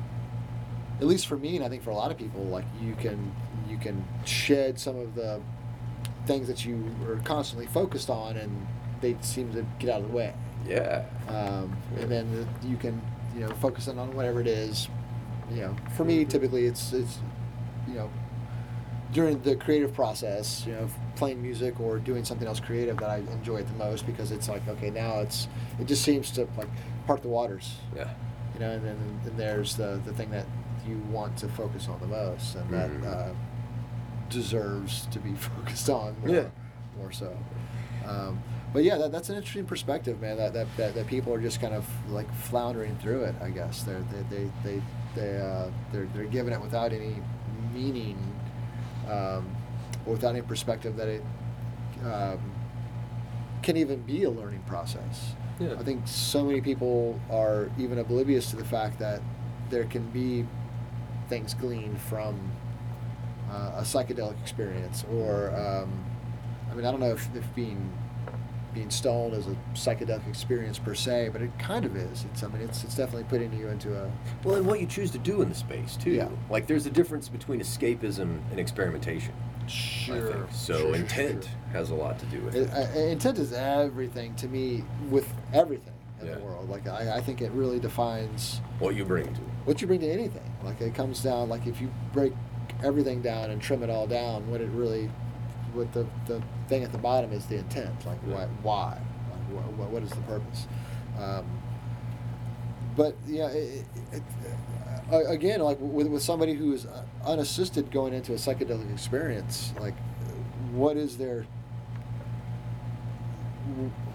[1.01, 3.35] at least for me, and I think for a lot of people, like you can
[3.69, 5.41] you can shed some of the
[6.27, 8.69] things that you are constantly focused on, and
[9.01, 10.33] they seem to get out of the way.
[10.65, 11.07] Yeah.
[11.27, 13.03] Um, and then you can
[13.35, 14.89] you know focus in on whatever it is.
[15.51, 17.19] You know, for me, typically it's it's
[17.89, 18.09] you know
[19.13, 23.17] during the creative process, you know, playing music or doing something else creative that I
[23.33, 25.49] enjoy it the most because it's like okay, now it's
[25.79, 26.69] it just seems to like
[27.07, 28.11] part the waters, Yeah.
[28.55, 30.47] you know, and then and there's the the thing that
[30.89, 33.07] you want to focus on the most, and that Mhm.
[33.07, 33.33] uh,
[34.31, 36.45] deserves to be focused on more, Yeah.
[36.99, 37.37] more so.
[38.07, 40.37] Um, but yeah, that, that's an interesting perspective, man.
[40.37, 43.35] That, that that that people are just kind of like floundering through it.
[43.41, 44.83] I guess they're they they they
[45.15, 47.17] they uh, they're they're giving it without any
[47.73, 48.19] meaning,
[49.11, 49.57] um,
[50.07, 51.23] without any perspective that it
[52.05, 52.53] um,
[53.63, 55.33] can even be a learning process.
[55.59, 55.75] Yeah.
[55.79, 59.23] I think so many people are even oblivious to the fact that
[59.71, 60.47] there can be
[61.29, 62.51] things gleaned from
[63.51, 66.05] uh, a psychedelic experience, or um,
[66.71, 67.93] I mean, I don't know if, if being
[68.75, 72.25] being stoned as a psychedelic experience per se, but it kind of is.
[72.33, 74.11] It's I mean, it's it's definitely putting you into a
[74.43, 76.11] Well, and what you choose to do in the space too.
[76.11, 76.29] Yeah.
[76.51, 79.33] Like there's a difference between escapism and experimentation.
[79.67, 80.51] Think.
[80.53, 82.97] So intent has a lot to do with It, it.
[83.13, 86.35] intent is everything to me with everything in Yeah.
[86.35, 86.69] the world.
[86.69, 89.49] Like I, I think it really defines what you bring to it.
[89.65, 90.43] what you bring to anything.
[90.63, 92.35] Like it comes down like if you break
[92.83, 95.09] everything down and trim it all down, what it really,
[95.73, 98.07] what the the thing at the bottom is the intent.
[98.07, 98.99] Like why why,
[99.31, 100.67] like, what, what is the purpose?
[101.21, 101.45] Um,
[102.97, 104.23] but yeah, it, it,
[105.13, 109.73] uh, again, like with with somebody who is uh, unassisted going into a psychedelic experience,
[109.81, 109.95] like
[110.73, 111.47] what is their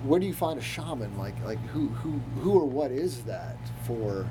[0.04, 1.18] where do you find a shaman?
[1.18, 2.12] Like, like who, who,
[2.42, 4.28] who or what is that for?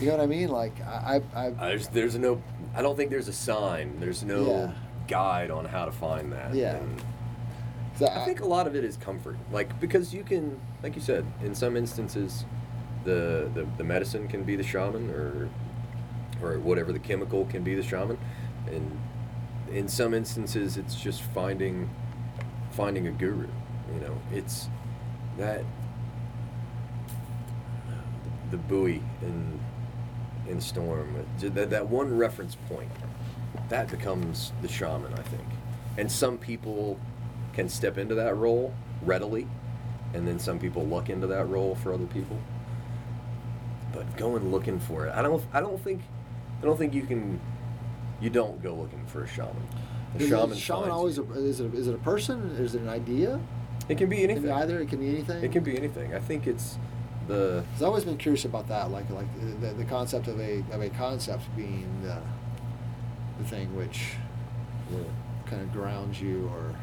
[0.00, 0.48] You know what I mean?
[0.50, 2.42] Like, I, I, I Uh, There's, there's no.
[2.74, 3.98] I don't think there's a sign.
[3.98, 4.72] There's no Yeah.
[5.08, 6.54] guide on how to find that.
[6.54, 6.76] Yeah.
[6.76, 7.02] And
[7.98, 9.36] so I think a lot of it is comfort.
[9.50, 12.44] Like because you can, like you said, in some instances,
[13.04, 15.48] the the, the medicine can be the shaman, or
[16.42, 18.18] or whatever the chemical can be the shaman,
[18.66, 18.98] and
[19.72, 21.88] in some instances, it's just finding
[22.72, 23.48] finding a guru.
[23.94, 24.68] You know, it's
[25.38, 25.64] that
[28.50, 29.60] the buoy in
[30.48, 32.90] in storm that, that one reference point
[33.68, 35.42] that becomes the shaman i think
[35.98, 36.98] and some people
[37.56, 38.72] can step into that role
[39.02, 39.48] readily
[40.14, 42.38] and then some people luck into that role for other people
[43.92, 46.02] but going looking for it i don't i don't think
[46.62, 47.40] i don't think you can
[48.20, 49.66] you don't go looking for a shaman
[50.14, 52.50] a is shaman, shaman always a, is it is it a person?
[52.58, 53.40] Is it an idea?
[53.88, 54.80] it can be anything either.
[54.80, 55.44] It can be anything.
[55.44, 56.78] it can be anything i think it's
[57.26, 57.64] the.
[57.74, 59.26] I've always been curious about that, like like
[59.60, 62.18] the, the concept of a of a concept being the
[63.38, 64.14] the thing which
[64.90, 64.98] yeah.
[65.46, 66.74] kind of grounds you, or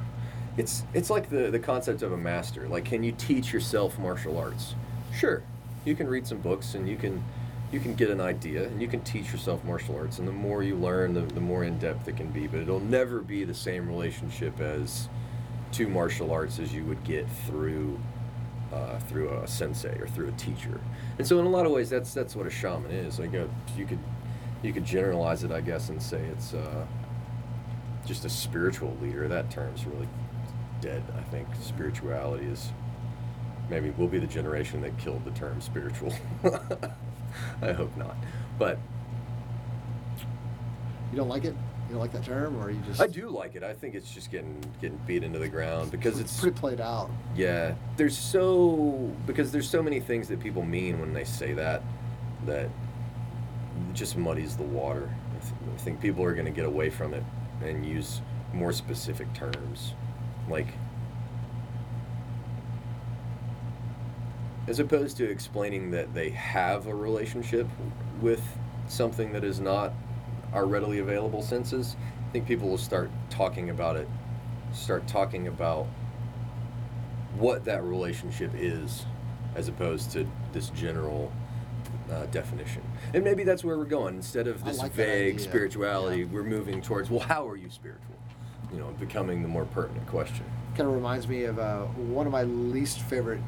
[0.58, 2.68] It's it's like the the concept of a master.
[2.68, 4.76] Like, can you teach yourself martial arts?
[5.14, 5.44] Sure,
[5.86, 7.24] you can read some books and you can
[7.72, 10.20] you can get an idea and you can teach yourself martial arts.
[10.20, 12.46] And the more you learn, the, the more in depth it can be.
[12.46, 15.10] But it'll never be the same relationship as
[15.72, 18.00] to martial arts as you would get through
[18.72, 20.80] uh, through a sensei or through a teacher.
[21.18, 23.20] And so, in a lot of ways, that's that's what a shaman is.
[23.20, 24.00] Like, uh, you could
[24.62, 26.86] you could generalize it, I guess, and say it's uh,
[28.06, 29.28] just a spiritual leader.
[29.28, 30.08] That term's really
[30.84, 31.02] dead.
[31.18, 32.70] I think spirituality is
[33.70, 36.14] maybe we'll be the generation that killed the term spiritual.
[37.62, 38.16] I hope not,
[38.60, 38.78] but
[41.12, 41.56] You don't like it?
[41.88, 43.02] You don't like that term, or you just?
[43.02, 43.64] I do like it.
[43.64, 47.10] I think it's just getting getting beat into the ground because it's pretty played out.
[47.36, 47.76] yeah.
[47.98, 51.82] There's so because there's so many things that people mean when they say that
[52.46, 52.70] that
[53.94, 55.10] just muddies the water.
[55.36, 57.24] I, th- I think people are going to get away from it
[57.64, 58.22] and use
[58.54, 59.94] more specific terms,
[60.50, 60.68] like
[64.68, 67.68] as opposed to explaining that they have a relationship
[68.22, 68.42] with
[68.88, 69.92] something that is not
[70.54, 71.96] our readily available senses.
[72.28, 74.08] I think people will start talking about it,
[74.74, 75.88] start talking about
[77.38, 79.06] what that relationship is,
[79.56, 81.32] as opposed to this general
[82.12, 82.84] uh, definition.
[83.14, 84.16] And maybe that's where we're going.
[84.16, 86.28] Instead of this like vague spirituality, Yeah.
[86.32, 88.13] we're moving towards, well, how are you spiritual?
[88.74, 90.46] You know, becoming the more pertinent question.
[90.76, 93.42] Kind of reminds me of uh, one of my least favorite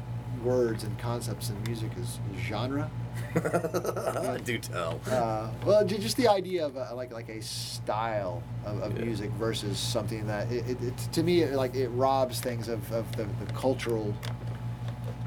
[0.44, 2.88] words and concepts in music is genre.
[3.34, 5.00] I do tell.
[5.10, 9.04] Uh, well, ju- just the idea of uh like like a style of, of Yeah.
[9.04, 12.90] music versus something that it, it, it to me it, like it robs things of,
[12.92, 14.14] of the, the cultural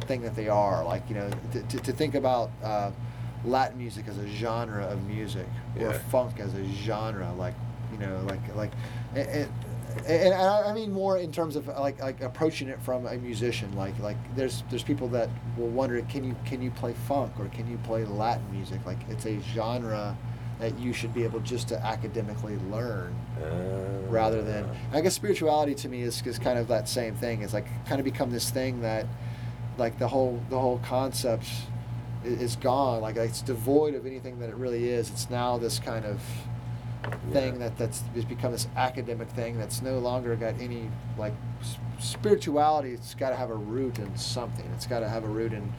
[0.02, 0.84] thing that they are.
[0.86, 2.92] Like you know to, to, to think about uh,
[3.46, 5.48] Latin music as a genre of music
[5.80, 7.56] or funk as a genre, like
[7.92, 8.72] you know like like
[9.16, 9.50] and,
[9.98, 13.16] and, and I I mean more in terms of like like approaching it from a
[13.18, 13.76] musician.
[13.76, 17.46] Like like there's there's people that will wonder can you can you play funk or
[17.48, 18.86] can you play Latin music?
[18.86, 20.18] Like it's a genre
[20.60, 25.74] that you should be able just to academically learn Uh, rather than I guess spirituality
[25.76, 27.42] to me is, is kind of that same thing.
[27.44, 29.06] It's like kind of become this thing that
[29.78, 31.46] like the whole the whole concept
[32.26, 33.00] i- is gone.
[33.02, 35.10] Like it's devoid of anything that it really is.
[35.10, 36.20] It's now this kind of
[37.32, 41.78] thing that that's has become this academic thing that's no longer got any like s-
[42.00, 42.92] spirituality.
[42.92, 44.66] It's got to have a root in something.
[44.76, 45.72] It's got to have a root in.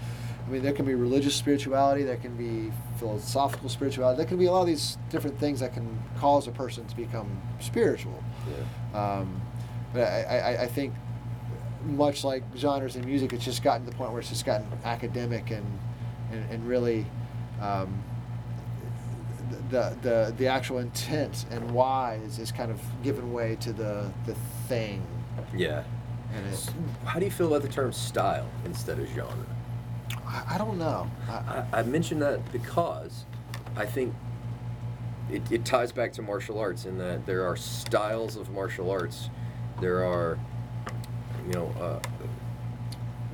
[0.46, 4.46] I mean, there can be religious spirituality, there can be philosophical spirituality, there can be
[4.46, 8.24] a lot of these different things that can cause a person to become spiritual.
[8.48, 9.00] Yeah.
[9.00, 9.40] Um,
[9.92, 10.94] but I, I, I think,
[11.84, 14.66] much like genres in music, it's just gotten to the point where it's just gotten
[14.84, 15.66] academic and
[16.32, 17.06] and, and really
[17.60, 18.02] um,
[19.70, 24.10] the, the the actual intent and why is, is kind of given way to the
[24.26, 24.34] the
[24.68, 25.06] thing.
[25.54, 25.84] Yeah.
[26.34, 26.70] And it,
[27.04, 29.34] How do you feel about the term style instead of genre?
[30.26, 31.10] I, I don't know.
[31.28, 33.24] I, I, I mention that because
[33.76, 34.14] I think
[35.30, 39.30] it, it ties back to martial arts in that there are styles of martial arts.
[39.80, 40.38] There are,
[41.46, 42.00] you know, uh,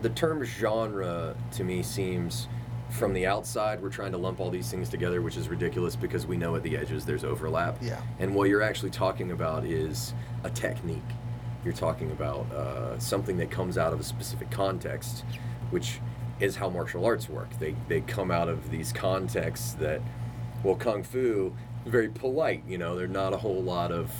[0.02, 2.48] the term genre to me seems
[2.96, 6.26] from the outside we're trying to lump all these things together, which is ridiculous because
[6.26, 7.76] we know at the edges there's overlap.
[7.82, 8.00] Yeah.
[8.18, 10.14] And what you're actually talking about is
[10.44, 10.98] a technique.
[11.64, 15.24] You're talking about uh, something that comes out of a specific context,
[15.70, 16.00] which
[16.40, 17.48] is how martial arts work.
[17.58, 20.00] They, they come out of these contexts that,
[20.62, 21.54] well, kung fu,
[21.84, 22.62] very polite.
[22.66, 24.10] You know, there are not a whole lot of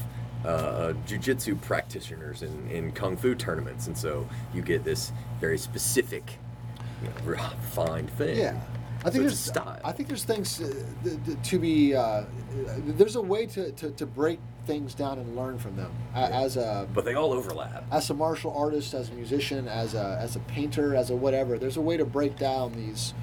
[0.44, 6.38] uh, jujitsu practitioners in, in kung fu tournaments, and so you get this very specific,
[7.02, 8.39] you know, refined thing.
[8.39, 8.60] Yeah,
[9.05, 9.81] I think it's there's style.
[9.85, 10.73] I think there's things uh,
[11.44, 11.94] to be.
[11.94, 12.24] Uh,
[12.86, 16.27] there's a way to, to, to break things down and learn from them Yeah.
[16.28, 17.85] as a but they all overlap.
[17.93, 21.59] as a martial artist, as a musician, as a as a painter, as a whatever.
[21.59, 23.14] There's a way to break down these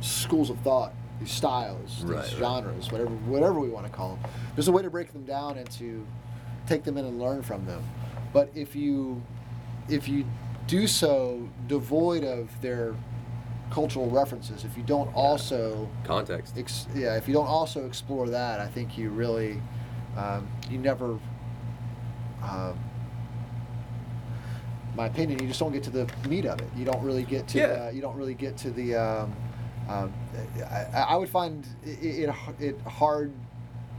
[0.00, 2.24] schools of thought, these styles, these right.
[2.26, 4.30] genres, whatever whatever we want to call them.
[4.54, 6.06] There's a way to break them down and to
[6.66, 7.82] take them in and learn from them.
[8.32, 9.22] But if you
[9.88, 10.26] if you
[10.66, 12.94] do so devoid of their
[13.72, 16.58] cultural references, if you don't also Context.
[16.58, 19.62] ex- yeah, if you don't also explore that, I think you really,
[20.14, 21.18] um, you never,
[22.42, 22.78] um,
[24.94, 26.68] my opinion, you just don't get to the meat of it.
[26.76, 27.64] You don't really get to, Yeah.
[27.64, 29.34] uh, you don't really get to the, um,
[29.88, 30.12] um,
[30.70, 33.32] I, I would find it, it, it hard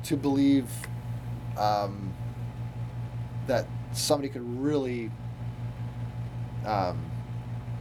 [0.04, 0.70] to believe
[1.58, 2.14] um,
[3.48, 5.10] that somebody could really
[6.64, 7.04] um,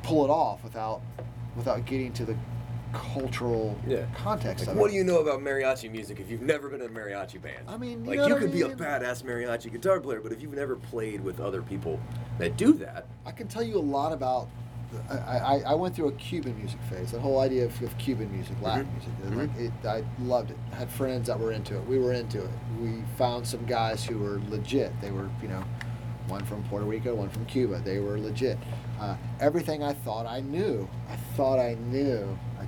[0.02, 1.02] pull it off without
[1.56, 2.36] without getting to the
[2.92, 4.04] cultural Yeah.
[4.14, 4.92] context Like, of what it.
[4.92, 7.64] do you know about mariachi music if you've never been in a mariachi band?
[7.68, 10.42] I mean, you like you I could be a badass mariachi guitar player, but if
[10.42, 11.98] you've never played with other people
[12.38, 14.48] that do that, I can tell you a lot about.
[15.10, 17.12] I, I, I went through a Cuban music phase.
[17.12, 18.92] The whole idea of, of Cuban music, Latin Mhm.
[18.92, 19.36] music, Mhm.
[19.38, 20.58] like it, I loved it.
[20.70, 21.86] I had friends that were into it.
[21.88, 22.50] We were into it.
[22.78, 24.92] We found some guys who were legit.
[25.00, 25.64] They were, you know,
[26.28, 27.80] one from Puerto Rico, one from Cuba.
[27.82, 28.58] They were legit.
[29.02, 32.64] Uh, everything I thought I knew, I thought I knew, I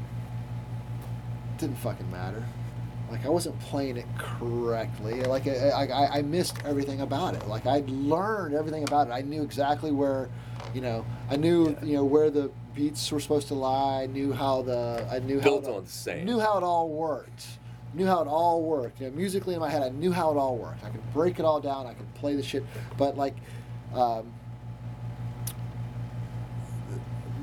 [1.58, 2.42] didn't fucking matter.
[3.10, 5.22] Like I wasn't playing it correctly.
[5.22, 7.46] Like I, I, I missed everything about it.
[7.46, 9.12] Like I'd learned everything about it.
[9.12, 10.28] I knew exactly where,
[10.74, 11.84] you know, I knew Yeah.
[11.84, 14.02] you know where the beats were supposed to lie.
[14.02, 16.24] I knew how the I knew Built how the, on sand.
[16.24, 17.46] knew how it all worked.
[17.92, 19.00] knew how it all worked.
[19.00, 20.82] You know, musically in my head, I knew how it all worked.
[20.84, 21.86] I could break it all down.
[21.86, 22.64] I could play the shit.
[22.98, 23.36] But like,
[23.94, 24.32] um,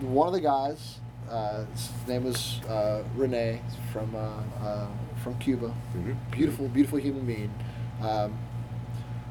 [0.02, 1.00] one of the guys,
[1.30, 3.62] uh, his name was uh, Rene
[3.94, 4.88] from uh, uh,
[5.24, 5.74] from Cuba.
[5.96, 6.16] Mhm.
[6.32, 7.54] Beautiful, beautiful human being.
[8.02, 8.38] Um,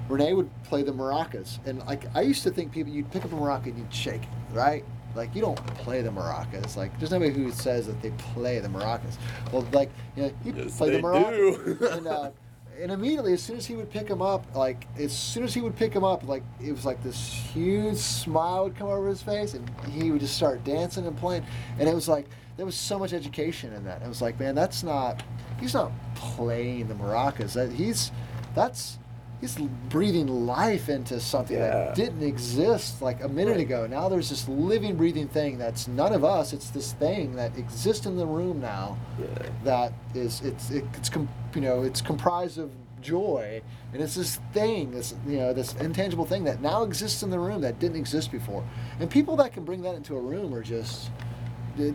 [0.09, 3.33] Renee would play the maracas, and like I used to think people, you'd pick up
[3.33, 4.85] a maraca and you'd shake it, right?
[5.15, 6.77] Like you don't play the maracas.
[6.77, 9.17] Like there's nobody who says that they play the maracas.
[9.53, 11.87] Well, like you know, he'd Yes, play the maracas, do.
[11.89, 12.31] and uh,
[12.81, 15.61] and immediately as soon as he would pick him up, like as soon as he
[15.61, 17.16] would pick him up, like it was like this
[17.52, 21.44] huge smile would come over his face, and he would just start dancing and playing,
[21.78, 22.27] and it was like
[22.57, 24.02] there was so much education in that.
[24.02, 25.23] It was like, man, that's not
[25.61, 27.52] he's not playing the maracas.
[27.55, 28.12] That he's
[28.55, 28.98] that's
[29.41, 29.57] he's
[29.89, 31.69] breathing life into something Yeah.
[31.71, 33.61] that didn't exist like a minute Right.
[33.61, 33.87] ago.
[33.87, 36.53] Now there's this living, breathing thing that's none of us.
[36.53, 39.27] It's this thing that exists in the room now Yeah.
[39.65, 43.62] that is it's it, it's com, you know it's comprised of joy
[43.95, 47.39] and it's this thing this you know this intangible thing that now exists in the
[47.39, 48.62] room that didn't exist before
[49.01, 51.09] and people that can bring that into a room are just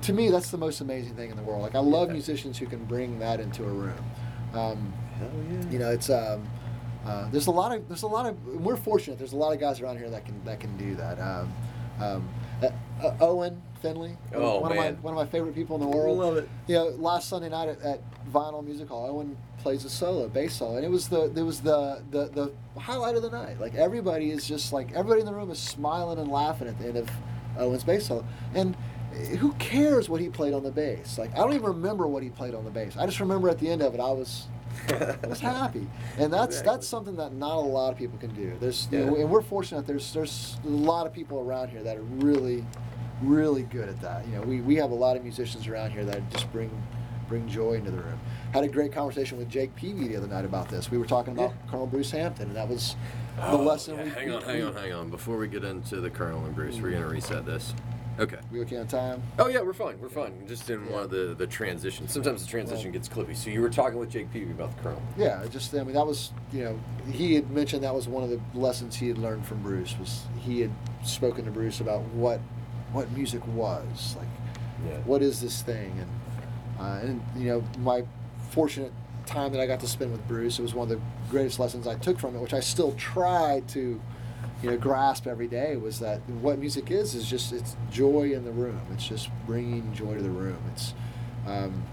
[0.01, 2.13] to me that's the most amazing thing in the world like i love Yeah.
[2.13, 3.93] musicians who can bring that into a room
[4.55, 5.69] um, Hell yeah.
[5.69, 6.41] you know it's um,
[7.05, 9.59] uh, there's a lot of there's a lot of we're fortunate there's a lot of
[9.59, 11.53] guys around here that can that can do that um,
[11.99, 12.29] um,
[12.63, 12.69] uh,
[13.03, 14.93] uh, Owen Finley Oh, one man.
[14.93, 16.49] of my one of my favorite people in the world Love it.
[16.67, 18.01] you know, last Sunday night at, at
[18.31, 21.61] Vinyl Music Hall, Owen plays a solo, bass solo, and it was the it was
[21.61, 22.25] the, the
[22.73, 23.59] the highlight of the night.
[23.59, 26.87] Like everybody is just like everybody in the room is smiling and laughing at the
[26.87, 27.09] end of
[27.57, 28.75] Owen's bass solo, and
[29.39, 31.17] who cares what he played on the bass?
[31.17, 32.97] Like I don't even remember what he played on the bass.
[32.97, 34.47] I just remember at the end of it, I was
[35.27, 35.87] was happy,
[36.17, 36.71] and that's Exactly.
[36.71, 38.53] that's something that not a lot of people can do.
[38.59, 39.87] There's you know, and we're fortunate.
[39.87, 42.65] There's there's a lot of people around here that are really,
[43.21, 44.25] really good at that.
[44.27, 46.69] You know, we, we have a lot of musicians around here that just bring
[47.27, 48.19] bring joy into the room.
[48.53, 50.91] Had a great conversation with Jake Peavy the other night about this.
[50.91, 51.71] We were talking about Yeah.
[51.71, 52.95] Colonel Bruce Hampton, and that was
[53.37, 53.95] the Oh, lesson.
[53.97, 55.09] yeah, we, hang on, we, hang on, hang on.
[55.09, 56.93] Before we get into the Colonel and Bruce, we're mm.
[56.93, 57.73] gonna reset this.
[58.17, 58.37] Okay.
[58.51, 59.21] We okay on time?
[59.37, 59.99] Oh yeah, we're fine.
[59.99, 60.47] We're fine.
[60.47, 62.07] Just in one of the the transition.
[62.07, 63.35] Sometimes the transition Well- gets clippy.
[63.35, 65.01] So you were talking with Jake Peavy about the Colonel.
[65.17, 66.79] Yeah, it just I mean that was you know
[67.11, 70.23] he had mentioned that was one of the lessons he had learned from Bruce was
[70.39, 70.71] he had
[71.03, 72.39] spoken to Bruce about what
[72.93, 74.27] what music was like
[74.87, 74.97] Yeah.
[74.99, 76.09] what is this thing and
[76.79, 78.03] uh, and you know my
[78.51, 78.93] fortunate
[79.25, 81.85] time that I got to spend with Bruce it was one of the greatest lessons
[81.87, 83.99] I took from it which I still try to
[84.65, 88.43] you know grasp every day was that what music is is just it's joy in
[88.45, 90.93] the room it's just bringing joy to the room it's
[91.47, 91.83] um,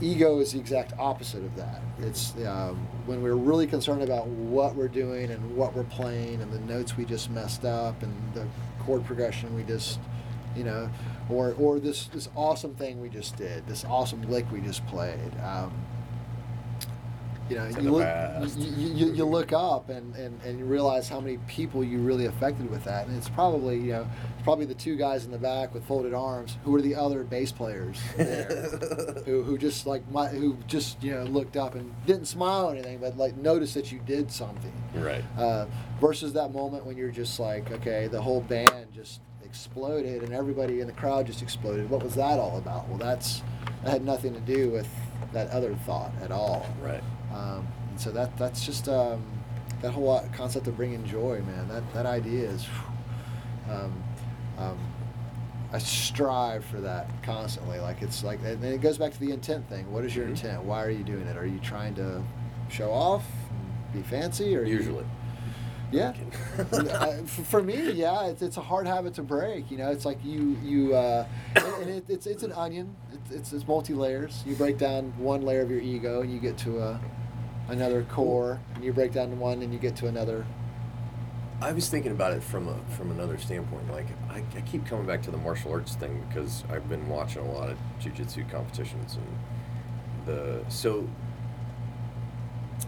[0.00, 1.82] ego is the exact opposite of that.
[1.98, 2.76] It's um,
[3.06, 6.96] when we're really concerned about what we're doing and what we're playing and the notes
[6.96, 8.46] we just messed up and the
[8.80, 10.00] chord progression we just,
[10.56, 10.90] you know,
[11.28, 15.32] or or this this awesome thing we just did, this awesome lick we just played.
[15.44, 15.72] Um,
[17.50, 21.20] you know, you look, you, you, you look up and, and, and you realize how
[21.20, 23.08] many people you really affected with that.
[23.08, 24.06] And it's probably, you know,
[24.44, 27.50] probably the two guys in the back with folded arms who are the other bass
[27.50, 28.46] players there
[29.26, 32.72] who, who just like my, who just you know looked up and didn't smile or
[32.72, 34.72] anything, but like noticed that you did something.
[34.94, 35.24] Right.
[35.36, 35.66] Uh,
[36.00, 40.80] versus that moment when you're just like, okay, the whole band just exploded and everybody
[40.80, 41.90] in the crowd just exploded.
[41.90, 42.88] What was that all about?
[42.88, 43.42] Well, that's
[43.82, 44.88] that had nothing to do with
[45.32, 46.66] that other thought at all.
[46.80, 47.02] Right.
[47.34, 49.22] Um, and so that that's just um,
[49.82, 51.68] that whole uh, concept of bringing joy, man.
[51.68, 52.66] That that idea is.
[53.70, 54.02] Um,
[54.58, 54.78] um,
[55.72, 57.78] I strive for that constantly.
[57.78, 59.90] Like it's like, and it goes back to the intent thing.
[59.92, 60.30] What is your Mhm.
[60.30, 60.62] intent?
[60.64, 61.36] Why are you doing it?
[61.36, 62.20] Are you trying to
[62.68, 63.24] show off,
[63.92, 65.04] be fancy, or you- Usually.
[65.92, 66.12] yeah.
[66.58, 66.64] Uh,
[67.22, 69.70] f- for me, yeah, it's, it's a hard habit to break.
[69.70, 71.24] You know, it's like you you uh,
[71.54, 72.96] and and it, it's it's an onion.
[73.12, 74.42] It's, it's it's multi layers.
[74.44, 77.00] You break down one layer of your ego, and you get to a
[77.70, 80.44] another core, and you break down to one, and you get to another.
[81.62, 83.90] I was thinking about it from a, from another standpoint.
[83.90, 87.42] Like I, I keep coming back to the martial arts thing because I've been watching
[87.42, 89.26] a lot of jujitsu competitions and
[90.26, 91.08] the so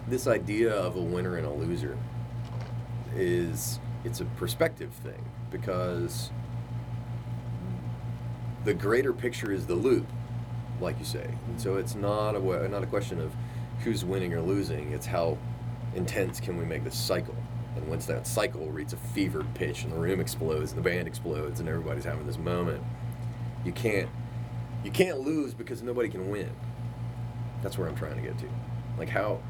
[0.08, 1.98] this idea of a winner and a loser
[3.14, 6.30] is it's a perspective thing because
[8.64, 10.06] the greater picture is the loop,
[10.80, 11.34] like you say.
[11.46, 13.32] And so it's not a not a question of
[13.82, 14.92] who's winning or losing.
[14.92, 15.38] It's how
[15.94, 17.36] intense can we make this cycle.
[17.76, 21.08] And once that cycle reaches a fevered pitch and the room explodes and the band
[21.08, 22.82] explodes and everybody's having this moment,
[23.64, 24.08] you can't
[24.84, 26.50] you can't lose because nobody can win.
[27.62, 28.48] That's where I'm trying to get to.
[28.98, 29.40] Like how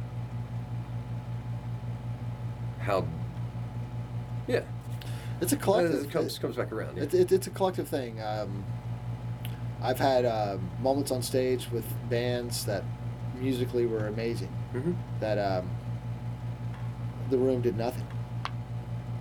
[2.79, 3.07] how
[4.47, 4.63] yeah.
[5.41, 6.05] It's a collective.
[6.05, 6.97] It comes comes back around.
[6.97, 7.05] Yeah.
[7.05, 8.23] It, it, it's a collective thing.
[8.23, 8.65] Um,
[9.83, 12.85] I've had um, moments on stage with bands that
[13.43, 14.49] musically were amazing.
[14.75, 14.93] Mm-hmm.
[15.21, 15.69] That um,
[17.31, 18.07] the room did nothing.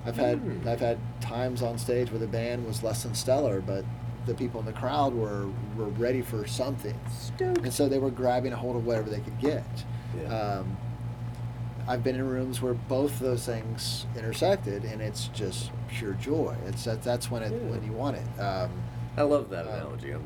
[0.06, 0.68] I've had Hmm.
[0.68, 3.84] I've had times on stage where the band was less than stellar, but
[4.26, 6.98] the people in the crowd were were ready for something,
[7.39, 9.64] and so they were grabbing a hold of whatever they could get.
[10.19, 10.27] Yeah.
[10.35, 10.77] Um,
[11.88, 16.56] I've been in rooms where both those things intersected, and it's just pure joy.
[16.68, 17.69] It's that that's when it Yeah.
[17.72, 18.39] when you want it.
[18.41, 18.69] Um,
[19.18, 20.14] I love that Um, analogy.
[20.14, 20.23] Um,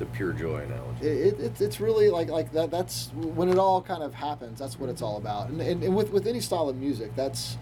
[0.00, 1.06] the pure joy analogy.
[1.06, 2.70] it, it, it's- it's really like like that.
[2.72, 4.58] That's when it all kind of happens.
[4.58, 5.50] That's what it's all about.
[5.50, 7.56] And, and, and with with any style of music, that's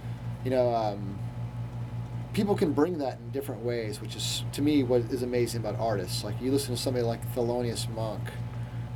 [0.45, 1.19] you know, um,
[2.33, 5.79] people can bring that in different ways, which is to me what is amazing about
[5.79, 6.25] artists.
[6.25, 8.23] Like you listen to somebody like Thelonious Monk.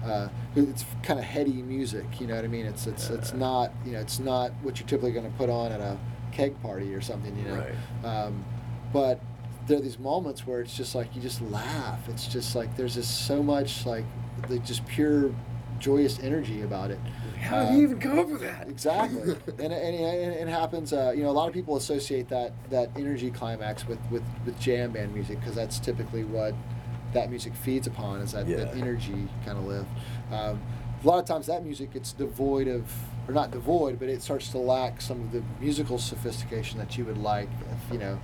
[0.05, 2.67] Uh, it's kind of heady music, you know what I mean?
[2.67, 5.71] It's it's it's not you know it's not what you're typically going to put on
[5.71, 5.97] at a
[6.33, 7.57] keg party or something, you know.
[8.03, 8.05] Right.
[8.05, 8.45] Um,
[8.93, 9.21] but
[9.67, 12.09] there are these moments where it's just like you just laugh.
[12.09, 14.05] It's just like there's just so much like
[14.49, 15.35] the just pure
[15.79, 16.99] joyous energy about it.
[17.41, 18.69] How did you even come up with that?
[18.69, 19.23] Exactly,
[19.59, 20.93] and, and, and it happens.
[20.93, 24.59] Uh, you know, a lot of people associate that that energy climax with with, with
[24.61, 26.55] jam band music because that's typically what
[27.13, 29.89] that music feeds upon is that, that energy kind of lift.
[30.31, 30.63] Um,
[31.03, 32.91] a lot of times that music gets devoid of,
[33.29, 37.05] or not devoid, but it starts to lack some of the musical sophistication that you
[37.05, 37.49] would like.
[37.71, 38.21] If you know,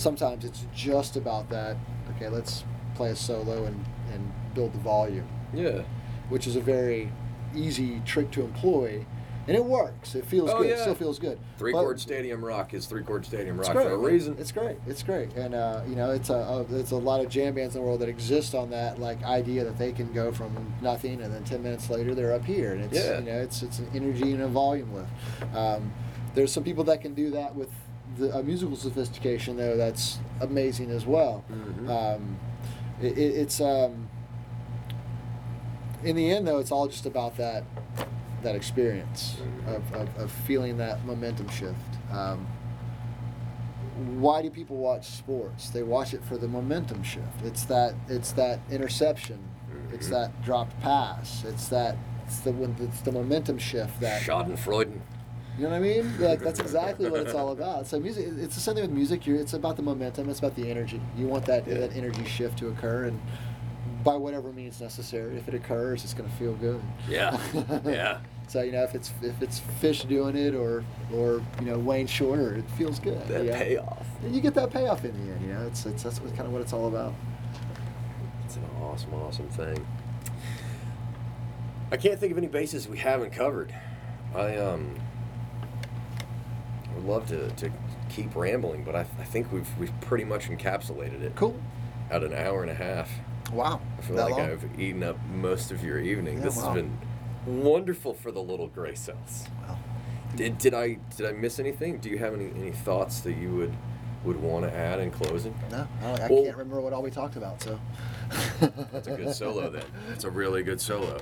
[0.00, 1.76] sometimes it's just about that.
[2.16, 2.64] Okay, let's
[2.94, 5.82] play a solo and and build the volume Yeah.
[6.28, 7.12] which is a very
[7.54, 9.04] easy trick to employ,
[9.46, 10.14] and it works.
[10.16, 10.70] It feels Oh, good.
[10.70, 11.38] It still feels good.
[11.58, 13.86] Three But chord stadium rock is three chord stadium rock great.
[13.86, 14.36] for a reason.
[14.38, 14.76] It's great.
[14.86, 17.74] It's great, and uh, you know, it's a, a it's a lot of jam bands
[17.76, 20.50] in the world that exist on that like idea that they can go from
[20.82, 23.18] nothing and then ten minutes later they're up here, and it's Yeah.
[23.18, 25.10] you know, it's it's an energy and a volume lift.
[25.56, 25.92] Um,
[26.34, 27.70] there's some people that can do that with
[28.18, 29.76] the a musical sophistication though.
[29.76, 31.44] That's amazing as well.
[31.50, 31.88] Mhm.
[31.88, 32.36] Um,
[33.02, 34.08] it, it, it's um,
[36.04, 37.64] in the end though it's all just about that
[38.42, 41.76] that experience of, of, of feeling that momentum shift
[42.10, 42.46] um,
[44.18, 48.32] why do people watch sports they watch it for the momentum shift it's that it's
[48.32, 49.38] that interception
[49.92, 50.10] it's Mhm.
[50.10, 51.96] that dropped pass it's that
[52.26, 55.00] it's the when it's the momentum shift that Schadenfreude.
[55.58, 56.18] You know what I mean?
[56.20, 57.86] Like that's exactly what it's all about.
[57.86, 59.26] So music, it's the same thing with music.
[59.26, 60.28] You're, it's about the momentum.
[60.30, 61.00] It's about the energy.
[61.16, 61.74] You want that Yeah.
[61.78, 63.20] that energy shift to occur, and
[64.04, 65.36] by whatever means necessary.
[65.36, 66.80] If it occurs, it's going to feel good.
[67.08, 67.38] Yeah.
[67.84, 68.20] Yeah.
[68.48, 70.82] So you know, if it's if it's Phish doing it or
[71.14, 73.20] or you know Wayne Shorter, it feels good.
[73.28, 73.56] That you know?
[73.58, 74.06] payoff.
[74.22, 75.42] And you get that payoff in the end.
[75.46, 77.12] You know, it's it's that's what, kind of what it's all about.
[78.44, 79.86] It's an awesome, awesome thing.
[81.92, 83.72] I can't think of any bases we haven't covered.
[84.34, 84.96] I um
[87.00, 87.70] would love to, to
[88.08, 91.58] keep rambling, but I, I think we've we've pretty much encapsulated it Cool.
[92.10, 93.10] at an hour and a half.
[93.52, 93.80] Wow.
[93.98, 94.50] I feel That like long?
[94.50, 96.38] I've eaten up most of your evening.
[96.38, 96.66] Yeah, this wow.
[96.66, 96.98] has been
[97.46, 99.46] wonderful for the little gray cells.
[99.66, 99.78] Wow.
[100.36, 101.98] Did, did I did I miss anything?
[101.98, 103.74] Do you have any, any thoughts that you would
[104.24, 105.54] would want to add in closing?
[105.70, 107.62] No, I, I Well- can't remember what all we talked about.
[107.62, 107.80] So.
[108.92, 109.82] That's a good solo then.
[110.08, 111.18] That's a really good solo.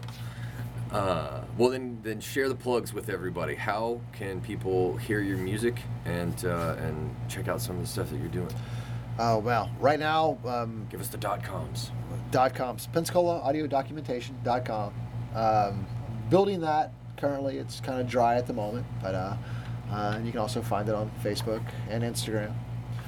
[0.91, 3.55] Uh, well then, then share the plugs with everybody.
[3.55, 8.09] How can people hear your music and uh, and check out some of the stuff
[8.11, 8.51] that you're doing?
[9.19, 11.91] Oh well, right now, um, Give us the dot coms.
[12.31, 14.93] dot coms pensacola audio documentation dot com
[15.35, 15.87] um,
[16.31, 19.37] building that currently it's kind of dry at the moment but uh,
[19.91, 22.53] uh, and you can also find it on facebook and instagram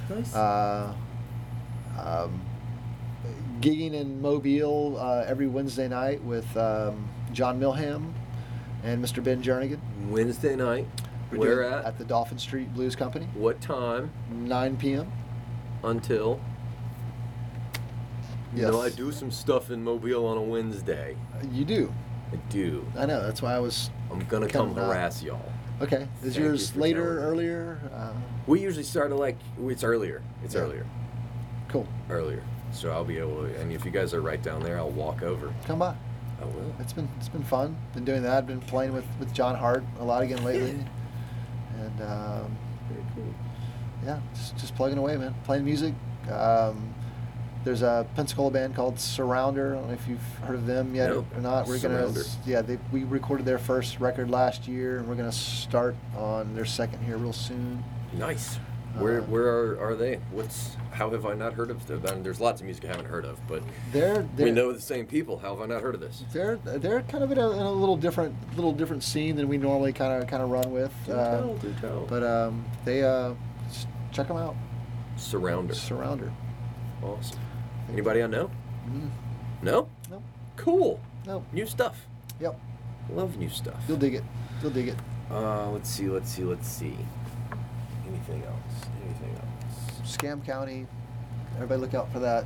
[0.08, 0.34] Nice.
[0.34, 0.92] uh,
[1.98, 2.40] um,
[3.60, 8.12] gigging in mobile uh, every wednesday night with um, john milham
[8.82, 9.78] and mr ben jernigan
[10.08, 10.86] Wednesday night.
[11.30, 11.84] We're Where at?
[11.84, 15.10] at the Dauphin Street blues company What time 9 p.m
[15.84, 16.40] until?
[18.54, 21.16] You know, I do some stuff in Mobile on a Wednesday.
[21.52, 21.92] you do
[22.32, 22.84] I do.
[22.98, 24.86] i know that's why i was I'm gonna Come out.
[24.86, 25.40] harass y'all.
[25.80, 27.22] okay is Thank yours for later me.
[27.22, 28.12] earlier uh,
[28.46, 29.36] We usually start at like
[29.68, 30.20] it's earlier.
[30.44, 30.62] It's Yeah.
[30.62, 30.86] earlier.
[31.68, 32.42] cool Earlier.
[32.72, 33.60] So I'll be able to.
[33.60, 35.52] And if you guys are right down there, I'll walk over.
[35.64, 35.94] come by
[36.40, 36.74] I will.
[36.78, 37.76] It's been it's been fun.
[37.94, 38.46] Been doing that.
[38.46, 40.70] Been playing with, with John Hart a lot again lately,
[41.78, 42.56] and um,
[42.88, 43.34] Very cool.
[44.04, 45.34] yeah, just, just plugging away, man.
[45.44, 45.94] Playing music.
[46.30, 46.94] Um,
[47.62, 49.72] there's a Pensacola band called Surrounder.
[49.72, 51.26] I don't know if you've heard of them yet No.
[51.34, 51.66] or not.
[51.66, 52.10] We're gonna
[52.46, 56.64] yeah, they, we recorded their first record last year, and we're gonna start on their
[56.64, 57.84] second here real soon.
[58.14, 58.58] Nice.
[58.98, 60.16] Where Uh, where are, are they?
[60.32, 62.02] What's how have I not heard of them?
[62.06, 63.62] I mean, there's lots of music I haven't heard of, but
[63.92, 65.38] They're, they're we know the same people.
[65.38, 66.24] How have I not heard of this?
[66.32, 69.56] they're they're kind of in a, in a little different little different scene than we
[69.58, 70.92] normally kind of kind of run with.
[71.06, 72.06] Do Uh, tell, do tell.
[72.08, 73.34] But um, they uh,
[74.12, 74.56] check them out.
[75.16, 75.74] Surrounder.
[75.74, 76.32] Surrounder.
[77.02, 77.38] Awesome.
[77.92, 78.50] Anybody I know?
[78.88, 79.10] Mm.
[79.62, 79.88] No?
[80.10, 80.22] Nope.
[80.56, 81.00] Cool.
[81.26, 81.44] Nope.
[81.52, 82.06] New stuff.
[82.40, 82.58] Yep.
[83.10, 83.82] Love new stuff.
[83.88, 84.24] You'll dig it.
[84.62, 84.96] You'll dig it.
[85.30, 86.96] Uh, let's see, let's see, let's see.
[88.08, 88.69] Anything else?
[90.10, 90.86] Scam County.
[91.56, 92.44] Everybody look out for that.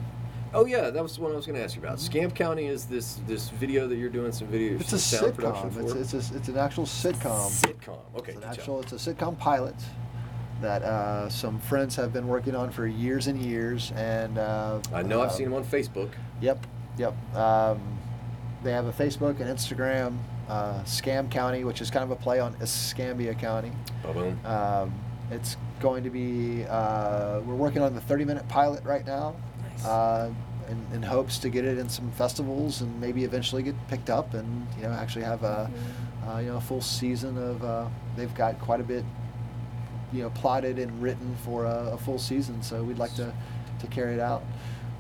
[0.55, 1.99] Oh yeah, that was the one I was going to ask you about.
[1.99, 5.35] Scamp County is this this video that you're doing some video It's a some sound
[5.35, 5.91] production sitcom.
[5.91, 5.99] for.
[5.99, 7.51] It's, it's, a, it's an actual sitcom.
[7.51, 7.99] sitcom.
[8.17, 8.33] Okay.
[8.33, 8.83] It's an actual.
[8.83, 8.93] job.
[8.93, 9.75] It's a sitcom pilot
[10.61, 15.03] that uh, some friends have been working on for years and years, and uh, I
[15.03, 16.11] know I've uh, seen them on Facebook.
[16.41, 16.67] Yep,
[16.99, 17.37] yep.
[17.37, 17.99] Um,
[18.63, 20.19] they have a Facebook and Instagram.
[20.49, 23.73] Uh, Scam County, which is kind of a play on Escambia County.
[24.03, 24.39] Ba-boom.
[24.45, 24.95] Um,
[25.35, 26.65] it's going to be.
[26.69, 29.35] Uh, we're working on the 30-minute pilot right now,
[29.71, 29.85] Nice.
[29.85, 30.31] uh,
[30.69, 34.33] in, in hopes to get it in some festivals and maybe eventually get picked up
[34.33, 35.71] and you know actually have a
[36.27, 37.63] uh, you know a full season of.
[37.63, 37.87] Uh,
[38.17, 39.05] they've got quite a bit,
[40.13, 43.33] you know, plotted and written for a, a full season, so we'd like to
[43.81, 44.43] to carry it out.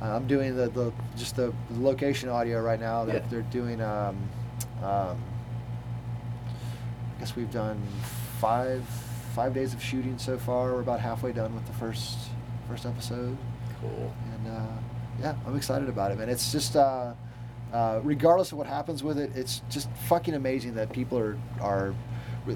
[0.03, 3.05] Uh, I'm doing the, the just the location audio right now.
[3.05, 3.27] They're, Yeah.
[3.31, 3.81] they're doing.
[3.81, 4.17] Um,
[4.83, 5.17] um,
[7.17, 7.81] I guess we've done
[8.41, 8.85] five
[9.35, 10.73] five days of shooting so far.
[10.73, 12.17] We're about halfway done with the first
[12.69, 13.37] first episode,
[13.81, 14.13] Cool.
[14.33, 14.67] and uh,
[15.21, 16.29] yeah, I'm excited about it, man.
[16.29, 17.13] It's just uh,
[17.73, 21.95] uh, regardless of what happens with it, it's just fucking amazing that people are are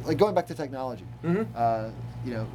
[0.05, 1.05] like going back to technology.
[1.25, 1.47] Mhm.
[1.55, 1.91] Uh,
[2.25, 2.47] you know,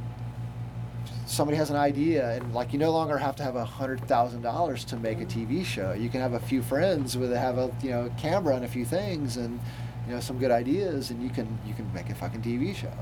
[1.26, 4.42] somebody has an idea, and like you no longer have to have a hundred thousand
[4.42, 5.92] dollars to make a TV show.
[5.92, 8.84] You can have a few friends with have a you know camera and a few
[8.84, 9.60] things, and
[10.08, 12.92] you know some good ideas, and you can you can make a fucking TV show.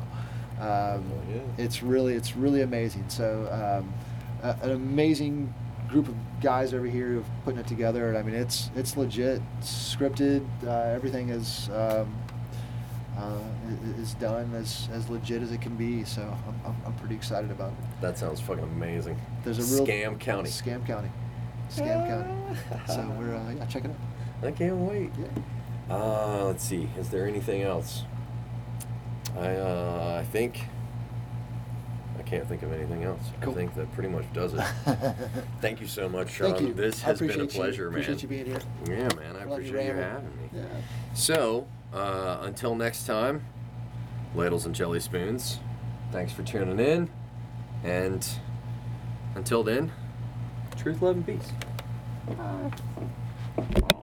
[0.63, 1.41] Um, Oh.
[1.59, 3.05] It's really it's really amazing.
[3.09, 3.93] So um,
[4.43, 5.53] a, an amazing
[5.89, 8.09] group of guys over here who've putting it together.
[8.09, 10.47] And I mean, it's it's legit, it's scripted.
[10.67, 11.69] Uh, everything is.
[11.71, 12.15] Um,
[13.19, 13.39] uh,
[13.99, 17.51] is done as, as legit as it can be, so I'm, I'm, I'm pretty excited
[17.51, 18.01] about it.
[18.01, 19.21] That sounds fucking amazing.
[19.45, 20.49] There's a real Scam County.
[20.49, 21.11] Scam County,
[21.71, 22.59] Scam County.
[22.87, 24.49] So we're uh, yeah, check it out.
[24.49, 25.11] I can't wait.
[25.19, 25.95] Yeah.
[25.95, 26.89] Uh, let's see.
[26.99, 28.05] Is there anything else?
[29.39, 30.61] I uh, I think
[32.19, 33.21] I can't think of anything else.
[33.41, 33.53] Cool.
[33.53, 34.61] I think that pretty much does it.
[35.61, 36.51] Thank you so much, Sean.
[36.53, 36.75] Thank you.
[36.75, 37.61] This I has been a appreciate you.
[37.61, 38.01] pleasure, man.
[38.01, 38.61] Appreciate you being here.
[38.87, 39.37] Yeah, man.
[39.37, 40.03] I me appreciate you ramble.
[40.03, 40.49] having me.
[40.55, 40.63] Yeah.
[41.15, 43.45] So, uh, until next time,
[44.35, 45.59] ladles and jelly spoons.
[46.13, 47.09] Thanks for tuning in,
[47.85, 48.27] and
[49.35, 49.91] until then,
[50.77, 51.53] truth, love, and peace.